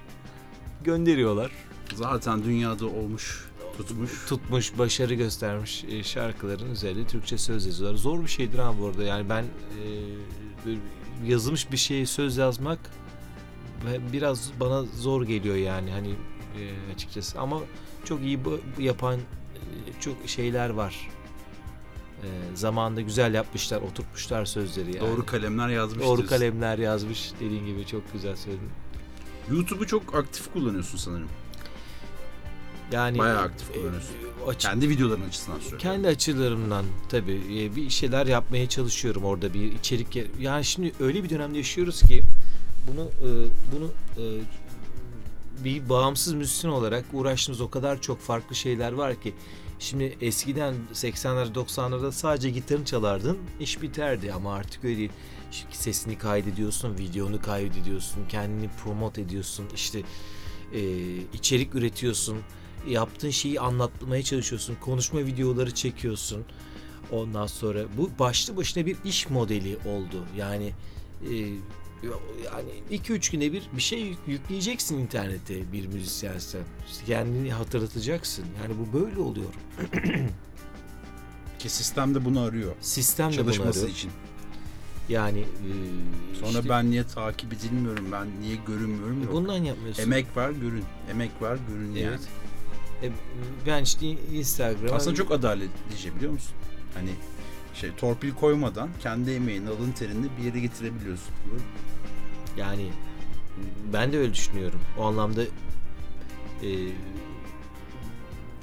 Gönderiyorlar. 0.84 1.52
Zaten 1.94 2.44
dünyada 2.44 2.86
olmuş, 2.86 3.48
tutmuş. 3.78 4.26
Tutmuş, 4.28 4.78
başarı 4.78 5.14
göstermiş 5.14 5.84
e, 5.84 6.02
şarkıların 6.02 6.70
üzerinde 6.70 7.06
Türkçe 7.06 7.38
söz 7.38 7.66
yazıyorlar. 7.66 7.96
Zor 7.96 8.22
bir 8.22 8.28
şeydir 8.28 8.58
ha 8.58 8.74
bu 8.80 8.86
arada. 8.86 9.04
Yani 9.04 9.28
ben 9.28 9.42
e, 9.44 9.88
yazılmış 11.26 11.72
bir 11.72 11.76
şeye 11.76 12.06
söz 12.06 12.36
yazmak 12.36 12.78
biraz 14.12 14.50
bana 14.60 14.82
zor 14.82 15.22
geliyor 15.22 15.56
yani 15.56 15.90
hani 15.90 16.14
e, 16.58 16.92
açıkçası. 16.94 17.40
Ama 17.40 17.60
çok 18.04 18.20
iyi 18.20 18.44
bu, 18.44 18.60
yapan 18.78 19.18
e, 19.18 19.20
çok 20.00 20.16
şeyler 20.26 20.70
var. 20.70 21.10
E, 22.22 22.28
zamanında 22.54 23.00
güzel 23.00 23.34
yapmışlar, 23.34 23.82
oturtmuşlar 23.82 24.44
sözleri 24.44 24.96
yani. 24.96 25.08
Doğru 25.10 25.26
kalemler 25.26 25.68
yazmış. 25.68 26.04
Doğru 26.06 26.16
diyorsun. 26.18 26.36
kalemler 26.36 26.78
yazmış 26.78 27.32
dediğin 27.40 27.66
gibi 27.66 27.86
çok 27.86 28.12
güzel 28.12 28.36
söyledin. 28.36 28.68
YouTube'u 29.50 29.86
çok 29.86 30.14
aktif 30.14 30.52
kullanıyorsun 30.52 30.98
sanırım. 30.98 31.28
Yani 32.92 33.18
Bayağı 33.18 33.40
aktif 33.42 33.70
e, 33.70 33.72
kullanıyorsun. 33.72 34.14
açık- 34.48 34.60
Kendi 34.60 34.88
videoların 34.88 35.22
açısından 35.28 35.56
söylüyorum. 35.58 35.78
Kendi 35.82 36.08
açılarımdan 36.08 36.84
tabii 37.08 37.40
e, 37.58 37.76
bir 37.76 37.90
şeyler 37.90 38.26
yapmaya 38.26 38.68
çalışıyorum 38.68 39.24
orada 39.24 39.54
bir 39.54 39.72
içerik. 39.72 40.18
Yani 40.40 40.64
şimdi 40.64 40.92
öyle 41.00 41.24
bir 41.24 41.30
dönemde 41.30 41.58
yaşıyoruz 41.58 42.02
ki 42.02 42.22
bunu 42.88 43.02
e, 43.02 43.28
bunu 43.76 43.90
e, 44.16 44.22
bir 45.64 45.88
bağımsız 45.88 46.34
müzisyen 46.34 46.70
olarak 46.70 47.04
uğraştığımız 47.12 47.60
o 47.60 47.70
kadar 47.70 48.00
çok 48.00 48.20
farklı 48.20 48.56
şeyler 48.56 48.92
var 48.92 49.20
ki 49.20 49.34
şimdi 49.78 50.16
eskiden 50.20 50.74
80'ler 50.94 51.54
90'larda 51.54 52.12
sadece 52.12 52.50
gitarını 52.50 52.84
çalardın 52.84 53.38
iş 53.60 53.82
biterdi 53.82 54.32
ama 54.32 54.54
artık 54.54 54.84
öyle 54.84 54.96
değil. 54.96 55.10
Şimdi 55.50 55.76
sesini 55.76 56.18
kaydediyorsun, 56.18 56.98
videonu 56.98 57.42
kaydediyorsun, 57.42 58.28
kendini 58.28 58.70
promote 58.84 59.20
ediyorsun, 59.20 59.66
işte 59.74 60.02
e, 60.74 60.82
içerik 61.32 61.74
üretiyorsun 61.74 62.38
yaptığın 62.88 63.30
şeyi 63.30 63.60
anlatmaya 63.60 64.22
çalışıyorsun. 64.22 64.76
Konuşma 64.80 65.20
videoları 65.20 65.74
çekiyorsun. 65.74 66.44
Ondan 67.12 67.46
sonra 67.46 67.80
bu 67.96 68.10
başlı 68.18 68.56
başına 68.56 68.86
bir 68.86 68.96
iş 69.04 69.30
modeli 69.30 69.76
oldu. 69.76 70.24
Yani 70.36 70.72
e, 71.30 71.34
yani 72.44 73.00
2-3 73.00 73.32
güne 73.32 73.52
bir 73.52 73.62
bir 73.72 73.82
şey 73.82 74.16
yükleyeceksin 74.26 74.98
internete 74.98 75.72
bir 75.72 75.86
müzisyensen. 75.86 76.60
Kendini 77.06 77.52
hatırlatacaksın. 77.52 78.44
Yani 78.62 78.74
bu 78.78 79.00
böyle 79.00 79.20
oluyor. 79.20 79.50
Ki 81.58 81.68
sistem 81.68 82.14
de 82.14 82.24
bunu 82.24 82.40
arıyor. 82.40 82.72
Sistem 82.80 83.32
de 83.32 83.38
bunu 83.38 83.44
Çalışması 83.44 83.80
arıyor. 83.80 83.92
için. 83.92 84.10
Yani 85.08 85.40
e, 85.40 85.70
Sonra 86.40 86.58
işte 86.58 86.68
ben 86.68 86.90
niye 86.90 87.06
takip 87.06 87.52
edilmiyorum, 87.52 88.12
ben 88.12 88.26
niye 88.40 88.56
görünmüyorum 88.66 89.22
yok. 89.22 89.32
bundan 89.32 89.64
yapmıyorsun. 89.64 90.02
Emek 90.02 90.36
var, 90.36 90.50
görün. 90.50 90.84
Emek 91.10 91.30
var, 91.40 91.58
görün 91.68 91.90
yani. 91.90 92.00
Evet. 92.00 92.20
E, 93.02 93.10
ben 93.66 93.82
işte 93.82 94.06
Instagram 94.08 94.94
Aslında 94.96 95.16
çok 95.16 95.32
adaletlice 95.32 96.16
biliyor 96.16 96.32
musun? 96.32 96.54
Hani 96.94 97.10
şey 97.74 97.90
torpil 97.96 98.32
koymadan 98.34 98.88
kendi 99.02 99.30
emeğini, 99.30 99.68
alın 99.68 99.92
terini 99.92 100.26
bir 100.38 100.44
yere 100.44 100.60
getirebiliyorsun. 100.60 101.34
Böyle 101.52 101.62
Yani 102.56 102.88
ben 103.92 104.12
de 104.12 104.18
öyle 104.18 104.34
düşünüyorum. 104.34 104.80
O 104.98 105.04
anlamda 105.04 105.42
e, 105.42 106.68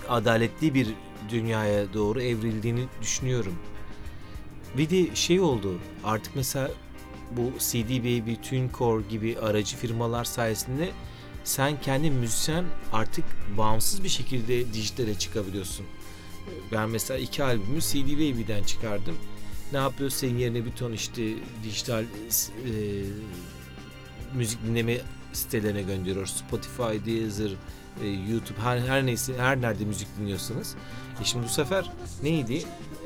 adaletli 0.09 0.73
bir 0.73 0.87
dünyaya 1.29 1.93
doğru 1.93 2.21
evrildiğini 2.21 2.85
düşünüyorum. 3.01 3.55
Bir 4.77 4.89
de 4.89 5.15
şey 5.15 5.39
oldu. 5.39 5.79
Artık 6.03 6.35
mesela 6.35 6.71
bu 7.31 7.51
CD 7.59 7.99
Baby, 7.99 8.33
TuneCore 8.49 9.03
gibi 9.09 9.37
aracı 9.39 9.77
firmalar 9.77 10.25
sayesinde 10.25 10.89
sen 11.43 11.81
kendi 11.81 12.11
müzisyen 12.11 12.65
artık 12.93 13.25
bağımsız 13.57 14.03
bir 14.03 14.09
şekilde 14.09 14.73
dijitale 14.73 15.15
çıkabiliyorsun. 15.15 15.85
Ben 16.71 16.89
mesela 16.89 17.19
iki 17.19 17.43
albümü 17.43 17.81
CD 17.81 18.13
Baby'den 18.13 18.63
çıkardım. 18.63 19.15
Ne 19.71 19.77
yapıyor 19.77 20.09
senin 20.09 20.37
yerine 20.37 20.65
bir 20.65 20.71
ton 20.71 20.91
işte 20.91 21.33
dijital 21.63 22.03
e, 22.03 22.07
müzik 24.35 24.63
dinleme 24.63 24.97
sitelerine 25.33 25.81
gönderiyor. 25.81 26.25
Spotify, 26.25 27.05
Deezer, 27.05 27.51
e, 28.03 28.07
YouTube 28.07 28.59
her, 28.61 28.79
her 28.79 29.05
neyse 29.05 29.33
her 29.37 29.61
nerede 29.61 29.85
müzik 29.85 30.07
dinliyorsanız. 30.19 30.75
E 31.21 31.23
şimdi 31.23 31.45
bu 31.45 31.49
sefer 31.49 31.91
neydi? 32.23 32.63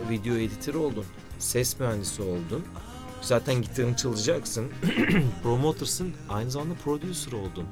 Video 0.10 0.36
editörü 0.36 0.78
oldun. 0.78 1.06
Ses 1.40 1.80
mühendisi 1.80 2.22
oldun. 2.22 2.64
Zaten 3.22 3.62
gitarını 3.62 3.96
çalacaksın. 3.96 4.66
Promotersın. 5.44 6.14
Aynı 6.30 6.52
zamanda 6.52 6.74
producer 6.84 7.32
oldun. 7.32 7.66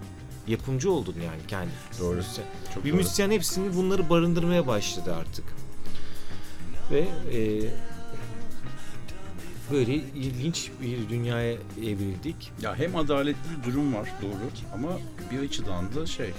Yapımcı 0.47 0.91
oldun 0.91 1.15
yani 1.25 1.41
kendi. 1.47 1.71
Doğru. 1.99 2.15
Müzisyen. 2.15 2.45
çok 2.73 2.85
Bir 2.85 2.89
doğru. 2.89 2.97
müzisyen 2.97 3.31
hepsini 3.31 3.75
bunları 3.75 4.09
barındırmaya 4.09 4.67
başladı 4.67 5.15
artık. 5.15 5.45
Ve 6.91 6.99
e, 7.37 7.61
böyle 9.71 9.93
ilginç 9.95 10.71
bir 10.81 11.09
dünyaya 11.09 11.57
evrildik. 11.81 12.51
Ya 12.61 12.75
hem 12.79 12.95
adaletli 12.95 13.39
bir 13.59 13.71
durum 13.71 13.93
var 13.93 14.09
doğru 14.21 14.49
ama 14.73 14.89
bir 15.31 15.47
açıdan 15.47 15.95
da 15.95 16.05
şey 16.05 16.27
eee 16.27 16.33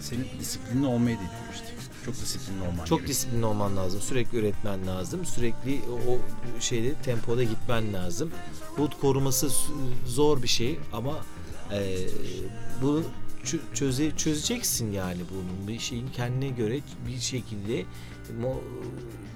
senin 0.00 0.26
disiplinli 0.40 0.86
olmayı 0.86 1.16
da 1.16 1.22
itiyor 1.22 1.54
işte. 1.54 1.66
Çok 2.04 2.14
disiplinli 2.14 2.60
olman 2.62 2.84
Çok 2.84 2.98
gerekiyor. 2.98 3.08
disiplinli 3.08 3.44
olman 3.46 3.76
lazım. 3.76 4.00
Sürekli 4.00 4.38
üretmen 4.38 4.86
lazım. 4.86 5.24
Sürekli 5.26 5.80
o 6.08 6.18
şeyde 6.60 6.94
tempoda 6.94 7.42
gitmen 7.42 7.92
lazım. 7.94 8.30
Bu 8.78 8.90
koruması 9.00 9.48
zor 10.06 10.42
bir 10.42 10.48
şey 10.48 10.78
ama 10.92 11.12
e, 11.72 11.96
bunu 12.82 13.02
çö- 13.44 13.74
çöze 13.74 14.16
çözeceksin 14.16 14.92
yani 14.92 15.20
bunun 15.30 15.68
bir 15.68 15.78
şeyin 15.78 16.08
kendine 16.08 16.48
göre 16.48 16.80
bir 17.08 17.20
şekilde 17.20 17.84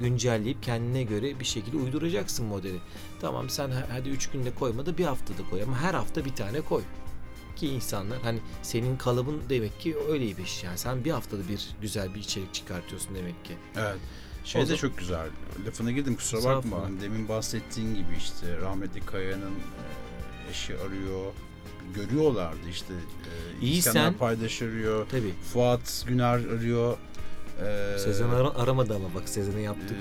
güncelleyip 0.01 0.63
kendine 0.63 1.03
göre 1.03 1.41
bir 1.41 1.45
şekilde 1.45 1.77
uyduracaksın 1.77 2.47
modeli. 2.47 2.79
Tamam 3.21 3.51
sen 3.51 3.71
ha- 3.71 3.87
hadi 3.93 4.09
3 4.09 4.31
günde 4.31 4.55
koyma 4.55 4.87
da 4.87 4.99
bir 4.99 5.05
haftada 5.05 5.51
koy 5.51 5.63
ama 5.63 5.79
her 5.81 5.95
hafta 5.95 6.25
bir 6.25 6.35
tane 6.35 6.61
koy. 6.61 6.83
Ki 7.57 7.67
insanlar 7.69 8.19
hani 8.23 8.39
senin 8.63 8.97
kalıbın 8.97 9.43
demek 9.49 9.81
ki 9.81 9.97
öyleymiş 10.09 10.65
yani 10.65 10.79
sen 10.79 11.05
bir 11.05 11.11
haftada 11.11 11.49
bir 11.49 11.69
güzel 11.81 12.15
bir 12.15 12.21
içerik 12.21 12.55
çıkartıyorsun 12.55 13.15
demek 13.15 13.45
ki. 13.45 13.53
Evet. 13.77 13.97
Şey 14.45 14.61
O 14.61 14.65
de 14.65 14.67
zaman- 14.67 14.79
çok 14.81 14.99
güzel. 14.99 15.27
Lafına 15.67 15.91
girdim 15.91 16.15
kusura 16.15 16.57
bakma. 16.57 16.83
Hani 16.83 17.01
demin 17.01 17.29
bahsettiğin 17.29 17.95
gibi 17.95 18.17
işte 18.19 18.57
rahmetli 18.57 19.01
Kaya'nın 19.07 19.51
e, 19.55 20.51
eşi 20.51 20.75
arıyor. 20.75 21.33
Görüyorlardı 21.95 22.69
işte. 22.71 22.95
E, 22.95 23.61
İyi 23.67 23.79
İskender 23.79 24.05
sen- 24.05 24.15
Paydaş 24.15 24.63
arıyor. 24.63 25.07
Tabii. 25.11 25.35
Fuat 25.53 26.05
Güner 26.09 26.35
arıyor. 26.35 26.97
E, 27.67 27.99
Sezen 27.99 28.29
ara- 28.29 28.55
aramadı 28.55 28.95
ama 28.97 29.15
bak 29.15 29.29
Sezen'e 29.29 29.61
e, 29.61 29.63
yaptık. 29.63 29.97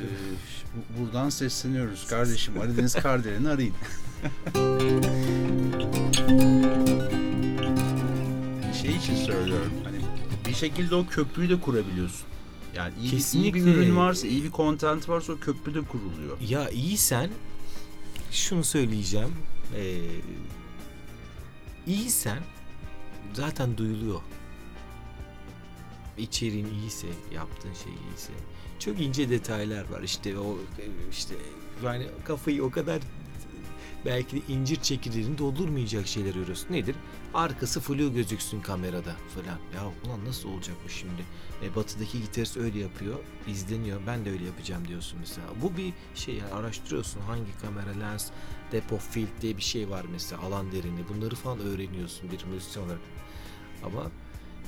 bu- 0.75 1.01
buradan 1.05 1.29
sesleniyoruz 1.29 2.07
kardeşim. 2.07 2.61
Ali 2.61 2.77
Deniz 2.77 2.93
Kardelen'i 2.95 3.49
arayın. 3.49 3.73
şey 8.81 8.95
için 8.95 9.15
söylüyorum. 9.15 9.71
Hani 9.83 9.97
bir 10.47 10.53
şekilde 10.53 10.95
o 10.95 11.07
köprüyü 11.07 11.49
de 11.49 11.59
kurabiliyorsun. 11.61 12.25
Yani 12.75 12.93
iyi, 13.01 13.03
iyi 13.03 13.11
bir 13.11 13.17
Kesinlikle. 13.17 13.59
ürün 13.61 13.97
varsa, 13.97 14.27
iyi 14.27 14.43
bir 14.43 14.51
content 14.51 15.09
varsa 15.09 15.33
o 15.33 15.37
köprü 15.39 15.73
de 15.73 15.81
kuruluyor. 15.81 16.37
Ya 16.49 16.69
iyisen 16.69 17.29
şunu 18.31 18.63
söyleyeceğim. 18.63 19.29
Ee, 19.75 19.97
iyisen 21.87 22.39
zaten 23.33 23.77
duyuluyor. 23.77 24.19
İçeriğin 26.19 26.67
iyiyse, 26.79 27.07
yaptığın 27.33 27.73
şey 27.73 27.91
iyiyse. 27.93 28.33
Çok 28.79 28.99
ince 28.99 29.29
detaylar 29.29 29.89
var. 29.89 30.01
İşte 30.01 30.39
o 30.39 30.57
işte 31.11 31.35
yani 31.83 32.07
kafayı 32.25 32.63
o 32.63 32.71
kadar 32.71 33.01
belki 34.05 34.35
de 34.35 34.53
incir 34.53 34.75
çekirdeğini 34.75 35.37
doldurmayacak 35.37 36.07
şeyler 36.07 36.35
arıyorsun. 36.35 36.73
Nedir? 36.73 36.95
Arkası 37.33 37.79
flu 37.79 38.13
gözüksün 38.13 38.61
kamerada 38.61 39.15
falan. 39.35 39.59
Ya 39.75 39.91
ulan 40.05 40.25
nasıl 40.25 40.49
olacak 40.49 40.75
bu 40.85 40.89
şimdi? 40.89 41.23
E, 41.63 41.75
batıdaki 41.75 42.21
gitarist 42.21 42.57
öyle 42.57 42.79
yapıyor. 42.79 43.15
izleniyor. 43.47 44.01
Ben 44.07 44.25
de 44.25 44.31
öyle 44.31 44.45
yapacağım 44.45 44.87
diyorsun 44.87 45.19
mesela. 45.19 45.47
Bu 45.61 45.77
bir 45.77 45.93
şey 46.15 46.35
yani 46.35 46.53
araştırıyorsun. 46.53 47.21
Hangi 47.21 47.57
kamera, 47.61 47.91
lens, 47.99 48.29
depo, 48.71 48.97
filt 48.97 49.29
diye 49.41 49.57
bir 49.57 49.61
şey 49.61 49.89
var 49.89 50.05
mesela. 50.11 50.41
Alan 50.41 50.71
derinliği. 50.71 51.05
Bunları 51.09 51.35
falan 51.35 51.59
öğreniyorsun 51.59 52.31
bir 52.31 52.45
müzisyen 52.45 52.83
olarak. 52.83 53.01
Ama 53.83 54.11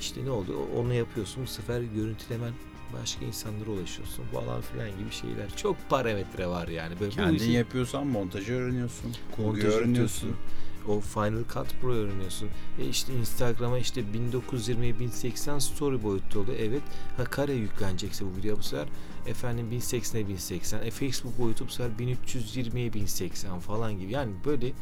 işte 0.02 0.24
ne 0.24 0.30
oldu? 0.30 0.56
Onu 0.76 0.94
yapıyorsun. 0.94 1.42
Bu 1.42 1.46
sefer 1.46 1.80
görüntülemen 1.80 2.52
başka 3.00 3.24
insanlara 3.24 3.70
ulaşıyorsun 3.70 4.24
falan 4.32 4.60
filan 4.60 4.88
gibi 4.98 5.10
şeyler. 5.10 5.56
Çok 5.56 5.76
parametre 5.88 6.46
var 6.46 6.68
yani. 6.68 7.00
Böyle 7.00 7.10
Kendin 7.10 7.34
işin- 7.34 7.50
yapıyorsan 7.50 8.06
montajı 8.06 8.52
öğreniyorsun. 8.54 9.12
Montaj 9.38 9.64
öğreniyorsun. 9.64 10.30
O 10.88 11.00
Final 11.00 11.44
Cut 11.54 11.80
Pro 11.80 11.92
öğreniyorsun. 11.92 12.48
E 12.80 12.88
işte 12.88 13.14
Instagram'a 13.14 13.78
işte 13.78 14.12
1920 14.12 15.00
1080 15.00 15.58
story 15.58 16.02
boyutta 16.02 16.38
oluyor. 16.40 16.58
Evet. 16.60 16.82
Ha 17.16 17.24
kare 17.24 17.52
yüklenecekse 17.52 18.24
bu 18.24 18.36
video 18.36 18.56
bu 18.58 18.62
sefer 18.62 18.88
efendim 19.26 19.66
1080'e 19.72 20.28
1080. 20.28 20.82
E 20.82 20.90
Facebook 20.90 21.38
boyutu 21.38 21.66
bu 21.66 21.70
sefer 21.70 21.90
1320'ye 21.98 22.92
1080 22.92 23.58
falan 23.60 23.98
gibi. 24.00 24.12
Yani 24.12 24.32
böyle 24.44 24.72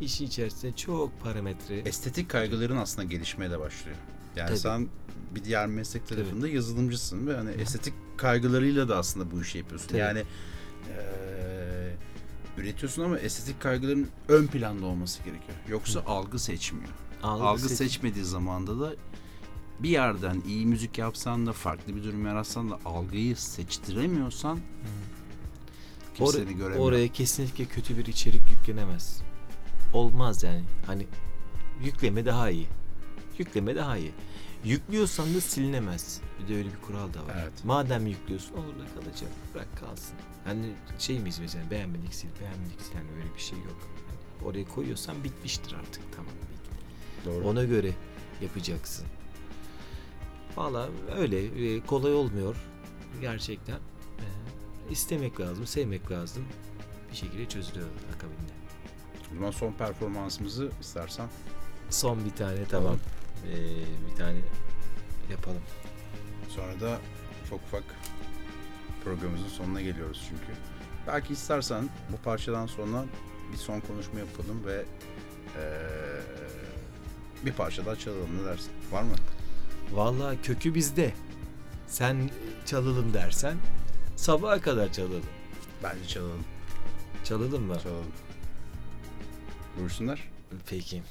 işin 0.00 0.26
içerisinde 0.26 0.76
çok 0.76 1.20
parametre. 1.20 1.78
Estetik 1.78 2.28
kaygıların 2.28 2.76
aslında 2.76 3.08
gelişmeye 3.08 3.50
de 3.50 3.60
başlıyor. 3.60 3.96
Yani 4.36 4.48
Tabii. 4.48 4.58
sen 4.58 4.88
bir 5.34 5.44
diğer 5.44 5.66
meslek 5.66 6.08
tarafında 6.08 6.48
yazılımcısın 6.48 7.26
ve 7.26 7.36
hani 7.36 7.50
estetik 7.50 7.94
kaygılarıyla 8.16 8.88
da 8.88 8.96
aslında 8.98 9.30
bu 9.30 9.42
işi 9.42 9.58
yapıyorsun. 9.58 9.88
Tabii. 9.88 9.98
Yani 9.98 10.18
eee, 10.88 11.96
üretiyorsun 12.58 13.02
ama 13.04 13.18
estetik 13.18 13.60
kaygıların 13.60 14.08
ön 14.28 14.46
planda 14.46 14.86
olması 14.86 15.18
gerekiyor. 15.22 15.58
Yoksa 15.68 16.02
algı 16.06 16.38
seçmiyor. 16.38 16.88
Algı 17.22 17.44
algı 17.44 17.60
seç- 17.68 17.78
seçmediği 17.78 18.24
zamanda 18.24 18.80
da 18.80 18.92
bir 19.80 19.88
yerden 19.88 20.42
iyi 20.46 20.66
müzik 20.66 20.98
yapsan 20.98 21.46
da 21.46 21.52
farklı 21.52 21.96
bir 21.96 22.04
durum 22.04 22.26
yaratsan 22.26 22.70
da 22.70 22.78
algıyı 22.84 23.36
seçtiremiyorsan 23.36 24.58
kimse 26.14 26.38
Or- 26.38 26.40
seni 26.44 26.56
göremiyor. 26.56 26.84
oraya 26.84 27.08
kesinlikle 27.08 27.64
kötü 27.64 27.96
bir 27.98 28.06
içerik 28.06 28.40
yüklenemez. 28.50 29.20
Olmaz 29.92 30.42
yani. 30.42 30.62
Hani 30.86 31.06
yükleme 31.84 32.24
daha 32.26 32.50
iyi. 32.50 32.66
Yükleme 33.40 33.76
daha 33.76 33.96
iyi. 33.96 34.12
Yüklüyorsan 34.64 35.34
da 35.34 35.40
silinemez. 35.40 36.20
Bir 36.38 36.48
de 36.48 36.56
öyle 36.58 36.68
bir 36.68 36.86
kural 36.86 37.14
da 37.14 37.18
var. 37.26 37.36
Evet. 37.42 37.64
Madem 37.64 38.06
yüklüyorsun 38.06 38.52
orada 38.52 38.94
kalacak. 38.94 39.30
Bırak 39.54 39.68
kalsın. 39.80 40.16
Hani 40.44 40.66
şey 40.98 41.18
miyiz 41.18 41.38
mesela 41.38 41.70
beğenmedik 41.70 42.14
sil, 42.18 42.30
beğenmedik 42.40 42.80
sil. 42.86 42.94
Yani 42.96 43.08
öyle 43.16 43.34
bir 43.34 43.40
şey 43.40 43.58
yok. 43.58 43.88
Yani 44.08 44.48
oraya 44.48 44.64
koyuyorsan 44.64 45.24
bitmiştir 45.24 45.74
artık. 45.74 46.02
Tamam 46.16 46.32
bitti. 46.52 46.70
Doğru. 47.26 47.48
Ona 47.48 47.64
göre 47.64 47.92
yapacaksın. 48.42 49.06
Valla 50.56 50.88
öyle 51.18 51.44
e, 51.44 51.80
kolay 51.80 52.14
olmuyor 52.14 52.56
gerçekten. 53.20 53.76
E, 54.18 54.26
istemek 54.90 55.40
lazım, 55.40 55.66
sevmek 55.66 56.10
lazım. 56.10 56.44
Bir 57.12 57.16
şekilde 57.16 57.48
çözülüyor 57.48 57.86
akabinde. 58.16 58.52
O 59.32 59.34
zaman 59.34 59.50
son 59.50 59.72
performansımızı 59.72 60.70
istersen 60.80 61.28
Son 61.90 62.24
bir 62.24 62.30
tane 62.30 62.64
tamam. 62.64 62.96
E, 63.46 63.52
bir 64.10 64.16
tane 64.16 64.38
yapalım. 65.30 65.62
Sonra 66.48 66.80
da 66.80 66.98
ufak 67.44 67.60
ufak 67.68 67.84
programımızın 69.04 69.48
sonuna 69.48 69.80
geliyoruz 69.80 70.26
çünkü. 70.28 70.52
Belki 71.06 71.32
istersen 71.32 71.88
bu 72.12 72.16
parçadan 72.16 72.66
sonra 72.66 73.04
bir 73.52 73.56
son 73.56 73.80
konuşma 73.80 74.18
yapalım 74.18 74.66
ve 74.66 74.84
eee, 75.56 75.62
bir 77.44 77.52
parça 77.52 77.86
daha 77.86 77.96
çalalım 77.96 78.42
ne 78.42 78.44
dersin? 78.46 78.72
Var 78.92 79.02
mı? 79.02 79.14
Valla 79.92 80.42
kökü 80.42 80.74
bizde. 80.74 81.12
Sen 81.86 82.30
çalalım 82.66 83.14
dersen 83.14 83.56
sabaha 84.16 84.60
kadar 84.60 84.92
çalalım. 84.92 85.24
Bence 85.82 86.08
çalalım. 86.08 86.44
Çalalım 87.24 87.62
mı? 87.62 87.76
Çalalım. 87.82 88.12
Buyursunlar. 89.78 90.30
Peki. 90.66 91.02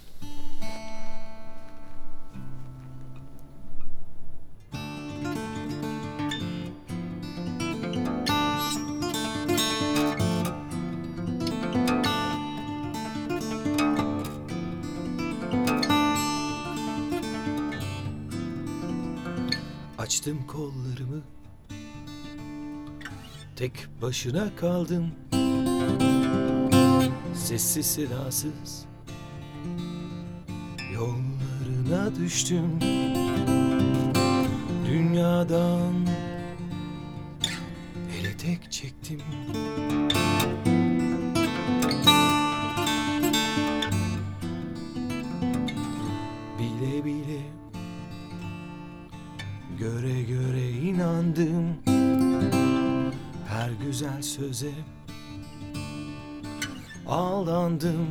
Açtım 20.20 20.48
kollarımı. 20.48 21.22
Tek 23.56 23.88
başına 24.02 24.56
kaldım. 24.56 25.12
Sessiz 27.36 27.86
sedasız 27.86 28.86
Yollarına 30.94 32.16
düştüm. 32.16 32.80
Dünyadan 34.88 36.08
Ele 38.20 38.38
tek 38.38 38.72
çektim 38.72 39.22
inandım 51.30 51.76
Her 53.48 53.70
güzel 53.86 54.22
söze 54.22 54.72
Aldandım. 57.08 58.08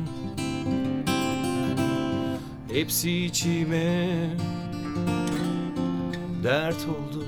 Hepsi 2.73 3.11
içime 3.11 4.07
dert 6.43 6.75
oldu. 6.75 7.25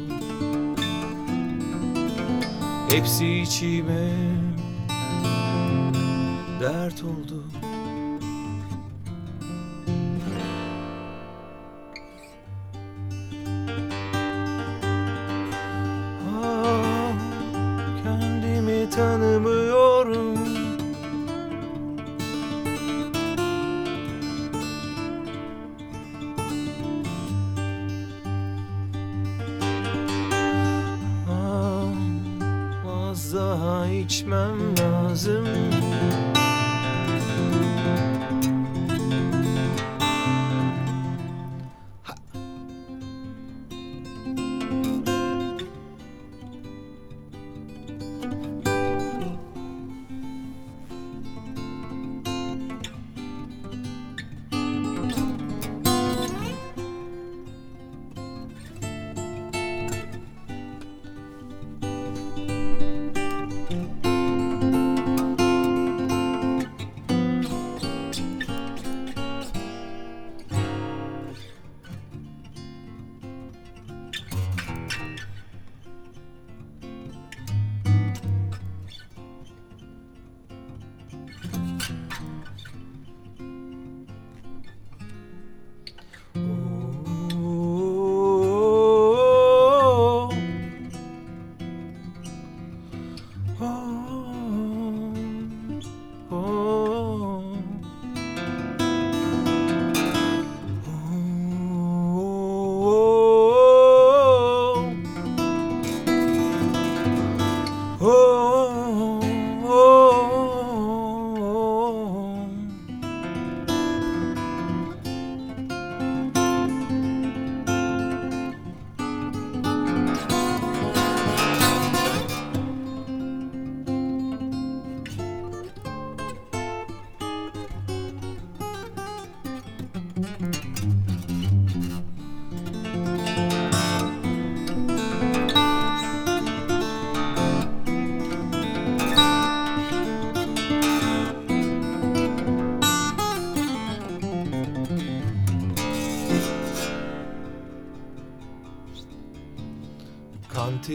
Hepsi 2.89 3.27
içime 3.27 4.11
dert 6.61 7.03
oldu 7.03 7.43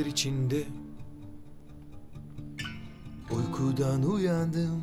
İçinde. 0.05 0.65
Uykudan 3.31 4.03
uyandım 4.03 4.76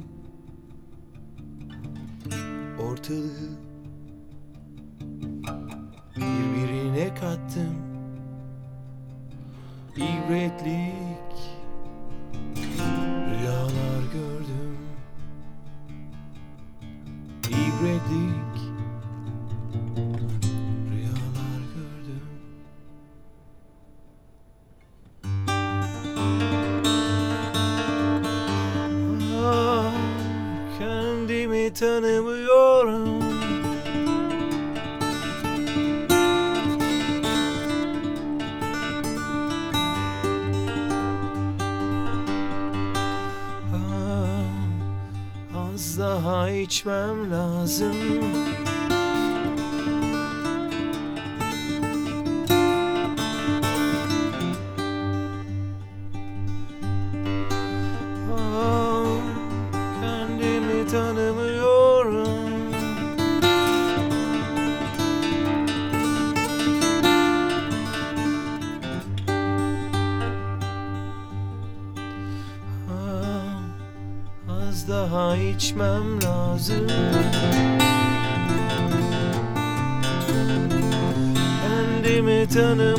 içmem 46.64 47.32
lazım. 47.32 47.96
Ah, 58.32 59.06
Kendimi 60.02 60.88
tanımıyorum. 60.88 62.28
Ah, 72.90 73.62
daha 74.90 75.38
içmem 75.38 76.24
lazım 76.24 76.43
Kendimi 81.64 82.48
tanımıyorum 82.48 82.93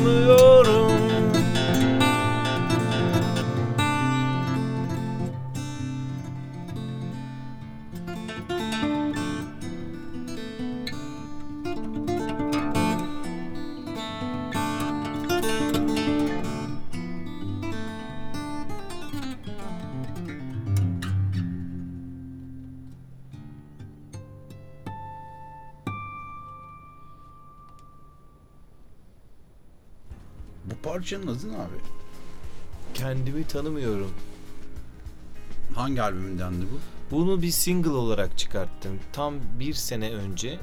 albümündendi 36.05 36.65
bu? 36.65 36.79
Bunu 37.15 37.41
bir 37.41 37.51
single 37.51 37.89
olarak 37.89 38.37
çıkarttım. 38.37 38.99
Tam 39.13 39.33
bir 39.59 39.73
sene 39.73 40.13
önce. 40.13 40.59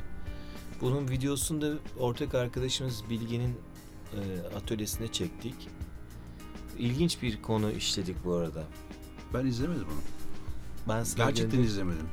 Bunun 0.81 1.09
videosunu 1.09 1.61
da 1.63 1.73
ortak 1.99 2.35
arkadaşımız 2.35 3.03
Bilge'nin 3.11 3.57
e, 4.15 4.19
atölyesine 4.57 5.09
çektik. 5.09 5.55
İlginç 6.79 7.23
bir 7.23 7.43
konu 7.43 7.71
işledik 7.73 8.25
bu 8.25 8.35
arada. 8.35 8.65
Ben 9.35 9.47
izlemedim 9.47 9.87
onu. 9.87 10.01
Ben 10.89 11.05
sana 11.05 11.25
Gerçekten 11.25 11.61
göndereyim- 11.61 11.67
izlemedim. 11.67 12.07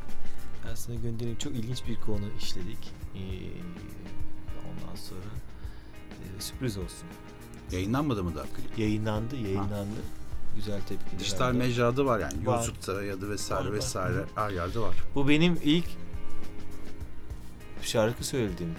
Ben 0.69 0.75
sana 0.75 0.95
göndereyim. 0.95 1.37
Çok 1.37 1.53
ilginç 1.53 1.87
bir 1.87 1.95
konu 1.95 2.25
işledik. 2.41 2.91
Ee, 3.15 3.19
ondan 4.69 4.95
sonra 4.95 5.19
e, 6.37 6.41
sürpriz 6.41 6.77
olsun. 6.77 7.07
Yayınlanmadı 7.71 8.23
mı 8.23 8.35
daha 8.35 8.43
klip? 8.45 8.79
Yayınlandı, 8.79 9.35
yayınlandı. 9.35 9.99
Güzel 10.59 10.81
tepkiler 10.81 11.19
Dijital 11.19 11.45
aldı. 11.49 11.57
mecrada 11.57 12.05
var 12.05 12.19
yani. 12.19 12.45
Var. 12.45 12.65
YouTube'da 12.67 13.03
ya 13.03 13.21
da 13.21 13.29
vesaire 13.29 13.63
Var, 13.65 13.69
var. 13.69 13.77
vesaire 13.77 14.25
her 14.35 14.49
yerde 14.49 14.79
var. 14.79 14.95
Bu 15.15 15.29
benim 15.29 15.59
ilk 15.63 15.85
şarkı 17.81 18.23
söylediğim 18.23 18.75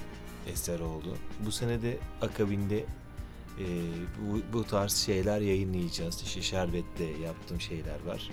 eser 0.52 0.80
oldu. 0.80 1.16
Bu 1.46 1.52
sene 1.52 1.82
de 1.82 1.98
akabinde 2.22 2.78
e, 3.58 3.64
bu, 4.20 4.40
bu 4.52 4.64
tarz 4.64 4.92
şeyler 4.96 5.40
yayınlayacağız. 5.40 6.22
İşte 6.22 6.42
Şerbet'te 6.42 7.04
yaptığım 7.04 7.60
şeyler 7.60 8.04
var. 8.06 8.30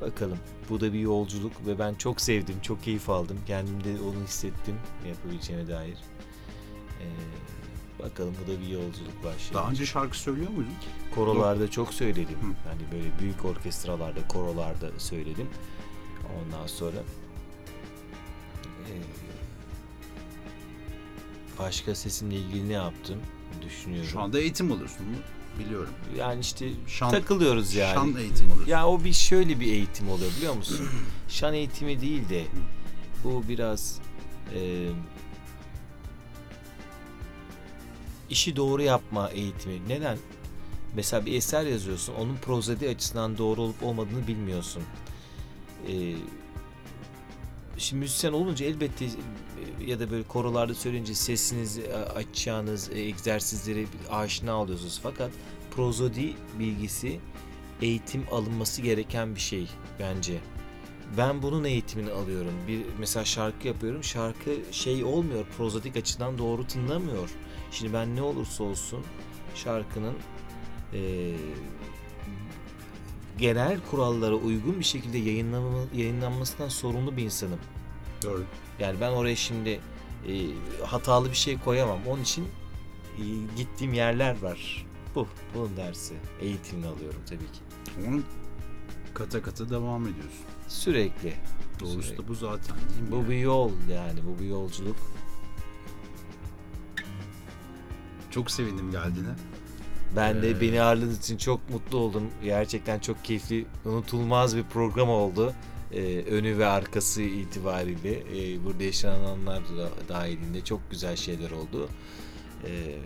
Bakalım. 0.00 0.38
Bu 0.70 0.80
da 0.80 0.92
bir 0.92 0.98
yolculuk 1.00 1.52
ve 1.66 1.78
ben 1.78 1.94
çok 1.94 2.20
sevdim, 2.20 2.56
çok 2.62 2.82
keyif 2.82 3.10
aldım. 3.10 3.38
Kendimde 3.46 4.00
onu 4.02 4.24
hissettim 4.24 4.74
yapabileceğime 5.08 5.68
dair. 5.68 5.98
E, 7.00 7.06
bakalım 8.04 8.34
bu 8.44 8.52
da 8.52 8.60
bir 8.60 8.66
yolculuk 8.68 9.24
başlıyor. 9.24 9.54
Daha 9.54 9.70
önce 9.70 9.86
şarkı 9.86 10.18
söylüyor 10.18 10.50
muydun? 10.50 10.72
Korolarda 11.14 11.70
çok 11.70 11.94
söyledim. 11.94 12.24
Hı. 12.40 12.68
Hani 12.68 12.80
böyle 12.92 13.18
büyük 13.20 13.44
orkestralarda, 13.44 14.28
korolarda 14.28 14.90
söyledim. 14.98 15.48
Ondan 16.44 16.66
sonra 16.66 16.96
eee, 18.88 19.02
başka 21.58 21.94
sesimle 21.94 22.34
ilgili 22.36 22.68
ne 22.68 22.72
yaptım 22.72 23.18
düşünüyorum. 23.64 24.08
Şu 24.10 24.20
anda 24.20 24.40
eğitim 24.40 24.72
alıyorsun 24.72 24.98
bunu 25.08 25.16
biliyorum. 25.64 25.92
yani 26.18 26.40
işte 26.40 26.68
Şan- 26.88 27.10
takılıyoruz 27.10 27.74
yani. 27.74 27.94
Şan 27.94 28.16
eğitimi 28.16 28.52
alıyorsun. 28.52 28.72
Ya 28.72 28.86
o 28.88 29.04
bir 29.04 29.12
şöyle 29.12 29.60
bir 29.60 29.66
eğitim 29.66 30.10
oluyor 30.10 30.30
biliyor 30.36 30.54
musun? 30.54 30.88
Şan 31.28 31.54
eğitimi 31.54 32.00
değil 32.00 32.28
de 32.28 32.44
bu 33.24 33.44
biraz 33.48 33.98
eee, 34.54 34.88
işi 38.30 38.56
doğru 38.56 38.82
yapma 38.82 39.30
eğitimi. 39.30 39.88
Neden? 39.88 40.18
Mesela 40.96 41.26
bir 41.26 41.32
eser 41.32 41.66
yazıyorsun. 41.66 42.14
Onun 42.14 42.36
prozedi 42.36 42.88
açısından 42.88 43.38
doğru 43.38 43.62
olup 43.62 43.82
olmadığını 43.82 44.26
bilmiyorsun. 44.26 44.82
Eee 45.88 46.16
Şimdi 47.78 48.00
müzisyen 48.00 48.32
olunca 48.32 48.66
elbette 48.66 49.04
e, 49.04 49.10
ya 49.86 50.00
da 50.00 50.10
böyle 50.10 50.22
korolarda 50.22 50.74
söyleyince 50.74 51.14
sesinizi 51.14 51.82
e, 51.82 51.94
açacağınız 51.94 52.90
e, 52.92 53.00
egzersizleri 53.00 53.86
aşina 54.10 54.62
oluyorsunuz. 54.62 55.00
Fakat 55.02 55.30
prozodi 55.70 56.34
bilgisi 56.58 57.20
eğitim 57.82 58.24
alınması 58.32 58.82
gereken 58.82 59.34
bir 59.34 59.40
şey 59.40 59.68
bence. 60.00 60.38
Ben 61.18 61.42
bunun 61.42 61.64
eğitimini 61.64 62.10
alıyorum. 62.10 62.52
Bir 62.68 62.80
mesela 62.98 63.24
şarkı 63.24 63.68
yapıyorum. 63.68 64.04
Şarkı 64.04 64.50
şey 64.72 65.04
olmuyor. 65.04 65.44
Prozodik 65.56 65.96
açıdan 65.96 66.38
doğru 66.38 66.66
tınlamıyor. 66.66 67.30
Şimdi 67.78 67.92
ben 67.92 68.16
ne 68.16 68.22
olursa 68.22 68.64
olsun 68.64 69.04
şarkının 69.54 70.14
eee, 70.92 71.36
genel 73.38 73.80
kurallara 73.90 74.34
uygun 74.34 74.78
bir 74.78 74.84
şekilde 74.84 75.18
yayınlanma, 75.18 75.78
yayınlanmasından 75.94 76.68
sorumlu 76.68 77.16
bir 77.16 77.22
insanım. 77.22 77.58
Doğru. 78.22 78.44
Yani 78.78 79.00
ben 79.00 79.10
oraya 79.10 79.36
şimdi 79.36 79.80
e, 80.28 80.32
hatalı 80.86 81.30
bir 81.30 81.36
şey 81.36 81.58
koyamam. 81.58 81.98
Onun 82.06 82.22
için 82.22 82.44
e, 83.18 83.22
gittiğim 83.56 83.94
yerler 83.94 84.42
var. 84.42 84.86
Bu. 85.14 85.26
Bunun 85.54 85.76
dersi. 85.76 86.14
Eğitimini 86.40 86.86
alıyorum 86.86 87.20
tabii 87.26 87.38
ki. 87.38 87.60
Onun 88.08 88.24
kata 89.14 89.42
kata 89.42 89.70
devam 89.70 90.02
ediyorsun. 90.02 90.44
Sürekli. 90.68 91.34
Doğrusu 91.80 92.02
Sürekli. 92.02 92.24
da 92.24 92.28
bu 92.28 92.34
zaten 92.34 92.76
değil 92.76 93.00
mi? 93.02 93.10
Bu 93.10 93.16
yani? 93.16 93.28
bir 93.28 93.38
yol 93.38 93.70
yani. 93.92 94.20
Bu 94.26 94.42
bir 94.42 94.48
yolculuk. 94.48 94.96
Çok 98.36 98.50
sevindim 98.50 98.90
geldiğine. 98.90 99.28
Ben 100.16 100.42
de 100.42 100.50
Ee, 100.50 100.60
beni 100.60 100.82
ağırladığınız 100.82 101.18
için 101.18 101.36
çok 101.36 101.70
mutlu 101.70 101.98
oldum. 101.98 102.30
Gerçekten 102.44 102.98
çok 102.98 103.24
keyifli, 103.24 103.66
unutulmaz 103.84 104.56
bir 104.56 104.62
program 104.62 105.08
oldu. 105.08 105.52
Ee, 105.92 106.22
önü 106.30 106.58
ve 106.58 106.66
arkası 106.66 107.22
itibariyle 107.22 108.12
e, 108.52 108.64
burada 108.64 108.82
yaşananlar 108.82 109.62
da 109.64 109.88
dahilinde 110.08 110.64
çok 110.64 110.90
güzel 110.90 111.16
şeyler 111.16 111.50
oldu. 111.50 111.88
Ee, 112.64 112.98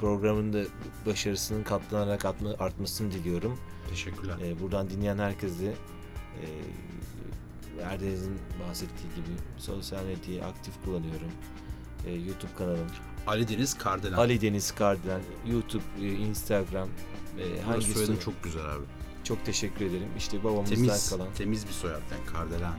programın 0.00 0.52
da 0.52 0.62
başarısının 1.06 1.62
katlanarak 1.62 2.24
artma- 2.24 2.56
artmasını 2.58 3.12
diliyorum. 3.12 3.58
Teşekkürler. 3.90 4.36
Ee, 4.44 4.60
buradan 4.60 4.90
dinleyen 4.90 5.18
herkese 5.18 5.66
e, 6.42 6.46
Erdeniz'in 7.82 8.38
bahsettiği 8.68 9.14
gibi 9.14 9.36
sosyal 9.58 10.04
medyayı 10.04 10.44
aktif 10.44 10.74
kullanıyorum. 10.84 11.30
Ee, 12.06 12.12
YouTube 12.12 12.54
kanalım 12.58 12.86
Ali 13.26 13.48
Deniz 13.48 13.78
Kardelen. 13.78 14.16
Ali 14.16 14.40
Deniz 14.40 14.70
Kardelen, 14.74 15.20
YouTube, 15.46 15.82
e, 16.00 16.06
Instagram, 16.12 16.88
e, 17.38 17.42
Hangi 17.42 17.62
hangi 17.62 17.84
soyadın 17.84 18.12
çok 18.14 18.22
çok 18.22 18.42
güzel 18.44 18.64
abi. 18.64 18.84
çok 19.24 19.44
teşekkür 19.44 19.84
ederim. 19.84 20.08
İşte 20.18 20.44
babamızdan 20.44 20.76
Temiz, 20.76 21.10
kalan. 21.10 21.28
temiz 21.34 21.66
bir 21.66 21.72
soyad 21.72 22.00
yani 22.12 22.26
Kardelen. 22.32 22.72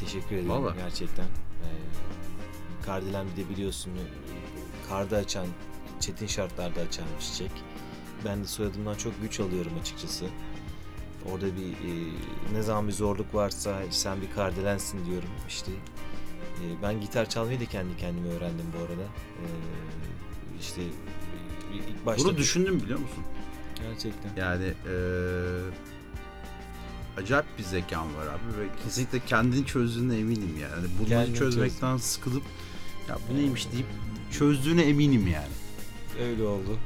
Teşekkür 0.00 0.36
ederim 0.36 0.48
Vallahi. 0.50 0.76
gerçekten. 0.76 1.24
Ee, 1.24 1.68
Kardelen 2.86 3.26
bir 3.36 3.44
de 3.44 3.48
biliyorsun 3.50 3.90
e, 3.90 4.04
karda 4.88 5.16
açan, 5.16 5.46
çetin 6.00 6.26
şartlarda 6.26 6.80
açan 6.80 7.04
bir 7.18 7.24
çiçek. 7.24 7.50
Ben 8.24 8.42
de 8.42 8.46
soyadımdan 8.46 8.94
çok 8.94 9.22
güç 9.22 9.40
alıyorum 9.40 9.72
açıkçası. 9.80 10.24
Orada 11.32 11.46
bir 11.46 11.70
e, 11.72 11.92
ne 12.52 12.62
zaman 12.62 12.88
bir 12.88 12.92
zorluk 12.92 13.34
varsa 13.34 13.78
sen 13.90 14.22
bir 14.22 14.30
kardelensin 14.30 15.06
diyorum 15.06 15.28
işte. 15.48 15.72
E, 16.54 16.82
ben 16.82 17.00
gitar 17.00 17.28
çalmayı 17.30 17.60
da 17.60 17.64
kendi 17.64 17.96
kendime 17.96 18.28
öğrendim 18.28 18.66
bu 18.78 18.82
arada. 18.82 19.02
E, 19.02 19.44
işte 20.60 20.82
e, 20.82 21.76
ilk 21.76 22.06
başta... 22.06 22.24
Bunu 22.28 22.36
düşündüm 22.36 22.80
biliyor 22.82 22.98
musun? 22.98 23.24
Gerçekten. 23.76 24.36
Yani 24.36 24.64
eee 24.64 25.74
acayip 27.18 27.46
bir 27.58 27.62
zekan 27.62 28.16
var 28.16 28.26
abi 28.26 28.60
ve 28.60 28.68
kesinlikle 28.84 29.20
kendini 29.26 29.66
çözdüğüne 29.66 30.18
eminim 30.18 30.56
yani. 30.62 30.72
Hani 30.74 30.86
Bunları 30.98 31.08
Kendini 31.08 31.36
çözmekten 31.38 31.96
sıkılıp 31.96 32.42
ya 33.08 33.18
bu 33.30 33.36
neymiş 33.36 33.72
deyip 33.72 33.86
çözdüğüne 34.30 34.82
eminim 34.82 35.26
yani. 35.28 35.52
Öyle 36.28 36.42
oldu. 36.42 36.78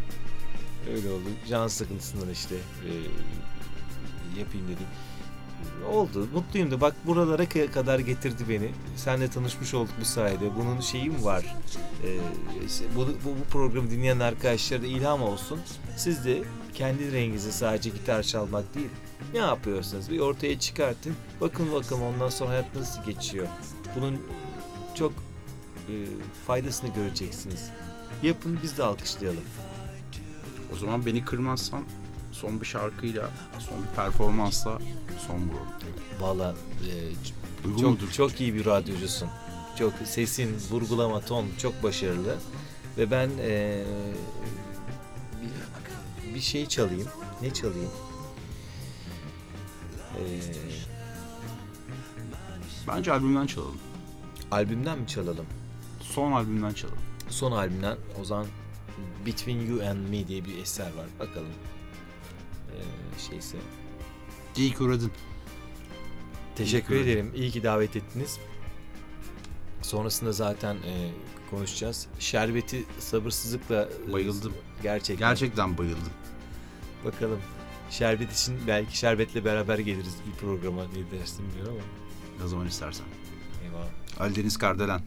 Öyle 0.94 1.08
oldu. 1.08 1.24
Can 1.48 1.68
sıkıntısından 1.68 2.30
işte 2.30 2.54
e, 2.54 2.90
yapayım 4.40 4.66
dedim. 4.66 4.86
Oldu. 5.92 6.28
Mutluyum 6.34 6.70
da 6.70 6.80
bak 6.80 6.94
buralara 7.06 7.44
ka- 7.44 7.70
kadar 7.70 7.98
getirdi 7.98 8.44
beni. 8.48 8.70
Senle 8.96 9.30
tanışmış 9.30 9.74
olduk 9.74 9.94
bu 10.00 10.04
sayede. 10.04 10.56
Bunun 10.56 10.80
şeyi 10.80 11.10
mi 11.10 11.24
var? 11.24 11.56
E, 12.04 12.08
işte 12.66 12.84
bu, 12.96 13.00
bu, 13.00 13.28
bu 13.40 13.44
programı 13.50 13.90
dinleyen 13.90 14.18
arkadaşlara 14.20 14.82
da 14.82 14.86
ilham 14.86 15.22
olsun. 15.22 15.60
Siz 15.96 16.24
de 16.24 16.42
kendi 16.74 17.12
renginize 17.12 17.52
sadece 17.52 17.90
gitar 17.90 18.22
çalmak 18.22 18.74
değil. 18.74 18.88
Ne 19.32 19.38
yapıyorsanız 19.38 20.10
bir 20.10 20.18
ortaya 20.20 20.58
çıkartın. 20.58 21.14
Bakın 21.40 21.72
bakalım 21.72 22.02
ondan 22.02 22.28
sonra 22.28 22.50
hayat 22.50 22.74
nasıl 22.76 23.04
geçiyor. 23.04 23.46
Bunun 23.96 24.22
çok 24.94 25.12
e, 25.88 25.94
faydasını 26.46 26.94
göreceksiniz. 26.94 27.70
Yapın 28.22 28.58
biz 28.62 28.78
de 28.78 28.82
alkışlayalım. 28.82 29.44
O 30.74 30.76
zaman 30.76 31.06
beni 31.06 31.24
kırmazsan 31.24 31.82
son 32.40 32.60
bir 32.60 32.66
şarkıyla, 32.66 33.30
son 33.58 33.82
bir 33.82 33.96
performansla 33.96 34.78
son 35.26 35.36
vuralım. 35.36 35.68
Valla 36.20 36.54
e, 36.90 36.92
Uygun 37.68 37.80
çok 37.80 37.90
mudur? 37.90 38.10
çok 38.12 38.40
iyi 38.40 38.54
bir 38.54 38.66
radyocusun. 38.66 39.28
Çok 39.78 39.92
sesin, 40.04 40.56
vurgulama, 40.70 41.20
ton 41.20 41.46
çok 41.58 41.82
başarılı. 41.82 42.36
Ve 42.98 43.10
ben 43.10 43.30
e, 43.40 43.84
bir, 46.22 46.34
bir 46.34 46.40
şey 46.40 46.66
çalayım. 46.66 47.08
Ne 47.42 47.52
çalayım? 47.54 47.90
E, 50.16 50.22
Bence 52.88 53.12
albümden 53.12 53.46
çalalım. 53.46 53.78
albümden 54.50 54.98
mi 54.98 55.06
çalalım? 55.06 55.46
Son 56.00 56.32
albümden 56.32 56.72
çalalım. 56.72 56.98
Son 57.28 57.52
albümden 57.52 57.96
o 58.20 58.24
zaman 58.24 58.46
Between 59.26 59.60
You 59.66 59.88
and 59.90 60.08
Me 60.08 60.28
diye 60.28 60.44
bir 60.44 60.58
eser 60.58 60.86
var. 60.86 61.06
Bakalım. 61.18 61.48
E, 62.68 62.80
şeyse. 63.30 63.56
İyi 64.56 64.74
ki 64.74 64.82
uğradın. 64.82 65.10
Teşekkür 66.56 66.94
İyi 66.94 67.04
ki 67.04 67.10
ederim. 67.10 67.32
İyi 67.34 67.50
ki 67.50 67.62
davet 67.62 67.96
ettiniz. 67.96 68.38
Sonrasında 69.82 70.32
zaten 70.32 70.74
e, 70.74 71.10
konuşacağız. 71.50 72.06
Şerbeti 72.18 72.84
sabırsızlıkla 72.98 73.88
e, 74.08 74.12
Bayıldım. 74.12 74.54
Gerçekten. 74.82 75.28
Gerçekten 75.28 75.78
bayıldım. 75.78 76.12
Bakalım. 77.04 77.40
Şerbet 77.90 78.32
için 78.32 78.58
belki 78.66 78.98
şerbetle 78.98 79.44
beraber 79.44 79.78
geliriz 79.78 80.16
bir 80.26 80.40
programa 80.40 80.82
ne 80.84 81.18
dersin 81.18 81.48
bilmiyorum 81.48 81.74
ama. 81.74 82.44
Ne 82.44 82.48
zaman 82.48 82.66
istersen. 82.66 83.06
Eyvallah. 83.64 83.88
Ali 84.20 84.36
Deniz 84.36 84.56
Kardelen. 84.56 85.00